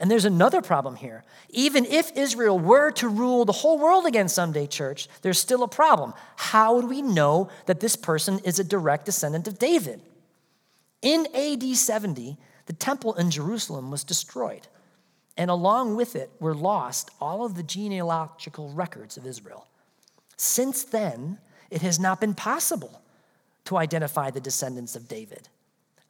And 0.00 0.10
there's 0.10 0.24
another 0.24 0.60
problem 0.60 0.96
here. 0.96 1.24
Even 1.50 1.84
if 1.84 2.12
Israel 2.16 2.58
were 2.58 2.90
to 2.92 3.08
rule 3.08 3.44
the 3.44 3.52
whole 3.52 3.78
world 3.78 4.06
again 4.06 4.28
someday, 4.28 4.66
church, 4.66 5.08
there's 5.22 5.38
still 5.38 5.62
a 5.62 5.68
problem. 5.68 6.14
How 6.36 6.74
would 6.74 6.88
we 6.88 7.00
know 7.00 7.48
that 7.66 7.80
this 7.80 7.96
person 7.96 8.40
is 8.40 8.58
a 8.58 8.64
direct 8.64 9.06
descendant 9.06 9.46
of 9.46 9.58
David? 9.58 10.00
In 11.04 11.28
AD 11.34 11.62
70, 11.76 12.38
the 12.64 12.72
temple 12.72 13.12
in 13.14 13.30
Jerusalem 13.30 13.90
was 13.90 14.04
destroyed. 14.04 14.66
And 15.36 15.50
along 15.50 15.96
with 15.96 16.16
it 16.16 16.30
were 16.40 16.54
lost 16.54 17.10
all 17.20 17.44
of 17.44 17.56
the 17.56 17.62
genealogical 17.62 18.70
records 18.70 19.18
of 19.18 19.26
Israel. 19.26 19.66
Since 20.38 20.84
then, 20.84 21.38
it 21.70 21.82
has 21.82 22.00
not 22.00 22.22
been 22.22 22.32
possible 22.32 23.02
to 23.66 23.76
identify 23.76 24.30
the 24.30 24.40
descendants 24.40 24.96
of 24.96 25.06
David. 25.06 25.48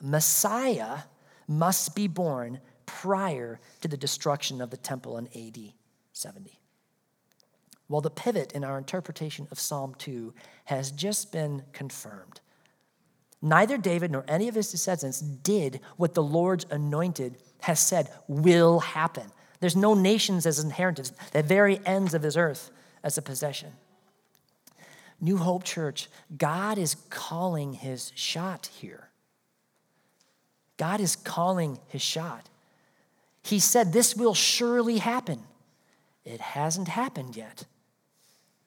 Messiah 0.01 1.01
must 1.49 1.97
be 1.97 2.07
born 2.07 2.61
prior 2.87 3.59
to 3.81 3.89
the 3.89 3.97
destruction 3.97 4.61
of 4.61 4.71
the 4.71 4.77
temple 4.77 5.19
in 5.19 5.27
AD 5.35 5.73
70. 6.13 6.61
Well, 7.89 8.01
the 8.01 8.11
pivot 8.11 8.53
in 8.53 8.63
our 8.63 8.79
interpretation 8.79 9.49
of 9.51 9.59
Psalm 9.59 9.97
2 9.99 10.33
has 10.67 10.93
just 10.93 11.33
been 11.33 11.65
confirmed. 11.73 12.41
Neither 13.45 13.77
David 13.77 14.11
nor 14.11 14.25
any 14.27 14.49
of 14.49 14.55
his 14.55 14.71
descendants 14.71 15.21
did 15.21 15.81
what 15.99 16.15
the 16.15 16.23
Lord's 16.23 16.65
anointed 16.71 17.37
has 17.61 17.79
said 17.79 18.11
will 18.27 18.81
happen. 18.81 19.31
There's 19.61 19.77
no 19.77 19.93
nations 19.93 20.47
as 20.47 20.59
inheritance, 20.59 21.13
the 21.33 21.43
very 21.43 21.79
ends 21.85 22.15
of 22.15 22.23
his 22.23 22.39
earth 22.39 22.71
as 23.03 23.19
a 23.19 23.23
possession. 23.23 23.73
New 25.21 25.37
Hope 25.37 25.63
Church, 25.63 26.09
God 26.39 26.79
is 26.79 26.97
calling 27.11 27.75
his 27.75 28.13
shot 28.15 28.71
here. 28.79 29.11
God 30.79 31.01
is 31.01 31.15
calling 31.15 31.79
his 31.89 32.01
shot. 32.01 32.49
He 33.43 33.59
said, 33.59 33.93
This 33.93 34.17
will 34.17 34.35
surely 34.35 34.99
happen. 34.99 35.43
It 36.25 36.41
hasn't 36.41 36.89
happened 36.89 37.37
yet. 37.37 37.67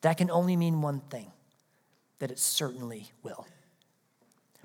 That 0.01 0.19
can 0.19 0.29
only 0.29 0.55
mean 0.55 0.83
one 0.83 0.99
thing 1.09 1.31
that 2.19 2.29
it 2.29 2.37
certainly 2.37 3.11
will. 3.23 3.47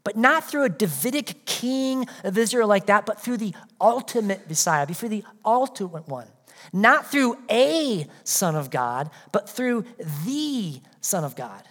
But 0.04 0.16
not 0.16 0.44
through 0.44 0.64
a 0.64 0.68
Davidic 0.68 1.44
king 1.46 2.06
of 2.24 2.36
Israel 2.36 2.68
like 2.68 2.86
that, 2.86 3.06
but 3.06 3.20
through 3.20 3.36
the 3.36 3.54
ultimate 3.80 4.48
Messiah, 4.48 4.86
through 4.86 5.10
the 5.10 5.24
ultimate 5.44 6.08
one. 6.08 6.26
Not 6.72 7.10
through 7.10 7.38
a 7.50 8.06
Son 8.24 8.54
of 8.54 8.70
God, 8.70 9.10
but 9.30 9.48
through 9.48 9.84
the 10.24 10.80
Son 11.00 11.24
of 11.24 11.36
God. 11.36 11.62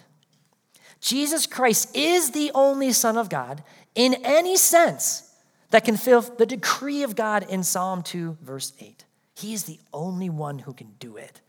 Jesus 1.00 1.46
Christ 1.46 1.96
is 1.96 2.30
the 2.30 2.50
only 2.54 2.92
Son 2.92 3.16
of 3.16 3.28
God 3.28 3.62
in 3.94 4.14
any 4.24 4.56
sense 4.56 5.34
that 5.70 5.84
can 5.84 5.96
fill 5.96 6.20
the 6.20 6.46
decree 6.46 7.02
of 7.02 7.16
God 7.16 7.44
in 7.48 7.62
Psalm 7.62 8.02
2, 8.02 8.38
verse 8.40 8.72
8. 8.78 9.04
He 9.34 9.54
is 9.54 9.64
the 9.64 9.80
only 9.92 10.30
one 10.30 10.60
who 10.60 10.72
can 10.72 10.92
do 10.98 11.16
it. 11.16 11.40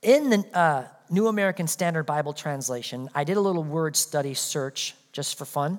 In 0.00 0.30
the 0.30 0.44
uh, 0.52 0.84
New 1.12 1.28
American 1.28 1.66
Standard 1.66 2.04
Bible 2.04 2.32
Translation, 2.32 3.10
I 3.14 3.24
did 3.24 3.36
a 3.36 3.40
little 3.40 3.62
word 3.62 3.96
study 3.96 4.32
search 4.32 4.94
just 5.12 5.36
for 5.36 5.44
fun. 5.44 5.78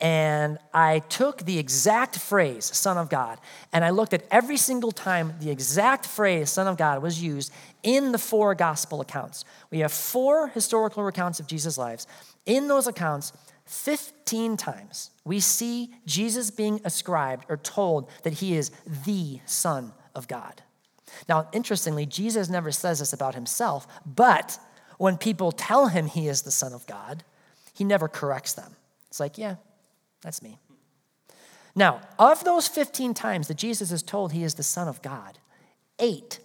And 0.00 0.58
I 0.72 1.00
took 1.00 1.44
the 1.44 1.58
exact 1.58 2.16
phrase, 2.16 2.64
Son 2.64 2.96
of 2.96 3.10
God, 3.10 3.38
and 3.72 3.84
I 3.84 3.90
looked 3.90 4.14
at 4.14 4.22
every 4.30 4.56
single 4.56 4.92
time 4.92 5.34
the 5.40 5.50
exact 5.50 6.06
phrase, 6.06 6.50
Son 6.50 6.68
of 6.68 6.78
God, 6.78 7.02
was 7.02 7.20
used 7.20 7.52
in 7.82 8.12
the 8.12 8.18
four 8.18 8.54
gospel 8.54 9.00
accounts. 9.00 9.44
We 9.72 9.80
have 9.80 9.92
four 9.92 10.48
historical 10.48 11.04
accounts 11.08 11.40
of 11.40 11.48
Jesus' 11.48 11.76
lives. 11.76 12.06
In 12.46 12.68
those 12.68 12.86
accounts, 12.86 13.32
15 13.66 14.56
times 14.56 15.10
we 15.24 15.40
see 15.40 15.92
Jesus 16.06 16.50
being 16.50 16.80
ascribed 16.84 17.44
or 17.48 17.56
told 17.56 18.08
that 18.22 18.34
he 18.34 18.54
is 18.54 18.70
the 19.04 19.40
Son 19.46 19.92
of 20.14 20.28
God. 20.28 20.62
Now, 21.28 21.48
interestingly, 21.52 22.06
Jesus 22.06 22.48
never 22.48 22.72
says 22.72 22.98
this 22.98 23.12
about 23.12 23.34
himself, 23.34 23.86
but 24.06 24.58
when 24.98 25.16
people 25.16 25.52
tell 25.52 25.88
him 25.88 26.06
he 26.06 26.28
is 26.28 26.42
the 26.42 26.50
Son 26.50 26.72
of 26.72 26.86
God, 26.86 27.24
he 27.72 27.84
never 27.84 28.08
corrects 28.08 28.52
them. 28.52 28.76
It's 29.08 29.20
like, 29.20 29.38
yeah, 29.38 29.56
that's 30.22 30.42
me. 30.42 30.58
Now, 31.74 32.00
of 32.18 32.44
those 32.44 32.68
15 32.68 33.14
times 33.14 33.48
that 33.48 33.56
Jesus 33.56 33.92
is 33.92 34.02
told 34.02 34.32
he 34.32 34.42
is 34.42 34.54
the 34.54 34.62
Son 34.62 34.88
of 34.88 35.02
God, 35.02 35.38
eight, 35.98 36.40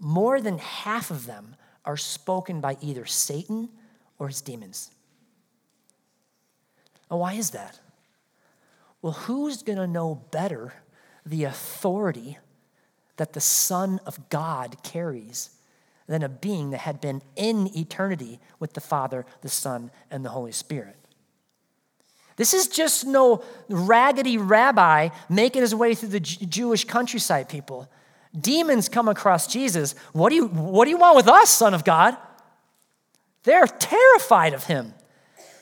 more 0.00 0.40
than 0.40 0.58
half 0.58 1.10
of 1.10 1.26
them 1.26 1.56
are 1.84 1.96
spoken 1.96 2.60
by 2.60 2.76
either 2.80 3.06
Satan 3.06 3.68
or 4.18 4.28
his 4.28 4.40
demons. 4.40 4.90
Now, 7.10 7.18
why 7.18 7.34
is 7.34 7.50
that? 7.50 7.80
Well, 9.00 9.12
who's 9.12 9.62
going 9.62 9.78
to 9.78 9.86
know 9.86 10.24
better 10.30 10.74
the 11.26 11.44
authority 11.44 12.38
that 13.22 13.34
the 13.34 13.40
Son 13.40 14.00
of 14.04 14.28
God 14.30 14.82
carries 14.82 15.50
than 16.08 16.24
a 16.24 16.28
being 16.28 16.70
that 16.70 16.78
had 16.78 17.00
been 17.00 17.22
in 17.36 17.70
eternity 17.76 18.40
with 18.58 18.72
the 18.72 18.80
Father, 18.80 19.24
the 19.42 19.48
Son, 19.48 19.92
and 20.10 20.24
the 20.24 20.30
Holy 20.30 20.50
Spirit? 20.50 20.96
This 22.34 22.52
is 22.52 22.66
just 22.66 23.06
no 23.06 23.44
raggedy 23.68 24.38
rabbi 24.38 25.10
making 25.28 25.62
his 25.62 25.72
way 25.72 25.94
through 25.94 26.08
the 26.08 26.18
Jewish 26.18 26.84
countryside, 26.84 27.48
people. 27.48 27.88
Demons 28.36 28.88
come 28.88 29.06
across 29.06 29.46
Jesus. 29.46 29.94
What 30.12 30.30
do 30.30 30.34
you, 30.34 30.48
what 30.48 30.86
do 30.86 30.90
you 30.90 30.98
want 30.98 31.14
with 31.14 31.28
us, 31.28 31.48
Son 31.48 31.74
of 31.74 31.84
God? 31.84 32.16
They're 33.44 33.68
terrified 33.68 34.52
of 34.52 34.64
him 34.64 34.94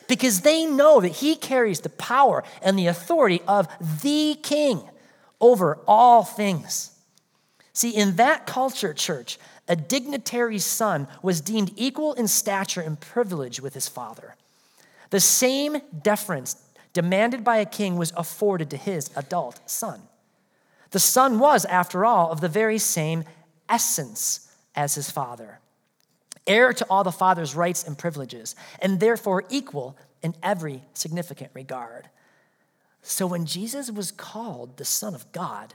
because 0.07 0.41
they 0.41 0.65
know 0.65 0.99
that 0.99 1.09
he 1.09 1.35
carries 1.35 1.81
the 1.81 1.89
power 1.89 2.43
and 2.63 2.79
the 2.79 2.87
authority 2.87 3.39
of 3.47 3.67
the 4.01 4.35
king 4.41 4.81
over 5.39 5.77
all 5.87 6.23
things. 6.23 6.90
See, 7.73 7.91
in 7.91 8.17
that 8.17 8.45
culture, 8.45 8.93
church, 8.93 9.39
a 9.67 9.75
dignitary's 9.75 10.65
son 10.65 11.07
was 11.21 11.39
deemed 11.39 11.71
equal 11.75 12.13
in 12.13 12.27
stature 12.27 12.81
and 12.81 12.99
privilege 12.99 13.61
with 13.61 13.73
his 13.73 13.87
father. 13.87 14.35
The 15.09 15.19
same 15.19 15.77
deference 16.01 16.61
demanded 16.93 17.43
by 17.43 17.57
a 17.57 17.65
king 17.65 17.95
was 17.95 18.11
afforded 18.17 18.69
to 18.71 18.77
his 18.77 19.09
adult 19.15 19.61
son. 19.69 20.01
The 20.91 20.99
son 20.99 21.39
was, 21.39 21.63
after 21.65 22.05
all, 22.05 22.31
of 22.31 22.41
the 22.41 22.49
very 22.49 22.77
same 22.77 23.23
essence 23.69 24.51
as 24.75 24.95
his 24.95 25.09
father, 25.09 25.59
heir 26.45 26.73
to 26.73 26.85
all 26.89 27.03
the 27.03 27.11
father's 27.11 27.55
rights 27.55 27.85
and 27.85 27.97
privileges, 27.97 28.55
and 28.81 28.99
therefore 28.99 29.45
equal 29.49 29.97
in 30.21 30.35
every 30.43 30.83
significant 30.93 31.51
regard. 31.53 32.09
So 33.01 33.25
when 33.25 33.45
Jesus 33.45 33.89
was 33.89 34.11
called 34.11 34.77
the 34.77 34.85
Son 34.85 35.15
of 35.15 35.31
God, 35.31 35.73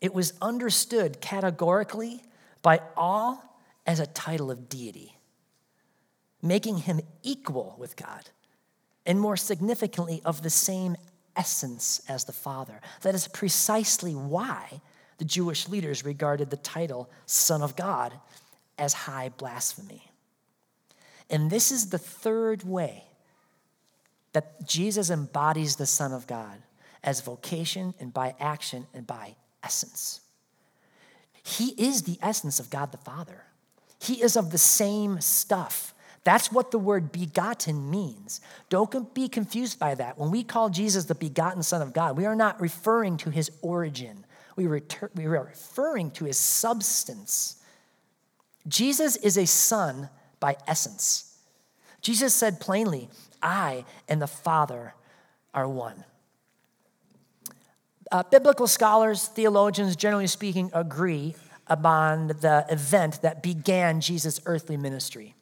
it 0.00 0.14
was 0.14 0.32
understood 0.40 1.20
categorically 1.20 2.22
by 2.62 2.80
all 2.96 3.58
as 3.86 4.00
a 4.00 4.06
title 4.06 4.50
of 4.50 4.68
deity, 4.68 5.16
making 6.42 6.78
him 6.78 7.00
equal 7.22 7.74
with 7.78 7.96
God, 7.96 8.30
and 9.06 9.20
more 9.20 9.36
significantly, 9.36 10.22
of 10.24 10.42
the 10.42 10.50
same 10.50 10.96
essence 11.36 12.00
as 12.08 12.24
the 12.24 12.32
Father. 12.32 12.80
That 13.02 13.14
is 13.14 13.28
precisely 13.28 14.14
why 14.14 14.80
the 15.18 15.24
Jewish 15.24 15.68
leaders 15.68 16.04
regarded 16.04 16.50
the 16.50 16.56
title 16.56 17.10
Son 17.26 17.62
of 17.62 17.76
God 17.76 18.12
as 18.78 18.92
high 18.92 19.30
blasphemy. 19.36 20.10
And 21.28 21.50
this 21.50 21.70
is 21.70 21.90
the 21.90 21.98
third 21.98 22.62
way 22.62 23.04
that 24.32 24.66
Jesus 24.66 25.10
embodies 25.10 25.76
the 25.76 25.86
Son 25.86 26.12
of 26.12 26.26
God 26.26 26.62
as 27.02 27.20
vocation 27.20 27.94
and 28.00 28.12
by 28.12 28.34
action 28.38 28.86
and 28.94 29.06
by 29.06 29.36
essence. 29.62 30.20
He 31.42 31.68
is 31.78 32.02
the 32.02 32.18
essence 32.22 32.60
of 32.60 32.70
God 32.70 32.92
the 32.92 32.98
Father. 32.98 33.44
He 34.00 34.22
is 34.22 34.36
of 34.36 34.50
the 34.50 34.58
same 34.58 35.20
stuff. 35.20 35.94
That's 36.22 36.52
what 36.52 36.70
the 36.70 36.78
word 36.78 37.12
begotten 37.12 37.90
means. 37.90 38.40
Don't 38.68 39.14
be 39.14 39.28
confused 39.28 39.78
by 39.78 39.94
that. 39.94 40.18
When 40.18 40.30
we 40.30 40.42
call 40.42 40.68
Jesus 40.68 41.06
the 41.06 41.14
begotten 41.14 41.62
Son 41.62 41.80
of 41.80 41.92
God, 41.92 42.16
we 42.16 42.26
are 42.26 42.36
not 42.36 42.60
referring 42.60 43.16
to 43.18 43.30
his 43.30 43.50
origin, 43.62 44.24
we, 44.56 44.64
retur- 44.64 45.14
we 45.14 45.24
are 45.24 45.44
referring 45.44 46.10
to 46.12 46.26
his 46.26 46.36
substance. 46.36 47.62
Jesus 48.68 49.16
is 49.16 49.38
a 49.38 49.46
son 49.46 50.10
by 50.38 50.56
essence. 50.66 51.38
Jesus 52.02 52.34
said 52.34 52.60
plainly, 52.60 53.08
I 53.42 53.84
and 54.08 54.20
the 54.20 54.26
Father 54.26 54.94
are 55.54 55.68
one. 55.68 56.04
Uh, 58.10 58.22
biblical 58.24 58.66
scholars, 58.66 59.28
theologians, 59.28 59.94
generally 59.94 60.26
speaking, 60.26 60.70
agree 60.74 61.34
upon 61.68 62.26
the 62.28 62.66
event 62.68 63.22
that 63.22 63.42
began 63.42 64.00
Jesus' 64.00 64.40
earthly 64.46 64.76
ministry. 64.76 65.34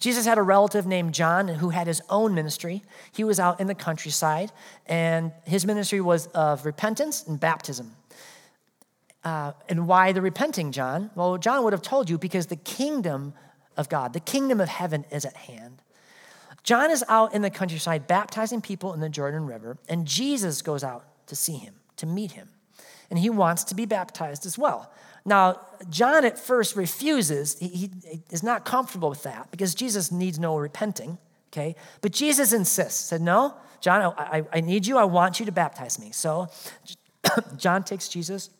Jesus 0.00 0.26
had 0.26 0.38
a 0.38 0.42
relative 0.42 0.86
named 0.86 1.14
John 1.14 1.46
who 1.46 1.70
had 1.70 1.86
his 1.86 2.02
own 2.10 2.34
ministry. 2.34 2.82
He 3.12 3.22
was 3.22 3.38
out 3.38 3.60
in 3.60 3.68
the 3.68 3.74
countryside, 3.74 4.50
and 4.86 5.32
his 5.44 5.64
ministry 5.64 6.00
was 6.00 6.26
of 6.28 6.66
repentance 6.66 7.24
and 7.26 7.38
baptism. 7.38 7.92
Uh, 9.22 9.52
and 9.68 9.86
why 9.88 10.12
the 10.12 10.22
repenting, 10.22 10.72
John? 10.72 11.10
Well, 11.14 11.36
John 11.38 11.64
would 11.64 11.72
have 11.72 11.82
told 11.82 12.10
you 12.10 12.18
because 12.18 12.46
the 12.46 12.56
kingdom 12.56 13.34
of 13.76 13.88
God, 13.88 14.12
the 14.12 14.20
kingdom 14.20 14.60
of 14.60 14.68
heaven 14.68 15.04
is 15.10 15.24
at 15.24 15.36
hand. 15.36 15.82
John 16.62 16.90
is 16.90 17.04
out 17.08 17.34
in 17.34 17.42
the 17.42 17.50
countryside 17.50 18.08
baptizing 18.08 18.60
people 18.60 18.92
in 18.92 19.00
the 19.00 19.08
Jordan 19.08 19.46
River, 19.46 19.78
and 19.88 20.06
Jesus 20.06 20.62
goes 20.62 20.82
out 20.82 21.04
to 21.26 21.36
see 21.36 21.56
him, 21.56 21.74
to 21.96 22.06
meet 22.06 22.32
him. 22.32 22.48
And 23.10 23.18
he 23.18 23.30
wants 23.30 23.64
to 23.64 23.74
be 23.74 23.86
baptized 23.86 24.46
as 24.46 24.58
well. 24.58 24.90
Now, 25.24 25.60
John 25.90 26.24
at 26.24 26.38
first 26.38 26.76
refuses. 26.76 27.58
He, 27.58 27.68
he, 27.68 27.90
is 28.30 28.42
not 28.42 28.64
comfortable 28.64 29.10
with 29.10 29.24
that 29.24 29.50
because 29.50 29.74
Jesus 29.74 30.12
needs 30.12 30.38
no 30.38 30.56
repenting, 30.56 31.18
okay? 31.52 31.74
But 32.00 32.12
Jesus 32.12 32.52
insists, 32.52 33.04
said, 33.06 33.20
No, 33.20 33.54
John, 33.80 34.14
I, 34.16 34.44
I 34.52 34.60
need 34.60 34.86
you. 34.86 34.98
I 34.98 35.04
want 35.04 35.40
you 35.40 35.46
to 35.46 35.52
baptize 35.52 35.98
me. 35.98 36.10
So 36.12 36.48
John 37.56 37.82
takes 37.82 38.08
Jesus, 38.08 38.50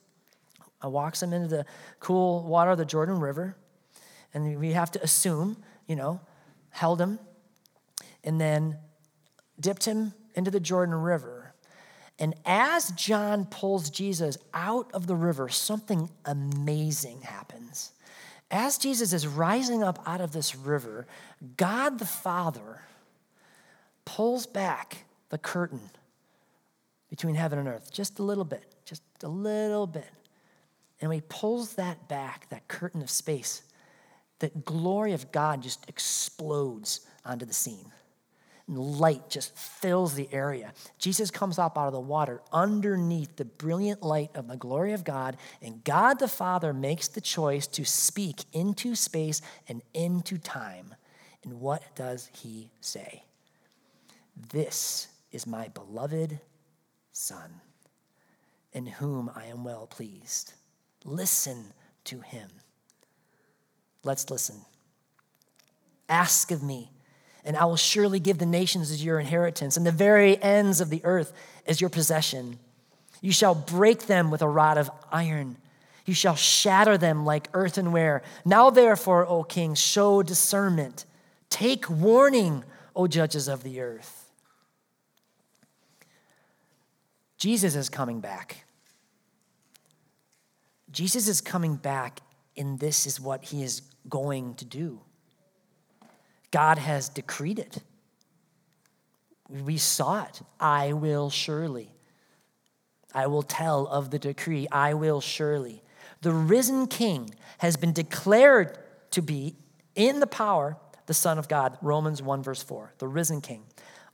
uh, 0.84 0.88
walks 0.88 1.22
him 1.22 1.32
into 1.32 1.48
the 1.48 1.66
cool 2.00 2.44
water 2.44 2.72
of 2.72 2.78
the 2.78 2.84
Jordan 2.84 3.20
River, 3.20 3.56
and 4.34 4.58
we 4.58 4.72
have 4.72 4.90
to 4.92 5.02
assume, 5.02 5.56
you 5.86 5.96
know, 5.96 6.20
held 6.70 7.00
him 7.00 7.18
and 8.24 8.40
then 8.40 8.76
dipped 9.58 9.84
him 9.84 10.12
into 10.34 10.50
the 10.50 10.60
Jordan 10.60 10.94
River. 10.94 11.35
And 12.18 12.34
as 12.46 12.90
John 12.92 13.44
pulls 13.44 13.90
Jesus 13.90 14.38
out 14.54 14.90
of 14.92 15.06
the 15.06 15.14
river, 15.14 15.48
something 15.48 16.08
amazing 16.24 17.22
happens. 17.22 17.92
As 18.50 18.78
Jesus 18.78 19.12
is 19.12 19.26
rising 19.26 19.82
up 19.82 20.02
out 20.06 20.20
of 20.20 20.32
this 20.32 20.54
river, 20.56 21.06
God 21.56 21.98
the 21.98 22.06
Father 22.06 22.80
pulls 24.04 24.46
back 24.46 25.04
the 25.28 25.38
curtain 25.38 25.90
between 27.10 27.34
heaven 27.34 27.58
and 27.58 27.68
earth 27.68 27.92
just 27.92 28.18
a 28.18 28.22
little 28.22 28.44
bit, 28.44 28.64
just 28.84 29.02
a 29.22 29.28
little 29.28 29.86
bit. 29.86 30.10
And 31.00 31.10
when 31.10 31.18
he 31.18 31.24
pulls 31.28 31.74
that 31.74 32.08
back, 32.08 32.48
that 32.48 32.66
curtain 32.68 33.02
of 33.02 33.10
space, 33.10 33.62
the 34.38 34.48
glory 34.48 35.12
of 35.12 35.32
God 35.32 35.62
just 35.62 35.86
explodes 35.88 37.00
onto 37.24 37.44
the 37.44 37.54
scene 37.54 37.90
light 38.68 39.30
just 39.30 39.56
fills 39.56 40.14
the 40.14 40.28
area. 40.32 40.72
Jesus 40.98 41.30
comes 41.30 41.58
up 41.58 41.78
out 41.78 41.86
of 41.86 41.92
the 41.92 42.00
water 42.00 42.40
underneath 42.52 43.36
the 43.36 43.44
brilliant 43.44 44.02
light 44.02 44.30
of 44.34 44.48
the 44.48 44.56
glory 44.56 44.92
of 44.92 45.04
God, 45.04 45.36
and 45.62 45.84
God 45.84 46.18
the 46.18 46.28
Father 46.28 46.72
makes 46.72 47.08
the 47.08 47.20
choice 47.20 47.66
to 47.68 47.84
speak 47.84 48.44
into 48.52 48.94
space 48.94 49.40
and 49.68 49.82
into 49.94 50.36
time. 50.38 50.94
And 51.44 51.60
what 51.60 51.82
does 51.94 52.28
he 52.32 52.70
say? 52.80 53.22
This 54.50 55.08
is 55.30 55.46
my 55.46 55.68
beloved 55.68 56.40
Son, 57.12 57.60
in 58.72 58.86
whom 58.86 59.30
I 59.34 59.46
am 59.46 59.62
well 59.64 59.86
pleased. 59.86 60.54
Listen 61.04 61.72
to 62.04 62.20
him. 62.20 62.48
Let's 64.02 64.28
listen. 64.28 64.56
Ask 66.08 66.50
of 66.50 66.62
me 66.62 66.90
and 67.46 67.56
I 67.56 67.64
will 67.64 67.76
surely 67.76 68.18
give 68.18 68.38
the 68.38 68.44
nations 68.44 68.90
as 68.90 69.04
your 69.04 69.20
inheritance, 69.20 69.76
and 69.76 69.86
the 69.86 69.92
very 69.92 70.42
ends 70.42 70.80
of 70.80 70.90
the 70.90 71.00
earth 71.04 71.32
as 71.66 71.80
your 71.80 71.88
possession. 71.88 72.58
You 73.22 73.30
shall 73.32 73.54
break 73.54 74.06
them 74.06 74.30
with 74.32 74.42
a 74.42 74.48
rod 74.48 74.76
of 74.76 74.90
iron. 75.12 75.56
You 76.04 76.12
shall 76.12 76.34
shatter 76.34 76.98
them 76.98 77.24
like 77.24 77.48
earthenware. 77.54 78.22
Now, 78.44 78.70
therefore, 78.70 79.24
O 79.26 79.44
king, 79.44 79.74
show 79.76 80.24
discernment. 80.24 81.04
Take 81.48 81.88
warning, 81.88 82.64
O 82.96 83.06
judges 83.06 83.46
of 83.46 83.62
the 83.62 83.80
earth. 83.80 84.28
Jesus 87.38 87.76
is 87.76 87.88
coming 87.88 88.20
back. 88.20 88.64
Jesus 90.90 91.28
is 91.28 91.40
coming 91.40 91.76
back, 91.76 92.20
and 92.56 92.80
this 92.80 93.06
is 93.06 93.20
what 93.20 93.44
he 93.44 93.62
is 93.62 93.82
going 94.08 94.54
to 94.54 94.64
do. 94.64 95.00
God 96.50 96.78
has 96.78 97.08
decreed 97.08 97.58
it. 97.58 97.78
We 99.48 99.76
saw 99.76 100.24
it. 100.24 100.40
I 100.58 100.92
will 100.92 101.30
surely. 101.30 101.92
I 103.14 103.26
will 103.28 103.42
tell 103.42 103.86
of 103.86 104.10
the 104.10 104.18
decree. 104.18 104.66
I 104.70 104.94
will 104.94 105.20
surely. 105.20 105.82
The 106.22 106.32
risen 106.32 106.86
king 106.86 107.34
has 107.58 107.76
been 107.76 107.92
declared 107.92 108.78
to 109.12 109.22
be 109.22 109.56
in 109.94 110.20
the 110.20 110.26
power, 110.26 110.76
the 111.06 111.14
Son 111.14 111.38
of 111.38 111.48
God. 111.48 111.78
Romans 111.80 112.20
1, 112.20 112.42
verse 112.42 112.62
4. 112.62 112.92
The 112.98 113.08
risen 113.08 113.40
king. 113.40 113.64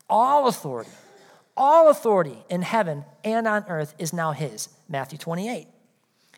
All 0.08 0.46
authority, 0.46 0.90
all 1.56 1.88
authority 1.88 2.38
in 2.48 2.62
heaven 2.62 3.04
and 3.24 3.48
on 3.48 3.64
earth 3.68 3.94
is 3.98 4.12
now 4.12 4.32
his. 4.32 4.68
Matthew 4.88 5.18
28. 5.18 5.66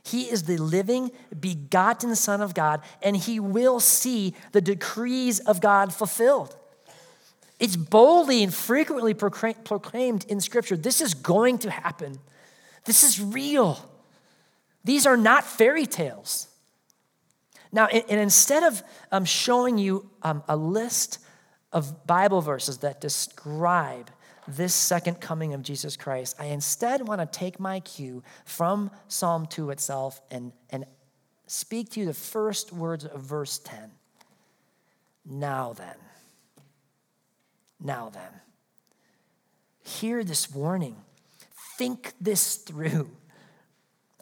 He 0.05 0.25
is 0.25 0.43
the 0.43 0.59
living, 0.59 1.11
begotten 1.39 2.15
Son 2.15 2.43
of 2.43 2.55
God, 2.55 2.83
and 3.03 3.17
he 3.17 3.41
will 3.41 3.81
see 3.81 4.35
the 4.53 4.61
decrees 4.61 5.41
of 5.41 5.61
God 5.61 5.95
fulfilled. 5.95 6.55
It's 7.59 7.77
boldly 7.77 8.43
and 8.43 8.53
frequently 8.53 9.15
proclaimed 9.15 10.27
in 10.29 10.41
Scripture 10.41 10.77
this 10.77 11.01
is 11.01 11.15
going 11.15 11.59
to 11.59 11.71
happen. 11.71 12.19
This 12.85 13.03
is 13.03 13.21
real. 13.21 13.79
These 14.85 15.07
are 15.07 15.17
not 15.17 15.45
fairy 15.45 15.87
tales. 15.87 16.49
Now, 17.73 17.87
and 17.87 18.21
instead 18.21 18.63
of 18.63 18.83
um, 19.11 19.25
showing 19.25 19.79
you 19.79 20.11
um, 20.23 20.43
a 20.47 20.57
list 20.57 21.19
of 21.73 22.07
Bible 22.07 22.43
verses 22.43 22.79
that 22.79 23.01
describe 23.01 24.11
this 24.47 24.75
second 24.75 25.21
coming 25.21 25.55
of 25.55 25.63
Jesus 25.63 25.97
Christ, 25.97 26.37
I 26.39 26.47
instead 26.47 27.07
want 27.07 27.21
to 27.21 27.27
take 27.27 27.59
my 27.59 27.81
cue 27.81 28.23
from 28.45 28.91
Psalm 29.09 29.47
2 29.47 29.71
itself 29.71 30.21
and, 30.31 30.53
and 30.71 30.85
speak 31.47 31.91
to 31.93 32.01
you 32.01 32.07
the 32.07 32.15
first 32.15 32.73
words 32.73 33.05
of 33.05 33.21
verse 33.21 33.59
10. 33.59 33.91
Now 35.27 35.73
then. 35.73 35.97
Now 37.81 38.11
then. 38.11 38.41
Hear 39.83 40.25
this 40.25 40.51
warning. 40.51 40.97
Think 41.77 42.13
this 42.21 42.57
through. 42.57 43.11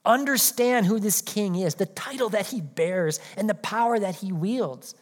Understand 0.05 0.87
who 0.87 0.99
this 0.99 1.21
king 1.21 1.55
is, 1.55 1.77
the 1.77 1.87
title 1.87 2.29
that 2.31 2.47
he 2.49 2.61
bears, 2.61 3.21
and 3.37 3.49
the 3.49 3.55
power 3.55 3.99
that 3.99 4.17
he 4.17 4.33
wields. 4.33 4.95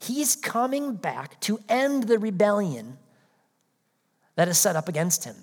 He's 0.00 0.34
coming 0.34 0.94
back 0.94 1.38
to 1.42 1.60
end 1.68 2.04
the 2.04 2.18
rebellion 2.18 2.98
that 4.36 4.48
is 4.48 4.58
set 4.58 4.76
up 4.76 4.88
against 4.88 5.24
him. 5.24 5.36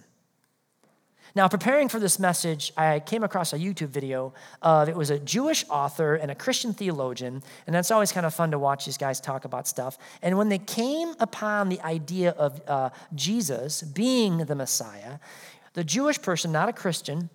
Now, 1.35 1.47
preparing 1.47 1.87
for 1.87 1.99
this 1.99 2.17
message, 2.17 2.73
I 2.75 2.99
came 2.99 3.23
across 3.23 3.53
a 3.53 3.59
YouTube 3.59 3.89
video 3.89 4.33
of 4.63 4.89
it 4.89 4.95
was 4.95 5.11
a 5.11 5.19
Jewish 5.19 5.65
author 5.69 6.15
and 6.15 6.31
a 6.31 6.35
Christian 6.35 6.73
theologian, 6.73 7.43
and 7.67 7.75
that's 7.75 7.91
always 7.91 8.11
kind 8.11 8.25
of 8.25 8.33
fun 8.33 8.49
to 8.51 8.57
watch 8.57 8.85
these 8.85 8.97
guys 8.97 9.21
talk 9.21 9.45
about 9.45 9.67
stuff. 9.67 9.99
And 10.23 10.35
when 10.37 10.49
they 10.49 10.57
came 10.57 11.13
upon 11.19 11.69
the 11.69 11.79
idea 11.81 12.31
of 12.31 12.59
uh, 12.67 12.89
Jesus 13.13 13.83
being 13.83 14.39
the 14.39 14.55
Messiah, 14.55 15.19
the 15.73 15.83
Jewish 15.83 16.19
person, 16.19 16.51
not 16.51 16.69
a 16.69 16.73
Christian, 16.73 17.29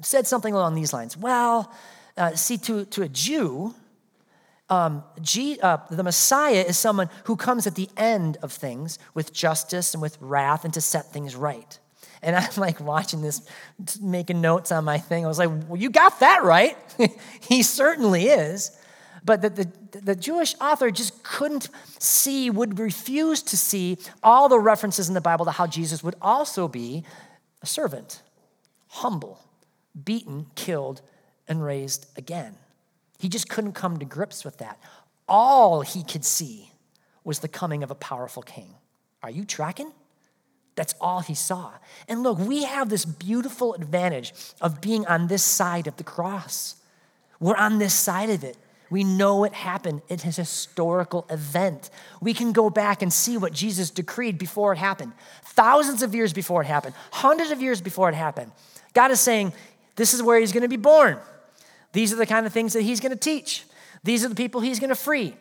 said 0.00 0.26
something 0.26 0.54
along 0.54 0.74
these 0.74 0.94
lines. 0.94 1.18
Well, 1.18 1.70
uh, 2.16 2.34
see, 2.34 2.56
to, 2.56 2.86
to 2.86 3.02
a 3.02 3.08
Jew, 3.08 3.74
um, 4.70 5.04
G, 5.20 5.58
uh, 5.60 5.78
the 5.90 6.02
Messiah 6.02 6.64
is 6.66 6.78
someone 6.78 7.10
who 7.24 7.36
comes 7.36 7.66
at 7.66 7.74
the 7.74 7.88
end 7.96 8.38
of 8.40 8.52
things 8.52 8.98
with 9.14 9.32
justice 9.32 9.92
and 9.92 10.00
with 10.00 10.16
wrath 10.20 10.64
and 10.64 10.72
to 10.74 10.80
set 10.80 11.12
things 11.12 11.34
right. 11.36 11.78
And 12.22 12.36
I'm 12.36 12.50
like 12.56 12.80
watching 12.80 13.20
this, 13.20 13.42
making 14.00 14.40
notes 14.40 14.70
on 14.72 14.84
my 14.84 14.98
thing. 14.98 15.24
I 15.24 15.28
was 15.28 15.38
like, 15.38 15.50
well, 15.68 15.76
you 15.76 15.90
got 15.90 16.20
that 16.20 16.44
right. 16.44 16.76
he 17.40 17.62
certainly 17.62 18.26
is. 18.26 18.76
But 19.24 19.42
the, 19.42 19.50
the, 19.50 19.98
the, 20.00 20.16
Jewish 20.16 20.54
author 20.60 20.90
just 20.90 21.22
couldn't 21.22 21.68
see, 21.98 22.48
would 22.48 22.78
refuse 22.78 23.42
to 23.42 23.56
see 23.56 23.98
all 24.22 24.48
the 24.48 24.58
references 24.58 25.08
in 25.08 25.14
the 25.14 25.20
Bible 25.20 25.44
to 25.44 25.50
how 25.50 25.66
Jesus 25.66 26.02
would 26.02 26.14
also 26.22 26.68
be 26.68 27.04
a 27.60 27.66
servant, 27.66 28.22
humble, 28.88 29.38
beaten, 30.04 30.46
killed, 30.54 31.02
and 31.48 31.62
raised 31.62 32.06
again. 32.16 32.56
He 33.20 33.28
just 33.28 33.50
couldn't 33.50 33.74
come 33.74 33.98
to 33.98 34.06
grips 34.06 34.46
with 34.46 34.56
that. 34.58 34.78
All 35.28 35.82
he 35.82 36.02
could 36.02 36.24
see 36.24 36.72
was 37.22 37.40
the 37.40 37.48
coming 37.48 37.82
of 37.82 37.90
a 37.90 37.94
powerful 37.94 38.42
king. 38.42 38.74
Are 39.22 39.30
you 39.30 39.44
tracking? 39.44 39.92
That's 40.74 40.94
all 41.02 41.20
he 41.20 41.34
saw. 41.34 41.72
And 42.08 42.22
look, 42.22 42.38
we 42.38 42.64
have 42.64 42.88
this 42.88 43.04
beautiful 43.04 43.74
advantage 43.74 44.32
of 44.62 44.80
being 44.80 45.06
on 45.06 45.26
this 45.26 45.42
side 45.42 45.86
of 45.86 45.98
the 45.98 46.02
cross. 46.02 46.76
We're 47.38 47.56
on 47.56 47.78
this 47.78 47.92
side 47.92 48.30
of 48.30 48.42
it. 48.42 48.56
We 48.88 49.04
know 49.04 49.44
it 49.44 49.52
happened. 49.52 50.00
It's 50.08 50.24
a 50.24 50.28
historical 50.28 51.26
event. 51.28 51.90
We 52.22 52.32
can 52.32 52.52
go 52.52 52.70
back 52.70 53.02
and 53.02 53.12
see 53.12 53.36
what 53.36 53.52
Jesus 53.52 53.90
decreed 53.90 54.38
before 54.38 54.72
it 54.72 54.78
happened. 54.78 55.12
Thousands 55.44 56.02
of 56.02 56.14
years 56.14 56.32
before 56.32 56.62
it 56.62 56.66
happened, 56.66 56.94
hundreds 57.12 57.50
of 57.50 57.60
years 57.60 57.82
before 57.82 58.08
it 58.08 58.14
happened. 58.14 58.50
God 58.94 59.10
is 59.10 59.20
saying, 59.20 59.52
This 59.96 60.14
is 60.14 60.22
where 60.22 60.40
he's 60.40 60.52
going 60.52 60.62
to 60.62 60.68
be 60.68 60.78
born. 60.78 61.18
These 61.92 62.12
are 62.12 62.16
the 62.16 62.26
kind 62.26 62.46
of 62.46 62.52
things 62.52 62.72
that 62.72 62.82
he's 62.82 63.00
going 63.00 63.12
to 63.12 63.18
teach. 63.18 63.64
These 64.04 64.24
are 64.24 64.28
the 64.28 64.34
people 64.34 64.60
he's 64.60 64.80
going 64.80 64.90
to 64.90 64.96
free. 64.96 65.34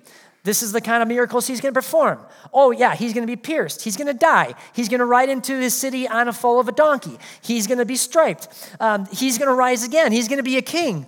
This 0.44 0.64
is 0.64 0.72
the 0.72 0.82
kind 0.82 1.02
of 1.02 1.10
miracles 1.10 1.48
he's 1.48 1.60
going 1.60 1.74
to 1.74 1.78
perform. 1.78 2.20
Oh, 2.54 2.72
yeah, 2.72 2.96
he's 2.96 3.14
going 3.14 3.28
to 3.28 3.32
be 3.32 3.36
pierced. 3.36 3.82
He's 3.82 3.98
going 3.98 4.08
to 4.08 4.14
die. 4.14 4.56
He's 4.74 4.88
going 4.88 5.00
to 5.00 5.06
ride 5.06 5.30
into 5.30 5.60
his 5.60 5.74
city 5.74 6.08
on 6.08 6.28
a 6.28 6.34
foal 6.34 6.60
of 6.60 6.68
a 6.68 6.72
donkey. 6.72 7.18
He's 7.42 7.68
going 7.68 7.78
to 7.78 7.86
be 7.86 7.98
striped. 7.98 8.48
Um, 8.80 9.06
he's 9.12 9.38
going 9.38 9.50
to 9.50 9.54
rise 9.54 9.84
again. 9.84 10.12
He's 10.12 10.28
going 10.28 10.38
to 10.38 10.44
be 10.44 10.58
a 10.58 10.62
king. 10.62 11.06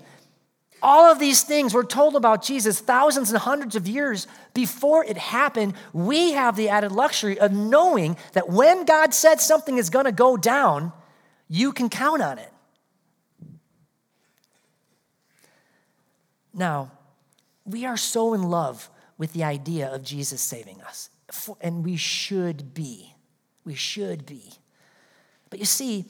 All 0.84 1.12
of 1.12 1.20
these 1.20 1.44
things 1.44 1.74
were 1.74 1.84
told 1.84 2.16
about 2.16 2.44
Jesus 2.44 2.80
thousands 2.80 3.30
and 3.30 3.40
hundreds 3.40 3.76
of 3.76 3.88
years 3.88 4.28
before 4.54 5.06
it 5.06 5.18
happened. 5.18 5.76
We 5.94 6.34
have 6.34 6.56
the 6.56 6.70
added 6.70 6.92
luxury 6.92 7.40
of 7.40 7.52
knowing 7.52 8.18
that 8.34 8.50
when 8.50 8.86
God 8.86 9.14
said 9.14 9.40
something 9.40 9.78
is 9.78 9.90
going 9.90 10.06
to 10.06 10.12
go 10.12 10.38
down, 10.38 10.92
you 11.48 11.72
can 11.72 11.88
count 11.88 12.22
on 12.22 12.40
it. 12.40 12.51
Now, 16.54 16.92
we 17.66 17.86
are 17.86 17.98
so 17.98 18.34
in 18.34 18.44
love 18.44 18.90
with 19.18 19.34
the 19.34 19.44
idea 19.44 19.94
of 19.94 20.04
Jesus 20.04 20.42
saving 20.42 20.82
us, 20.82 21.10
and 21.62 21.84
we 21.86 21.96
should 21.96 22.74
be. 22.74 23.14
We 23.64 23.76
should 23.76 24.26
be. 24.26 24.54
But 25.50 25.60
you 25.60 25.66
see, 25.66 26.06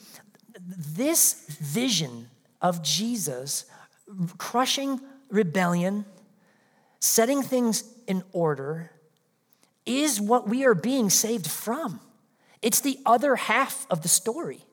this 0.57 1.45
vision 1.59 2.29
of 2.61 2.81
Jesus 2.81 3.65
crushing 4.37 5.01
rebellion, 5.29 6.05
setting 6.99 7.41
things 7.41 7.83
in 8.07 8.23
order, 8.31 8.91
is 9.85 10.21
what 10.21 10.47
we 10.47 10.63
are 10.65 10.75
being 10.75 11.09
saved 11.09 11.49
from. 11.49 11.99
It's 12.61 12.81
the 12.81 12.99
other 13.05 13.35
half 13.35 13.87
of 13.89 14.03
the 14.03 14.07
story 14.07 14.65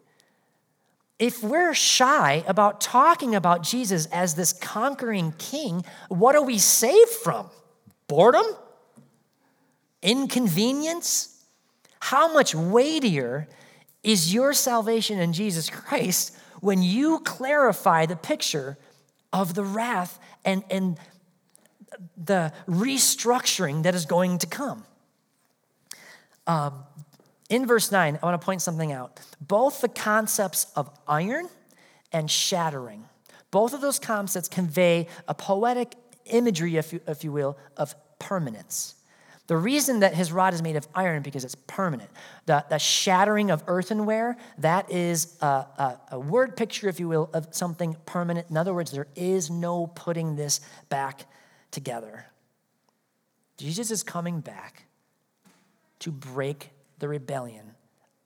if 1.18 1.42
we're 1.42 1.74
shy 1.74 2.44
about 2.46 2.80
talking 2.80 3.34
about 3.34 3.62
Jesus 3.62 4.06
as 4.06 4.34
this 4.34 4.52
conquering 4.52 5.32
king, 5.38 5.84
what 6.08 6.36
are 6.36 6.42
we 6.42 6.58
saved 6.58 7.10
from? 7.10 7.50
Boredom? 8.06 8.46
Inconvenience? 10.02 11.44
How 12.00 12.32
much 12.32 12.54
weightier 12.54 13.48
is 14.04 14.32
your 14.32 14.52
salvation 14.52 15.18
in 15.18 15.32
Jesus 15.32 15.68
Christ 15.68 16.36
when 16.60 16.82
you 16.82 17.20
clarify 17.20 18.06
the 18.06 18.16
picture 18.16 18.78
of 19.32 19.54
the 19.54 19.64
wrath 19.64 20.20
and, 20.44 20.62
and 20.70 20.98
the 22.16 22.52
restructuring 22.68 23.82
that 23.82 23.94
is 23.96 24.06
going 24.06 24.38
to 24.38 24.46
come? 24.46 24.84
Um, 26.46 26.84
in 27.48 27.66
verse 27.66 27.90
9, 27.90 28.18
I 28.22 28.26
want 28.26 28.40
to 28.40 28.44
point 28.44 28.62
something 28.62 28.92
out. 28.92 29.20
Both 29.40 29.80
the 29.80 29.88
concepts 29.88 30.66
of 30.76 30.90
iron 31.06 31.48
and 32.12 32.30
shattering, 32.30 33.04
both 33.50 33.72
of 33.72 33.80
those 33.80 33.98
concepts 33.98 34.48
convey 34.48 35.06
a 35.26 35.34
poetic 35.34 35.94
imagery, 36.26 36.76
if 36.76 36.92
you, 36.92 37.00
if 37.06 37.24
you 37.24 37.32
will, 37.32 37.56
of 37.76 37.94
permanence. 38.18 38.94
The 39.46 39.56
reason 39.56 40.00
that 40.00 40.14
his 40.14 40.30
rod 40.30 40.52
is 40.52 40.60
made 40.60 40.76
of 40.76 40.86
iron 40.94 41.22
because 41.22 41.42
it's 41.42 41.54
permanent. 41.54 42.10
The, 42.44 42.66
the 42.68 42.78
shattering 42.78 43.50
of 43.50 43.64
earthenware, 43.66 44.36
that 44.58 44.90
is 44.92 45.38
a, 45.40 45.46
a, 45.46 46.00
a 46.12 46.20
word 46.20 46.54
picture, 46.54 46.86
if 46.86 47.00
you 47.00 47.08
will, 47.08 47.30
of 47.32 47.48
something 47.52 47.96
permanent. 48.04 48.50
In 48.50 48.58
other 48.58 48.74
words, 48.74 48.90
there 48.90 49.08
is 49.16 49.50
no 49.50 49.86
putting 49.86 50.36
this 50.36 50.60
back 50.90 51.24
together. 51.70 52.26
Jesus 53.56 53.90
is 53.90 54.02
coming 54.02 54.40
back 54.40 54.84
to 56.00 56.12
break 56.12 56.70
the 56.98 57.08
rebellion, 57.08 57.74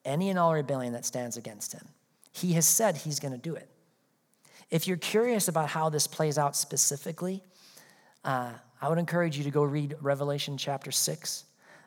any 0.05 0.31
and 0.31 0.39
all 0.39 0.53
rebellion 0.53 0.93
that 0.93 1.05
stands 1.05 1.37
against 1.37 1.73
him. 1.73 1.87
He 2.33 2.55
has 2.55 2.67
said 2.67 2.97
he's 2.97 3.21
going 3.21 3.33
to 3.33 3.39
do 3.39 3.55
it. 3.55 3.69
If 4.71 4.89
you're 4.89 4.97
curious 4.97 5.49
about 5.49 5.69
how 5.69 5.91
this 5.91 6.07
plays 6.07 6.39
out 6.39 6.57
specifically, 6.57 7.43
uh, 8.25 8.53
I 8.81 8.89
would 8.89 8.99
encourage 8.99 9.37
you 9.37 9.45
to 9.45 9.51
go 9.51 9.63
read 9.63 9.97
Revelation 10.01 10.57
chapter 10.57 10.91
6, 10.91 11.45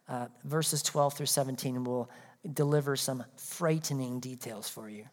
uh, 0.07 0.27
verses 0.43 0.83
12 0.83 1.15
through 1.15 1.25
17, 1.25 1.77
and 1.77 1.87
we'll 1.87 2.09
deliver 2.53 2.95
some 2.95 3.23
frightening 3.37 4.19
details 4.19 4.69
for 4.69 4.87
you. 4.87 5.05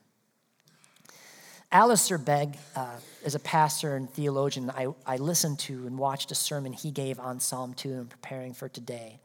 Alistair 1.72 2.18
Begg 2.18 2.58
uh, 2.76 2.96
is 3.24 3.34
a 3.34 3.38
pastor 3.38 3.96
and 3.96 4.10
theologian 4.10 4.70
I, 4.70 4.88
I 5.06 5.16
listened 5.16 5.58
to 5.60 5.86
and 5.86 5.98
watched 5.98 6.30
a 6.30 6.34
sermon 6.34 6.74
he 6.74 6.90
gave 6.90 7.18
on 7.18 7.40
Psalm 7.40 7.72
2 7.72 7.92
and 7.92 8.10
preparing 8.10 8.52
for 8.52 8.68
today. 8.68 9.20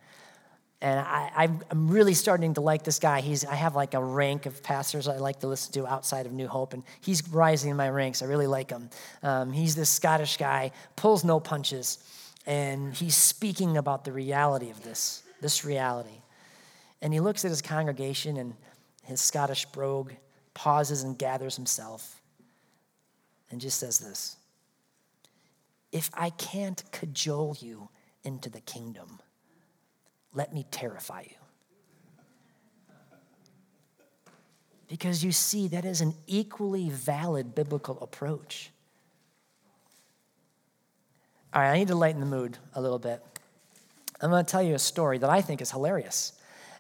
And 0.79 0.99
I, 0.99 1.49
am 1.71 1.87
really 1.87 2.13
starting 2.13 2.53
to 2.53 2.61
like 2.61 2.83
this 2.83 2.99
guy. 2.99 3.21
He's, 3.21 3.43
I 3.43 3.55
have 3.55 3.75
like 3.75 3.95
a 3.95 4.03
rank 4.03 4.45
of 4.45 4.61
pastors 4.61 5.07
I 5.07 5.17
like 5.17 5.39
to 5.39 5.47
listen 5.47 5.73
to 5.73 5.87
outside 5.87 6.27
of 6.27 6.33
New 6.33 6.47
Hope, 6.47 6.73
and 6.73 6.83
he's 7.01 7.27
rising 7.29 7.71
in 7.71 7.77
my 7.77 7.89
ranks. 7.89 8.21
I 8.21 8.25
really 8.25 8.45
like 8.45 8.69
him. 8.69 8.89
Um, 9.23 9.51
he's 9.51 9.75
this 9.75 9.89
Scottish 9.89 10.37
guy, 10.37 10.71
pulls 10.95 11.23
no 11.23 11.39
punches, 11.39 11.97
and 12.45 12.93
he's 12.93 13.15
speaking 13.15 13.77
about 13.77 14.05
the 14.05 14.11
reality 14.11 14.69
of 14.69 14.83
this, 14.83 15.23
this 15.41 15.65
reality. 15.65 16.21
And 17.01 17.11
he 17.11 17.21
looks 17.21 17.43
at 17.43 17.49
his 17.49 17.63
congregation, 17.63 18.37
and 18.37 18.53
his 19.03 19.19
Scottish 19.19 19.65
brogue 19.65 20.11
pauses 20.53 21.01
and 21.01 21.17
gathers 21.17 21.55
himself 21.55 22.21
and 23.49 23.61
just 23.61 23.79
says 23.79 23.99
this 23.99 24.37
If 25.91 26.09
I 26.13 26.29
can't 26.31 26.83
cajole 26.91 27.57
you 27.59 27.89
into 28.23 28.49
the 28.49 28.61
kingdom, 28.61 29.19
let 30.37 30.53
me 30.53 30.65
terrify 30.69 31.21
you. 31.21 31.35
Because 34.87 35.23
you 35.23 35.31
see, 35.31 35.67
that 35.69 35.83
is 35.83 35.99
an 35.99 36.13
equally 36.27 36.89
valid 36.89 37.55
biblical 37.55 37.97
approach. 38.01 38.69
All 41.53 41.61
right, 41.61 41.71
I 41.71 41.77
need 41.79 41.87
to 41.87 41.95
lighten 41.95 42.21
the 42.21 42.27
mood 42.27 42.57
a 42.75 42.81
little 42.81 42.99
bit. 42.99 43.21
I'm 44.21 44.29
going 44.29 44.45
to 44.45 44.49
tell 44.49 44.61
you 44.61 44.75
a 44.75 44.79
story 44.79 45.17
that 45.17 45.29
I 45.29 45.41
think 45.41 45.59
is 45.59 45.71
hilarious. 45.71 46.33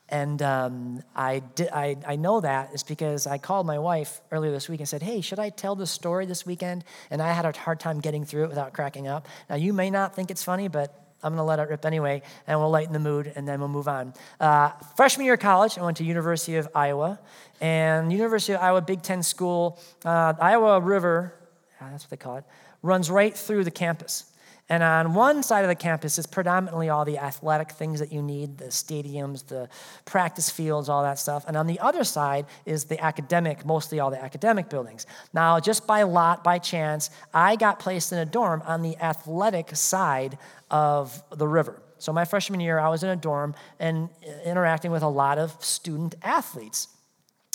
And 0.09 0.41
um, 0.41 1.03
I, 1.15 1.41
I, 1.73 1.97
I 2.07 2.15
know 2.15 2.39
that 2.41 2.73
is 2.73 2.83
because 2.83 3.25
I 3.25 3.39
called 3.39 3.65
my 3.65 3.79
wife 3.79 4.21
earlier 4.31 4.51
this 4.51 4.69
week 4.69 4.79
and 4.79 4.87
said, 4.87 5.01
Hey, 5.01 5.19
should 5.19 5.39
I 5.39 5.49
tell 5.49 5.75
this 5.75 5.91
story 5.91 6.25
this 6.25 6.45
weekend? 6.45 6.85
And 7.09 7.21
I 7.21 7.33
had 7.33 7.43
a 7.43 7.57
hard 7.57 7.79
time 7.79 7.99
getting 7.99 8.23
through 8.23 8.45
it 8.45 8.49
without 8.49 8.71
cracking 8.71 9.07
up. 9.07 9.27
Now, 9.49 9.55
you 9.55 9.73
may 9.73 9.89
not 9.89 10.15
think 10.15 10.31
it's 10.31 10.43
funny, 10.43 10.69
but 10.69 11.06
I'm 11.23 11.33
going 11.33 11.37
to 11.39 11.43
let 11.43 11.59
it 11.59 11.69
rip 11.69 11.85
anyway, 11.85 12.21
and 12.45 12.59
we'll 12.59 12.69
lighten 12.69 12.93
the 12.93 12.99
mood, 12.99 13.31
and 13.35 13.47
then 13.47 13.59
we'll 13.59 13.69
move 13.69 13.87
on. 13.87 14.13
Uh, 14.39 14.69
freshman 14.95 15.25
year 15.25 15.33
of 15.33 15.39
college, 15.39 15.77
I 15.77 15.83
went 15.83 15.97
to 15.97 16.03
University 16.03 16.57
of 16.57 16.67
Iowa, 16.75 17.19
and 17.59 18.11
University 18.11 18.53
of 18.53 18.61
Iowa 18.61 18.81
Big 18.81 19.01
Ten 19.01 19.23
school, 19.23 19.79
uh, 20.05 20.33
Iowa 20.39 20.79
River, 20.79 21.33
that's 21.81 22.03
what 22.03 22.11
they 22.11 22.17
call 22.17 22.37
it, 22.37 22.43
runs 22.83 23.09
right 23.09 23.35
through 23.35 23.63
the 23.63 23.71
campus. 23.71 24.31
And 24.69 24.83
on 24.83 25.13
one 25.13 25.43
side 25.43 25.63
of 25.63 25.69
the 25.69 25.75
campus 25.75 26.17
is 26.17 26.27
predominantly 26.27 26.89
all 26.89 27.05
the 27.05 27.17
athletic 27.17 27.71
things 27.71 27.99
that 27.99 28.11
you 28.11 28.21
need 28.21 28.57
the 28.57 28.65
stadiums, 28.65 29.47
the 29.47 29.69
practice 30.03 30.49
fields, 30.49 30.89
all 30.89 31.03
that 31.03 31.19
stuff. 31.19 31.45
And 31.47 31.55
on 31.55 31.67
the 31.67 31.79
other 31.79 32.03
side 32.03 32.45
is 32.65 32.83
the 32.85 33.01
academic, 33.01 33.65
mostly 33.65 33.99
all 33.99 34.11
the 34.11 34.21
academic 34.21 34.69
buildings. 34.69 35.05
Now, 35.33 35.59
just 35.61 35.87
by 35.87 36.03
lot, 36.03 36.43
by 36.43 36.59
chance, 36.59 37.09
I 37.33 37.55
got 37.55 37.79
placed 37.79 38.11
in 38.11 38.19
a 38.19 38.25
dorm 38.25 38.61
on 38.65 38.81
the 38.81 38.97
athletic 38.97 39.73
side 39.75 40.37
of 40.69 41.23
the 41.29 41.47
river. 41.47 41.81
So, 41.99 42.11
my 42.11 42.25
freshman 42.25 42.59
year, 42.59 42.77
I 42.77 42.89
was 42.89 43.03
in 43.03 43.09
a 43.09 43.15
dorm 43.15 43.55
and 43.79 44.09
interacting 44.45 44.91
with 44.91 45.01
a 45.01 45.07
lot 45.07 45.37
of 45.37 45.63
student 45.63 46.15
athletes. 46.21 46.89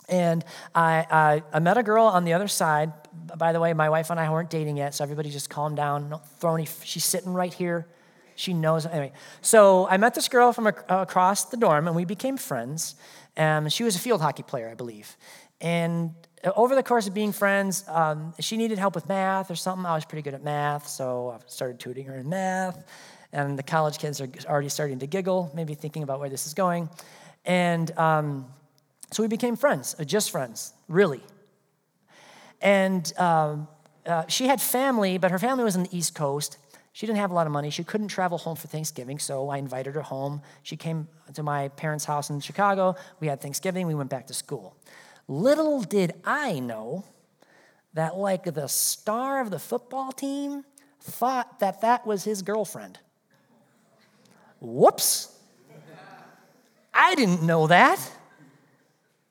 And 0.09 0.45
I, 0.75 1.07
I, 1.11 1.43
I, 1.53 1.59
met 1.61 1.79
a 1.79 1.83
girl 1.83 2.05
on 2.05 2.25
the 2.25 2.33
other 2.33 2.49
side. 2.49 2.93
By 3.37 3.53
the 3.53 3.61
way, 3.61 3.73
my 3.73 3.89
wife 3.89 4.11
and 4.11 4.19
I 4.19 4.31
weren't 4.31 4.51
dating 4.51 4.77
yet, 4.77 4.95
so 4.95 5.05
everybody 5.05 5.31
just 5.31 5.49
calm 5.49 5.75
down. 5.75 6.11
Don't 6.11 6.27
throw 6.41 6.55
any, 6.55 6.67
she's 6.85 7.05
sitting 7.05 7.33
right 7.33 7.53
here. 7.55 7.87
She 8.35 8.53
knows. 8.53 8.85
Anyway, 8.85 9.13
so 9.41 9.87
I 9.89 9.97
met 9.97 10.15
this 10.15 10.29
girl 10.29 10.53
from 10.53 10.67
across 10.67 11.45
the 11.45 11.57
dorm, 11.57 11.87
and 11.87 11.95
we 11.95 12.05
became 12.05 12.37
friends. 12.37 12.97
Um, 13.37 13.69
she 13.69 13.85
was 13.85 13.95
a 13.95 13.99
field 13.99 14.21
hockey 14.21 14.43
player, 14.43 14.69
I 14.69 14.75
believe. 14.75 15.17
And 15.61 16.15
over 16.57 16.75
the 16.75 16.83
course 16.83 17.07
of 17.07 17.15
being 17.15 17.33
friends, 17.33 17.85
um, 17.89 18.35
she 18.41 18.57
needed 18.57 18.79
help 18.79 18.95
with 18.95 19.09
math 19.09 19.51
or 19.51 19.55
something. 19.55 19.87
I 19.87 19.95
was 19.95 20.05
pretty 20.05 20.23
good 20.23 20.35
at 20.35 20.43
math, 20.43 20.89
so 20.89 21.39
I 21.39 21.39
started 21.47 21.79
tutoring 21.79 22.07
her 22.07 22.17
in 22.17 22.29
math. 22.29 22.85
And 23.33 23.59
the 23.59 23.63
college 23.63 23.99
kids 23.99 24.21
are 24.21 24.29
already 24.47 24.69
starting 24.69 24.99
to 24.99 25.07
giggle, 25.07 25.51
maybe 25.55 25.75
thinking 25.75 26.03
about 26.03 26.21
where 26.21 26.29
this 26.29 26.47
is 26.47 26.53
going. 26.53 26.91
And 27.45 27.97
um, 27.99 28.47
so 29.13 29.23
we 29.23 29.29
became 29.29 29.57
friends, 29.57 29.95
uh, 29.99 30.05
just 30.05 30.31
friends, 30.31 30.73
really. 30.89 31.23
And 32.61 33.13
um, 33.19 33.69
uh, 34.07 34.25
she 34.27 34.47
had 34.47 34.61
family, 34.61 35.19
but 35.19 35.31
her 35.31 35.39
family 35.39 35.65
was 35.65 35.77
on 35.77 35.83
the 35.83 35.97
East 35.97 36.15
Coast. 36.15 36.59
She 36.93 37.07
didn't 37.07 37.19
have 37.19 37.31
a 37.31 37.35
lot 37.35 37.47
of 37.47 37.53
money. 37.53 37.71
She 37.71 37.85
couldn't 37.85 38.09
travel 38.09 38.39
home 38.39 38.57
for 38.57 38.69
Thanksgiving, 38.69 39.19
so 39.19 39.49
I 39.49 39.59
invited 39.59 39.95
her 39.95 40.03
home. 40.03 40.43
She 40.63 40.77
came 40.77 41.09
to 41.35 41.43
my 41.43 41.69
parents' 41.69 42.05
house 42.05 42.31
in 42.31 42.41
Chicago. 42.41 42.97
We 43.21 43.27
had 43.27 43.41
Thanksgiving. 43.41 43.87
We 43.87 43.95
went 43.95 44.11
back 44.11 44.27
to 44.29 44.35
school. 44.35 44.77
Little 45.29 45.83
did 45.83 46.15
I 46.25 46.59
know 46.59 47.05
that, 47.95 48.17
like 48.17 48.45
the 48.45 48.67
star 48.67 49.41
of 49.41 49.51
the 49.51 49.59
football 49.59 50.13
team, 50.13 50.65
thought 51.01 51.61
that 51.61 51.81
that 51.83 52.07
was 52.07 52.25
his 52.25 52.43
girlfriend. 52.43 52.99
Whoops. 54.61 55.29
I 56.95 57.15
didn't 57.15 57.43
know 57.43 57.67
that. 57.67 57.99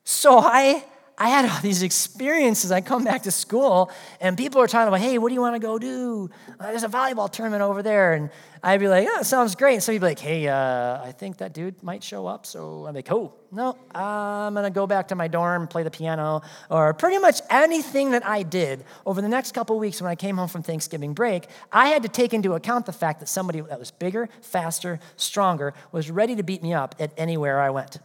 So 0.04 0.38
I, 0.38 0.84
I 1.16 1.28
had 1.28 1.48
all 1.48 1.60
these 1.60 1.82
experiences. 1.82 2.72
I 2.72 2.80
come 2.80 3.04
back 3.04 3.22
to 3.22 3.30
school, 3.30 3.90
and 4.20 4.36
people 4.36 4.60
are 4.60 4.66
talking 4.66 4.88
about, 4.88 5.00
hey, 5.00 5.18
what 5.18 5.28
do 5.28 5.34
you 5.34 5.40
want 5.40 5.54
to 5.54 5.60
go 5.60 5.78
do? 5.78 6.30
Uh, 6.58 6.68
there's 6.68 6.82
a 6.82 6.88
volleyball 6.88 7.30
tournament 7.30 7.62
over 7.62 7.82
there. 7.82 8.14
And 8.14 8.30
I'd 8.64 8.80
be 8.80 8.88
like, 8.88 9.06
oh, 9.08 9.22
sounds 9.22 9.54
great. 9.54 9.74
And 9.74 9.82
somebody'd 9.82 10.00
be 10.00 10.06
like, 10.06 10.18
hey, 10.18 10.48
uh, 10.48 11.02
I 11.02 11.12
think 11.12 11.38
that 11.38 11.52
dude 11.52 11.80
might 11.82 12.02
show 12.02 12.26
up. 12.26 12.46
So 12.46 12.86
I'm 12.86 12.94
like, 12.94 13.12
oh, 13.12 13.34
no, 13.52 13.76
I'm 13.94 14.54
going 14.54 14.64
to 14.64 14.70
go 14.70 14.86
back 14.86 15.08
to 15.08 15.14
my 15.14 15.28
dorm, 15.28 15.68
play 15.68 15.82
the 15.84 15.90
piano, 15.90 16.42
or 16.70 16.92
pretty 16.94 17.18
much 17.18 17.40
anything 17.50 18.12
that 18.12 18.26
I 18.26 18.42
did 18.42 18.84
over 19.06 19.20
the 19.20 19.28
next 19.28 19.52
couple 19.52 19.78
weeks 19.78 20.00
when 20.00 20.10
I 20.10 20.16
came 20.16 20.36
home 20.36 20.48
from 20.48 20.62
Thanksgiving 20.62 21.14
break. 21.14 21.46
I 21.70 21.88
had 21.88 22.02
to 22.02 22.08
take 22.08 22.34
into 22.34 22.54
account 22.54 22.86
the 22.86 22.92
fact 22.92 23.20
that 23.20 23.28
somebody 23.28 23.60
that 23.60 23.78
was 23.78 23.90
bigger, 23.92 24.28
faster, 24.40 24.98
stronger 25.16 25.74
was 25.92 26.10
ready 26.10 26.34
to 26.34 26.42
beat 26.42 26.62
me 26.62 26.72
up 26.74 26.96
at 26.98 27.12
anywhere 27.16 27.60
I 27.60 27.70
went. 27.70 27.98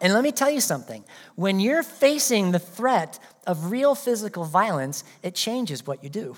And 0.00 0.14
let 0.14 0.22
me 0.22 0.32
tell 0.32 0.50
you 0.50 0.60
something 0.60 1.04
when 1.36 1.60
you're 1.60 1.82
facing 1.82 2.52
the 2.52 2.58
threat 2.58 3.18
of 3.46 3.70
real 3.70 3.94
physical 3.94 4.44
violence, 4.44 5.04
it 5.22 5.34
changes 5.34 5.86
what 5.86 6.02
you 6.02 6.10
do. 6.10 6.36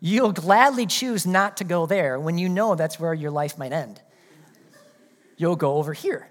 You'll 0.00 0.32
gladly 0.32 0.86
choose 0.86 1.26
not 1.26 1.58
to 1.58 1.64
go 1.64 1.86
there 1.86 2.18
when 2.18 2.38
you 2.38 2.48
know 2.48 2.74
that's 2.74 2.98
where 2.98 3.12
your 3.12 3.30
life 3.30 3.58
might 3.58 3.72
end. 3.72 4.00
You'll 5.36 5.56
go 5.56 5.76
over 5.76 5.92
here. 5.92 6.28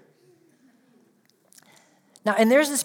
Now, 2.24 2.34
and 2.36 2.50
there's 2.50 2.68
this 2.68 2.84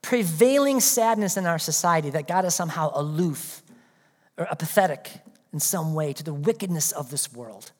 prevailing 0.00 0.80
sadness 0.80 1.36
in 1.36 1.46
our 1.46 1.58
society 1.58 2.10
that 2.10 2.26
God 2.26 2.44
is 2.44 2.54
somehow 2.54 2.90
aloof 2.94 3.62
or 4.36 4.46
apathetic 4.50 5.10
in 5.52 5.60
some 5.60 5.94
way 5.94 6.12
to 6.14 6.22
the 6.22 6.34
wickedness 6.34 6.92
of 6.92 7.10
this 7.10 7.32
world. 7.32 7.72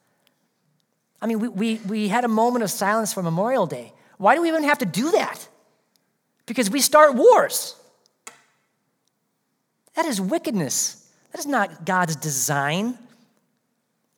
I 1.23 1.27
mean, 1.27 1.39
we, 1.39 1.49
we, 1.49 1.75
we 1.87 2.09
had 2.09 2.25
a 2.25 2.29
moment 2.29 2.65
of 2.65 2.71
silence 2.71 3.15
for 3.15 3.23
Memorial 3.23 3.67
Day. 3.67 3.93
Why 4.19 4.35
do 4.35 4.43
we 4.43 4.49
even 4.49 4.65
have 4.65 4.79
to 4.79 4.85
do 4.85 5.13
that? 5.13 5.49
Because 6.47 6.69
we 6.69 6.81
start 6.81 7.15
wars. 7.15 7.77
That 9.95 10.05
is 10.05 10.21
wickedness. 10.21 11.09
That 11.31 11.39
is 11.39 11.47
not 11.47 11.87
God's 11.87 12.17
design. 12.17 12.99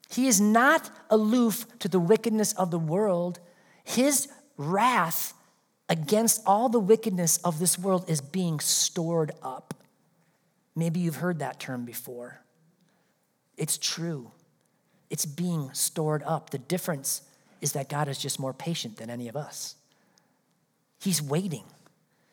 He 0.09 0.29
is 0.29 0.41
not 0.41 0.91
aloof 1.11 1.67
to 1.81 1.89
the 1.89 2.01
wickedness 2.01 2.55
of 2.55 2.71
the 2.71 2.79
world. 2.79 3.39
His 3.85 4.29
wrath 4.57 5.35
against 5.91 6.43
all 6.47 6.71
the 6.71 6.81
wickedness 6.81 7.37
of 7.39 7.59
this 7.59 7.79
world 7.79 8.07
is 8.09 8.23
being 8.23 8.61
stored 8.61 9.33
up. 9.43 9.75
Maybe 10.75 11.01
you've 11.01 11.17
heard 11.17 11.41
that 11.41 11.61
term 11.61 11.85
before. 11.85 12.41
It's 13.59 13.77
true 13.77 14.31
it's 15.15 15.27
being 15.27 15.71
stored 15.73 16.25
up. 16.25 16.51
The 16.51 16.59
difference 16.59 17.23
is 17.61 17.71
that 17.71 17.89
God 17.89 18.09
is 18.09 18.19
just 18.19 18.41
more 18.41 18.53
patient 18.53 18.97
than 18.97 19.11
any 19.11 19.29
of 19.29 19.37
us. 19.37 19.77
He's 20.99 21.23
waiting. 21.23 21.62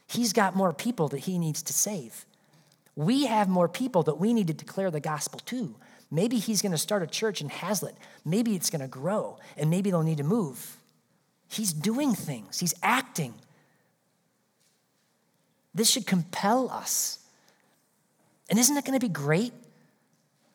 He's 0.08 0.34
got 0.34 0.56
more 0.56 0.74
people 0.74 1.08
that 1.10 1.20
he 1.20 1.38
needs 1.38 1.62
to 1.62 1.74
save. 1.74 2.26
We 2.96 3.28
have 3.28 3.48
more 3.48 3.70
people 3.70 4.02
that 4.02 4.16
we 4.16 4.34
need 4.34 4.48
to 4.48 4.54
declare 4.54 4.90
the 4.90 5.00
gospel 5.00 5.40
to. 5.46 5.76
Maybe 6.10 6.40
he's 6.40 6.64
going 6.64 6.72
to 6.72 6.78
start 6.80 7.04
a 7.04 7.08
church 7.08 7.40
in 7.40 7.50
Haslet. 7.50 7.94
Maybe 8.26 8.56
it's 8.56 8.72
going 8.72 8.82
to 8.82 8.88
grow, 8.88 9.38
and 9.58 9.70
maybe 9.70 9.92
they'll 9.92 10.02
need 10.02 10.18
to 10.18 10.24
move. 10.24 10.78
He's 11.50 11.74
doing 11.74 12.16
things, 12.16 12.60
he's 12.60 12.74
acting. 12.82 13.36
This 15.76 15.88
should 15.88 16.08
compel 16.08 16.68
us. 16.72 17.20
And 18.50 18.58
isn't 18.58 18.76
it 18.76 18.86
going 18.86 19.00
to 19.00 19.08
be 19.08 19.14
great 19.14 19.54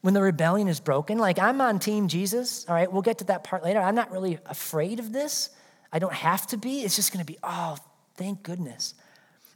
when 0.07 0.15
the 0.15 0.23
rebellion 0.23 0.69
is 0.69 0.79
broken. 0.79 1.19
Like, 1.19 1.41
I'm 1.41 1.61
on 1.61 1.81
Team 1.81 2.07
Jesus. 2.07 2.65
All 2.69 2.77
right, 2.77 2.91
we'll 2.91 3.03
get 3.03 3.19
to 3.19 3.25
that 3.25 3.43
part 3.43 3.65
later. 3.65 3.81
I'm 3.81 3.97
not 3.97 4.13
really 4.13 4.39
afraid 4.47 5.01
of 5.01 5.13
this. 5.13 5.51
I 5.93 5.99
don't 5.99 6.13
have 6.13 6.47
to 6.47 6.57
be. 6.57 6.83
It's 6.83 6.95
just 6.95 7.13
going 7.13 7.27
to 7.27 7.27
be, 7.27 7.37
oh, 7.43 7.77
thank 8.15 8.45
goodness. 8.45 8.95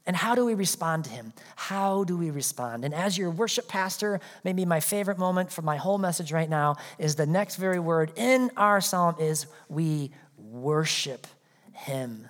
And 0.09 0.16
how 0.16 0.34
do 0.34 0.44
we 0.44 0.55
respond 0.55 1.05
to 1.05 1.11
him? 1.12 1.34
How 1.55 2.03
do 2.03 2.16
we 2.16 2.30
respond? 2.32 2.84
And 2.84 2.92
as 2.92 3.16
your 3.16 3.30
worship 3.30 3.68
pastor, 3.68 4.18
maybe 4.42 4.64
my 4.64 4.80
favorite 4.80 5.18
moment 5.18 5.53
for 5.53 5.62
my 5.62 5.76
whole 5.76 5.98
message 5.98 6.32
right 6.32 6.51
now 6.51 6.78
is 6.98 7.14
the 7.14 7.26
next 7.26 7.55
very 7.55 7.78
word 7.78 8.11
in 8.16 8.51
our 8.57 8.80
psalm 8.80 9.14
is 9.20 9.46
we 9.68 10.11
worship 10.36 11.28
him. 11.74 12.28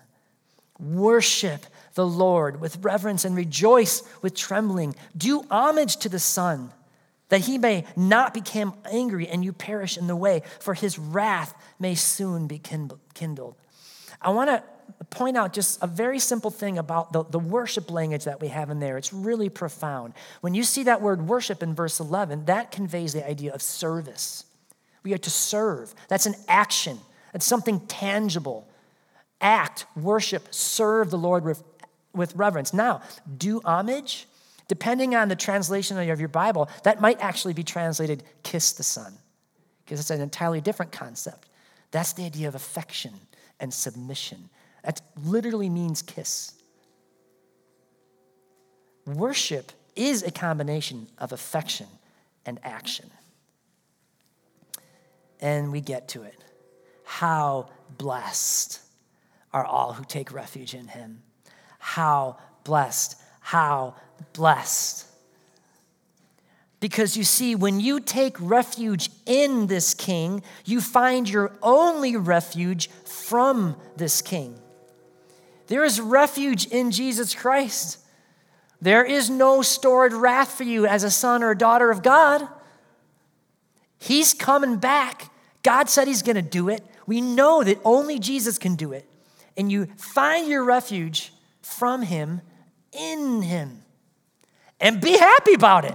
Worship 0.78 1.64
the 1.94 2.06
Lord 2.06 2.60
with 2.60 2.84
reverence 2.84 3.24
and 3.24 3.34
rejoice 3.34 4.02
with 4.20 4.34
trembling. 4.34 4.94
Do 5.16 5.42
homage 5.50 5.96
to 5.98 6.10
the 6.10 6.18
Son 6.18 6.70
that 7.30 7.40
he 7.42 7.58
may 7.58 7.84
not 7.96 8.34
become 8.34 8.74
angry 8.90 9.26
and 9.26 9.42
you 9.42 9.52
perish 9.52 9.96
in 9.96 10.06
the 10.06 10.16
way, 10.16 10.42
for 10.60 10.74
his 10.74 10.98
wrath 10.98 11.54
may 11.78 11.94
soon 11.94 12.46
be 12.46 12.58
kindled. 12.58 13.54
I 14.20 14.30
want 14.30 14.50
to 14.50 14.62
point 15.10 15.36
out 15.36 15.52
just 15.52 15.82
a 15.82 15.86
very 15.86 16.18
simple 16.18 16.50
thing 16.50 16.76
about 16.78 17.12
the, 17.12 17.24
the 17.24 17.38
worship 17.38 17.90
language 17.90 18.24
that 18.24 18.40
we 18.40 18.48
have 18.48 18.70
in 18.70 18.80
there. 18.80 18.98
It's 18.98 19.12
really 19.12 19.48
profound. 19.48 20.14
When 20.40 20.54
you 20.54 20.62
see 20.62 20.82
that 20.84 21.00
word 21.00 21.26
worship 21.26 21.62
in 21.62 21.74
verse 21.74 22.00
11, 22.00 22.44
that 22.46 22.70
conveys 22.70 23.12
the 23.12 23.26
idea 23.26 23.54
of 23.54 23.62
service. 23.62 24.44
We 25.02 25.14
are 25.14 25.18
to 25.18 25.30
serve, 25.30 25.94
that's 26.08 26.26
an 26.26 26.34
action, 26.48 26.98
it's 27.32 27.46
something 27.46 27.80
tangible. 27.86 28.68
Act, 29.40 29.86
worship, 29.96 30.48
serve 30.50 31.10
the 31.10 31.16
Lord 31.16 31.44
with, 31.44 31.62
with 32.12 32.36
reverence. 32.36 32.74
Now, 32.74 33.00
do 33.38 33.62
homage 33.64 34.26
Depending 34.70 35.16
on 35.16 35.26
the 35.26 35.34
translation 35.34 35.98
of 35.98 36.20
your 36.20 36.28
Bible, 36.28 36.70
that 36.84 37.00
might 37.00 37.20
actually 37.20 37.54
be 37.54 37.64
translated 37.64 38.22
kiss 38.44 38.70
the 38.70 38.84
Son, 38.84 39.12
because 39.84 39.98
it's 39.98 40.10
an 40.10 40.20
entirely 40.20 40.60
different 40.60 40.92
concept. 40.92 41.48
That's 41.90 42.12
the 42.12 42.24
idea 42.24 42.46
of 42.46 42.54
affection 42.54 43.14
and 43.58 43.74
submission. 43.74 44.48
That 44.84 45.00
literally 45.24 45.68
means 45.68 46.02
kiss. 46.02 46.52
Worship 49.06 49.72
is 49.96 50.22
a 50.22 50.30
combination 50.30 51.08
of 51.18 51.32
affection 51.32 51.88
and 52.46 52.60
action. 52.62 53.10
And 55.40 55.72
we 55.72 55.80
get 55.80 56.06
to 56.10 56.22
it. 56.22 56.44
How 57.02 57.70
blessed 57.98 58.78
are 59.52 59.64
all 59.64 59.94
who 59.94 60.04
take 60.04 60.32
refuge 60.32 60.74
in 60.74 60.86
him. 60.86 61.24
How 61.80 62.38
blessed, 62.62 63.20
how 63.40 63.96
blessed. 64.32 65.06
Because 66.80 67.16
you 67.16 67.24
see, 67.24 67.54
when 67.54 67.78
you 67.78 68.00
take 68.00 68.36
refuge 68.40 69.10
in 69.26 69.66
this 69.66 69.92
king, 69.92 70.42
you 70.64 70.80
find 70.80 71.28
your 71.28 71.52
only 71.62 72.16
refuge 72.16 72.88
from 73.04 73.76
this 73.96 74.22
king. 74.22 74.58
There 75.66 75.84
is 75.84 76.00
refuge 76.00 76.66
in 76.66 76.90
Jesus 76.90 77.34
Christ. 77.34 77.98
There 78.80 79.04
is 79.04 79.28
no 79.28 79.60
stored 79.60 80.14
wrath 80.14 80.52
for 80.52 80.64
you 80.64 80.86
as 80.86 81.04
a 81.04 81.10
son 81.10 81.42
or 81.42 81.50
a 81.50 81.58
daughter 81.58 81.90
of 81.90 82.02
God. 82.02 82.48
He's 83.98 84.32
coming 84.32 84.76
back. 84.76 85.30
God 85.62 85.90
said 85.90 86.08
He's 86.08 86.22
going 86.22 86.36
to 86.36 86.42
do 86.42 86.70
it. 86.70 86.82
We 87.06 87.20
know 87.20 87.62
that 87.62 87.78
only 87.84 88.18
Jesus 88.18 88.56
can 88.56 88.74
do 88.74 88.92
it. 88.92 89.06
And 89.56 89.70
you 89.70 89.86
find 89.96 90.48
your 90.48 90.64
refuge 90.64 91.32
from 91.60 92.02
Him 92.02 92.40
in 92.92 93.42
Him. 93.42 93.79
And 94.80 95.00
be 95.00 95.18
happy 95.18 95.54
about 95.54 95.84
it. 95.84 95.94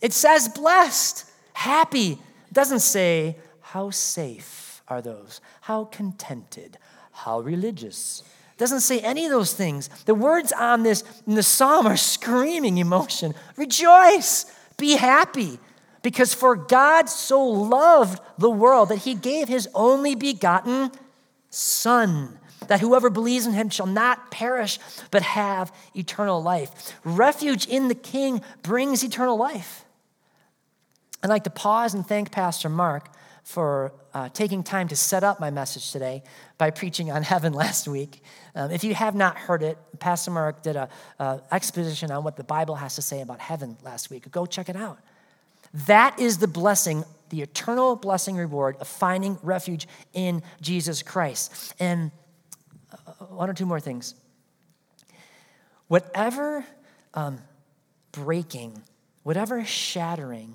It 0.00 0.12
says 0.12 0.48
blessed, 0.48 1.28
happy. 1.52 2.12
It 2.12 2.52
doesn't 2.52 2.80
say 2.80 3.36
how 3.60 3.90
safe 3.90 4.82
are 4.88 5.02
those, 5.02 5.40
how 5.62 5.86
contented, 5.86 6.78
how 7.10 7.40
religious. 7.40 8.22
It 8.52 8.58
doesn't 8.58 8.80
say 8.80 9.00
any 9.00 9.24
of 9.24 9.30
those 9.30 9.52
things. 9.52 9.88
The 10.04 10.14
words 10.14 10.52
on 10.52 10.82
this 10.82 11.02
in 11.26 11.34
the 11.34 11.42
psalm 11.42 11.86
are 11.86 11.96
screaming 11.96 12.78
emotion. 12.78 13.34
Rejoice, 13.56 14.46
be 14.76 14.96
happy, 14.96 15.58
because 16.02 16.32
for 16.32 16.54
God 16.54 17.08
so 17.08 17.42
loved 17.44 18.20
the 18.38 18.50
world 18.50 18.90
that 18.90 18.98
he 18.98 19.14
gave 19.14 19.48
his 19.48 19.68
only 19.74 20.14
begotten 20.14 20.92
Son, 21.50 22.38
that 22.68 22.80
whoever 22.80 23.10
believes 23.10 23.46
in 23.46 23.52
him 23.52 23.68
shall 23.70 23.86
not 23.86 24.30
perish, 24.30 24.78
but 25.10 25.22
have 25.22 25.72
eternal 25.94 26.42
life. 26.42 26.94
Refuge 27.04 27.66
in 27.66 27.88
the 27.88 27.94
King 27.94 28.42
brings 28.62 29.02
eternal 29.02 29.36
life. 29.36 29.84
I'd 31.22 31.30
like 31.30 31.44
to 31.44 31.50
pause 31.50 31.94
and 31.94 32.06
thank 32.06 32.30
Pastor 32.30 32.68
Mark 32.68 33.08
for 33.42 33.92
uh, 34.12 34.28
taking 34.30 34.62
time 34.62 34.88
to 34.88 34.96
set 34.96 35.22
up 35.22 35.38
my 35.38 35.50
message 35.50 35.92
today 35.92 36.22
by 36.58 36.70
preaching 36.70 37.10
on 37.10 37.22
heaven 37.32 37.52
last 37.52 37.86
week. 37.86 38.20
Um, 38.54 38.70
if 38.70 38.82
you 38.82 38.94
have 38.94 39.14
not 39.14 39.36
heard 39.36 39.62
it, 39.62 39.78
Pastor 39.98 40.30
Mark 40.30 40.62
did 40.62 40.76
an 40.76 40.88
exposition 41.52 42.10
on 42.10 42.24
what 42.24 42.36
the 42.36 42.44
Bible 42.44 42.74
has 42.74 42.96
to 42.96 43.02
say 43.02 43.20
about 43.20 43.40
heaven 43.40 43.76
last 43.84 44.10
week. 44.10 44.30
Go 44.30 44.46
check 44.46 44.68
it 44.68 44.76
out. 44.76 44.98
That 45.86 46.18
is 46.18 46.38
the 46.38 46.48
blessing, 46.48 47.04
the 47.28 47.42
eternal 47.42 47.96
blessing 47.96 48.36
reward 48.36 48.76
of 48.80 48.88
finding 48.88 49.38
refuge 49.42 49.86
in 50.12 50.42
Jesus 50.60 51.02
Christ. 51.02 51.74
And 51.78 52.10
one 53.30 53.50
or 53.50 53.54
two 53.54 53.66
more 53.66 53.80
things. 53.80 54.14
Whatever 55.88 56.64
um, 57.14 57.38
breaking, 58.12 58.82
whatever 59.22 59.64
shattering 59.64 60.54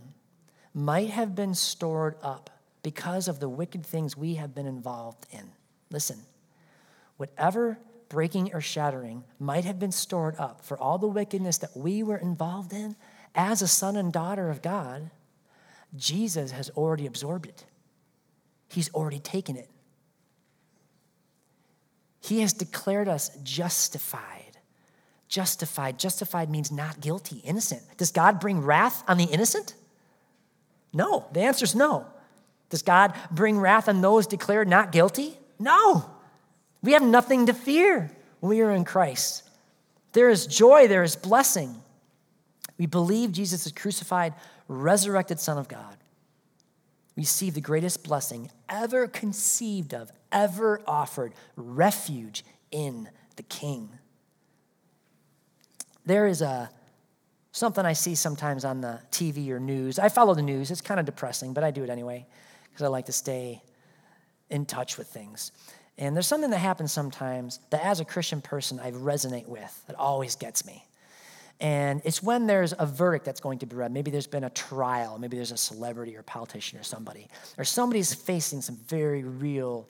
might 0.73 1.09
have 1.09 1.35
been 1.35 1.53
stored 1.53 2.15
up 2.21 2.49
because 2.83 3.27
of 3.27 3.39
the 3.39 3.49
wicked 3.49 3.85
things 3.85 4.17
we 4.17 4.35
have 4.35 4.55
been 4.55 4.65
involved 4.65 5.25
in. 5.31 5.51
Listen, 5.89 6.19
whatever 7.17 7.77
breaking 8.09 8.53
or 8.53 8.61
shattering 8.61 9.23
might 9.39 9.63
have 9.63 9.79
been 9.79 9.91
stored 9.91 10.35
up 10.37 10.63
for 10.63 10.77
all 10.77 10.97
the 10.97 11.07
wickedness 11.07 11.57
that 11.59 11.75
we 11.75 12.03
were 12.03 12.17
involved 12.17 12.73
in 12.73 12.95
as 13.35 13.61
a 13.61 13.67
son 13.67 13.95
and 13.95 14.11
daughter 14.11 14.49
of 14.49 14.61
God, 14.61 15.11
Jesus 15.95 16.51
has 16.51 16.69
already 16.71 17.05
absorbed 17.05 17.45
it. 17.45 17.65
He's 18.69 18.93
already 18.93 19.19
taken 19.19 19.55
it. 19.55 19.69
He 22.21 22.41
has 22.41 22.53
declared 22.53 23.07
us 23.07 23.29
justified. 23.43 24.57
Justified. 25.27 25.97
Justified 25.97 26.49
means 26.49 26.71
not 26.71 27.01
guilty, 27.01 27.41
innocent. 27.43 27.81
Does 27.97 28.11
God 28.11 28.39
bring 28.39 28.61
wrath 28.61 29.03
on 29.07 29.17
the 29.17 29.25
innocent? 29.25 29.73
No. 30.93 31.25
The 31.33 31.41
answer 31.41 31.65
is 31.65 31.75
no. 31.75 32.05
Does 32.69 32.83
God 32.83 33.13
bring 33.31 33.59
wrath 33.59 33.89
on 33.89 34.01
those 34.01 34.27
declared 34.27 34.67
not 34.67 34.91
guilty? 34.91 35.37
No. 35.59 36.09
We 36.83 36.93
have 36.93 37.03
nothing 37.03 37.47
to 37.47 37.53
fear 37.53 38.11
when 38.39 38.49
we 38.49 38.61
are 38.61 38.71
in 38.71 38.85
Christ. 38.85 39.43
There 40.13 40.29
is 40.29 40.47
joy, 40.47 40.87
there 40.87 41.03
is 41.03 41.15
blessing. 41.15 41.75
We 42.77 42.85
believe 42.85 43.31
Jesus 43.31 43.65
is 43.65 43.71
crucified, 43.71 44.33
resurrected 44.67 45.39
Son 45.39 45.57
of 45.57 45.67
God. 45.67 45.97
Receive 47.15 47.53
the 47.53 47.61
greatest 47.61 48.03
blessing 48.03 48.49
ever 48.69 49.07
conceived 49.07 49.93
of, 49.93 50.11
ever 50.31 50.81
offered 50.87 51.33
refuge 51.55 52.45
in 52.71 53.09
the 53.35 53.43
King. 53.43 53.89
There 56.05 56.27
is 56.27 56.41
a 56.41 56.69
something 57.51 57.85
I 57.85 57.93
see 57.93 58.15
sometimes 58.15 58.63
on 58.63 58.81
the 58.81 58.99
TV 59.11 59.49
or 59.49 59.59
news. 59.59 59.99
I 59.99 60.09
follow 60.09 60.33
the 60.33 60.41
news, 60.41 60.71
it's 60.71 60.81
kind 60.81 60.99
of 60.99 61.05
depressing, 61.05 61.53
but 61.53 61.63
I 61.63 61.71
do 61.71 61.83
it 61.83 61.89
anyway 61.89 62.25
because 62.69 62.83
I 62.83 62.87
like 62.87 63.07
to 63.07 63.11
stay 63.11 63.61
in 64.49 64.65
touch 64.65 64.97
with 64.97 65.07
things. 65.07 65.51
And 65.97 66.15
there's 66.15 66.27
something 66.27 66.49
that 66.51 66.57
happens 66.57 66.91
sometimes 66.91 67.59
that, 67.69 67.83
as 67.83 67.99
a 67.99 68.05
Christian 68.05 68.41
person, 68.41 68.79
I 68.79 68.91
resonate 68.91 69.47
with 69.47 69.83
that 69.87 69.95
always 69.97 70.35
gets 70.35 70.65
me. 70.65 70.85
And 71.61 72.01
it's 72.03 72.21
when 72.21 72.47
there's 72.47 72.73
a 72.77 72.87
verdict 72.87 73.23
that's 73.23 73.39
going 73.39 73.59
to 73.59 73.67
be 73.67 73.75
read. 73.75 73.91
Maybe 73.91 74.11
there's 74.11 74.27
been 74.27 74.43
a 74.43 74.49
trial, 74.49 75.17
maybe 75.19 75.37
there's 75.37 75.51
a 75.51 75.57
celebrity 75.57 76.17
or 76.17 76.23
politician 76.23 76.79
or 76.79 76.83
somebody, 76.83 77.27
or 77.57 77.63
somebody's 77.63 78.13
facing 78.13 78.61
some 78.61 78.77
very 78.87 79.23
real 79.23 79.87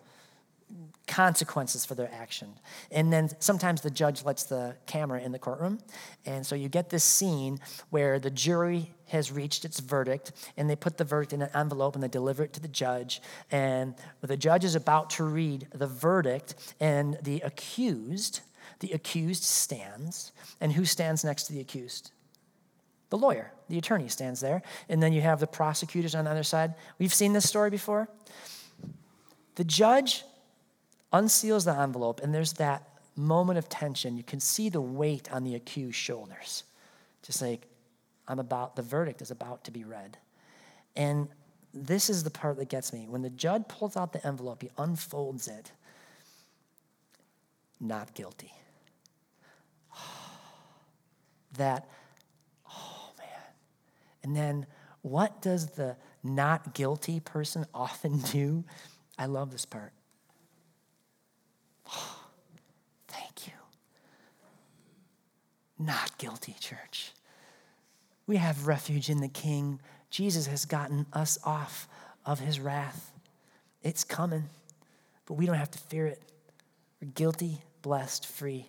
consequences 1.08 1.86
for 1.86 1.96
their 1.96 2.10
action. 2.14 2.54
And 2.92 3.12
then 3.12 3.30
sometimes 3.40 3.82
the 3.82 3.90
judge 3.90 4.24
lets 4.24 4.44
the 4.44 4.76
camera 4.86 5.22
in 5.22 5.32
the 5.32 5.40
courtroom. 5.40 5.80
And 6.26 6.46
so 6.46 6.56
you 6.56 6.70
get 6.70 6.90
this 6.90 7.04
scene 7.04 7.60
where 7.90 8.20
the 8.20 8.30
jury 8.30 8.92
has 9.08 9.32
reached 9.32 9.66
its 9.66 9.80
verdict 9.82 10.32
and 10.56 10.70
they 10.70 10.76
put 10.76 10.98
the 10.98 11.04
verdict 11.04 11.34
in 11.34 11.42
an 11.42 11.50
envelope 11.54 11.96
and 11.96 12.04
they 12.04 12.08
deliver 12.08 12.44
it 12.44 12.54
to 12.54 12.62
the 12.62 12.70
judge. 12.70 13.22
And 13.52 13.96
the 14.22 14.38
judge 14.38 14.64
is 14.64 14.76
about 14.76 15.10
to 15.12 15.26
read 15.26 15.68
the 15.74 15.88
verdict, 15.88 16.56
and 16.80 17.18
the 17.22 17.42
accused, 17.42 18.40
the 18.82 18.92
accused 18.92 19.44
stands. 19.44 20.32
And 20.60 20.74
who 20.74 20.86
stands 20.86 21.24
next 21.24 21.44
to 21.44 21.54
the 21.54 21.62
accused? 21.62 22.12
The 23.10 23.18
lawyer, 23.18 23.52
the 23.70 23.78
attorney 23.78 24.10
stands 24.10 24.40
there. 24.42 24.62
And 24.90 25.02
then 25.02 25.14
you 25.14 25.22
have 25.22 25.40
the 25.40 25.48
prosecutors 25.48 26.14
on 26.14 26.26
the 26.26 26.32
other 26.32 26.44
side. 26.44 26.76
We've 27.00 27.14
seen 27.14 27.34
this 27.34 27.48
story 27.48 27.70
before. 27.70 28.10
The 29.56 29.64
judge 29.64 30.24
unseals 31.14 31.66
the 31.66 31.78
envelope, 31.78 32.22
and 32.22 32.34
there's 32.34 32.54
that 32.54 32.88
moment 33.16 33.60
of 33.60 33.68
tension. 33.68 34.18
You 34.18 34.24
can 34.24 34.40
see 34.40 34.70
the 34.70 34.82
weight 34.82 35.32
on 35.32 35.44
the 35.44 35.56
accused's 35.56 35.96
shoulders. 35.96 36.64
Just 37.24 37.42
like, 37.42 37.68
I'm 38.28 38.40
about, 38.40 38.76
the 38.76 38.82
verdict 38.82 39.22
is 39.22 39.30
about 39.30 39.66
to 39.66 39.72
be 39.72 39.84
read. 39.84 40.18
And 40.96 41.28
this 41.74 42.10
is 42.10 42.24
the 42.24 42.30
part 42.30 42.58
that 42.58 42.70
gets 42.70 42.94
me. 42.94 43.08
When 43.10 43.22
the 43.22 43.30
judge 43.30 43.68
pulls 43.68 43.98
out 43.98 44.14
the 44.14 44.26
envelope, 44.26 44.62
he 44.62 44.70
unfolds 44.78 45.48
it. 45.48 45.72
Not 47.80 48.14
guilty. 48.14 48.54
That, 51.58 51.90
oh 52.70 53.12
man. 53.18 53.28
And 54.24 54.36
then 54.36 54.66
what 55.02 55.42
does 55.42 55.68
the 55.72 55.96
not 56.24 56.74
guilty 56.74 57.20
person 57.20 57.66
often 57.74 58.20
do? 58.20 58.64
I 59.18 59.26
love 59.26 59.52
this 59.52 59.66
part. 59.66 59.94
Thank 63.08 63.48
you. 63.48 63.54
Not 65.78 66.18
guilty, 66.18 66.56
church. 66.60 67.14
We 68.28 68.38
have 68.38 68.68
refuge 68.68 69.10
in 69.10 69.20
the 69.20 69.28
King. 69.28 69.80
Jesus 70.10 70.46
has 70.48 70.66
gotten 70.66 71.06
us 71.12 71.38
off 71.44 71.88
of 72.26 72.40
his 72.40 72.60
wrath. 72.60 73.12
It's 73.84 74.04
coming, 74.04 74.46
but 75.26 75.34
we 75.34 75.46
don't 75.46 75.56
have 75.56 75.72
to 75.72 75.80
fear 75.80 76.06
it. 76.06 76.22
We're 77.02 77.10
guilty, 77.10 77.62
blessed, 77.82 78.28
free. 78.28 78.68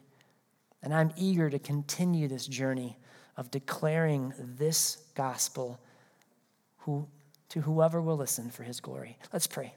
And 0.83 0.93
I'm 0.93 1.13
eager 1.17 1.49
to 1.49 1.59
continue 1.59 2.29
this 2.29 2.47
journey 2.47 2.97
of 3.37 3.51
declaring 3.51 4.35
this 4.39 4.97
gospel 5.15 5.81
who, 6.79 7.07
to 7.51 7.61
whoever 7.61 8.01
will 8.01 8.17
listen 8.17 8.51
for 8.51 8.63
his 8.65 8.81
glory. 8.81 9.19
Let's 9.33 9.47
pray. 9.47 9.75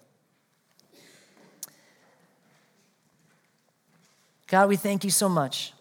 God, 4.47 4.69
we 4.69 4.75
thank 4.75 5.03
you 5.03 5.09
so 5.09 5.27
much 5.27 5.73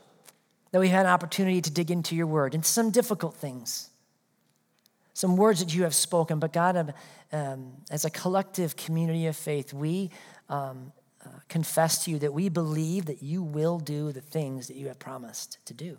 that 0.71 0.81
we 0.81 0.89
had 0.89 1.07
an 1.07 1.13
opportunity 1.13 1.61
to 1.61 1.71
dig 1.71 1.91
into 1.91 2.17
your 2.17 2.27
word 2.27 2.55
and 2.55 2.65
some 2.65 2.91
difficult 2.91 3.35
things, 3.35 3.91
some 5.13 5.37
words 5.37 5.61
that 5.61 5.75
you 5.75 5.83
have 5.85 5.95
spoken. 5.95 6.39
But 6.39 6.53
God, 6.53 6.77
um, 6.77 6.93
um 7.33 7.73
as 7.91 8.05
a 8.05 8.11
collective 8.11 8.77
community 8.77 9.27
of 9.27 9.37
faith, 9.37 9.73
we 9.73 10.11
um, 10.49 10.93
uh, 11.25 11.29
confess 11.49 12.05
to 12.05 12.11
you 12.11 12.19
that 12.19 12.33
we 12.33 12.49
believe 12.49 13.07
that 13.07 13.23
you 13.23 13.43
will 13.43 13.79
do 13.79 14.13
the 14.13 14.21
things 14.21 14.69
that 14.69 14.77
you 14.77 14.89
have 14.89 14.99
promised 14.99 15.59
to 15.67 15.75
do. 15.75 15.99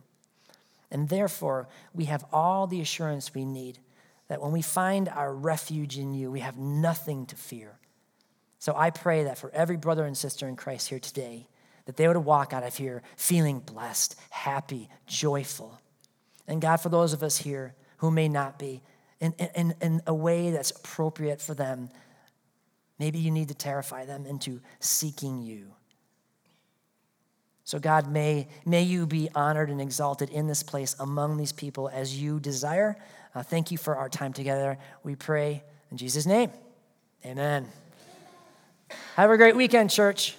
And 0.92 1.10
therefore, 1.10 1.68
we 1.94 2.06
have 2.06 2.26
all 2.32 2.68
the 2.68 2.82
assurance 2.82 3.34
we 3.34 3.46
need 3.46 3.80
that 4.28 4.42
when 4.42 4.52
we 4.52 4.62
find 4.62 5.10
our 5.10 5.34
refuge 5.34 5.98
in 5.98 6.14
you, 6.14 6.32
we 6.32 6.40
have 6.40 6.58
nothing 6.58 7.26
to 7.28 7.36
fear. 7.36 7.78
So 8.60 8.74
I 8.76 8.90
pray 8.90 9.24
that 9.26 9.38
for 9.38 9.52
every 9.52 9.78
brother 9.78 10.06
and 10.06 10.18
sister 10.18 10.48
in 10.48 10.56
Christ 10.56 10.90
here 10.90 11.00
today, 11.00 11.48
that 11.86 11.98
they 11.98 12.08
would 12.08 12.18
walk 12.18 12.54
out 12.54 12.64
of 12.64 12.76
here 12.76 13.04
feeling 13.16 13.60
blessed, 13.60 14.16
happy, 14.32 14.90
joyful. 15.06 15.80
And 16.48 16.62
God, 16.62 16.78
for 16.78 16.90
those 16.90 17.14
of 17.14 17.22
us 17.22 17.38
here 17.38 17.76
who 17.98 18.10
may 18.10 18.28
not 18.28 18.58
be, 18.58 18.82
in, 19.20 19.34
in, 19.34 19.76
in 19.82 20.02
a 20.08 20.14
way 20.14 20.52
that's 20.52 20.72
appropriate 20.72 21.42
for 21.42 21.54
them, 21.54 21.90
maybe 23.00 23.20
you 23.20 23.32
need 23.32 23.50
to 23.50 23.56
terrify 23.56 24.06
them 24.06 24.26
into 24.26 24.62
seeking 24.80 25.42
you. 25.42 25.74
So, 27.64 27.80
God, 27.80 28.12
may, 28.12 28.48
may 28.64 28.84
you 28.84 29.08
be 29.08 29.28
honored 29.34 29.72
and 29.72 29.82
exalted 29.82 30.30
in 30.30 30.46
this 30.46 30.62
place 30.62 30.96
among 31.00 31.38
these 31.38 31.52
people 31.52 31.90
as 31.90 32.22
you 32.22 32.40
desire. 32.40 32.96
Uh, 33.34 33.42
thank 33.42 33.72
you 33.72 33.78
for 33.78 33.96
our 33.96 34.08
time 34.08 34.34
together. 34.34 34.78
We 35.04 35.16
pray 35.16 35.64
in 35.90 35.98
Jesus' 35.98 36.28
name. 36.28 36.52
Amen. 37.26 37.68
Have 39.16 39.32
a 39.32 39.38
great 39.38 39.56
weekend, 39.56 39.90
church. 39.90 40.36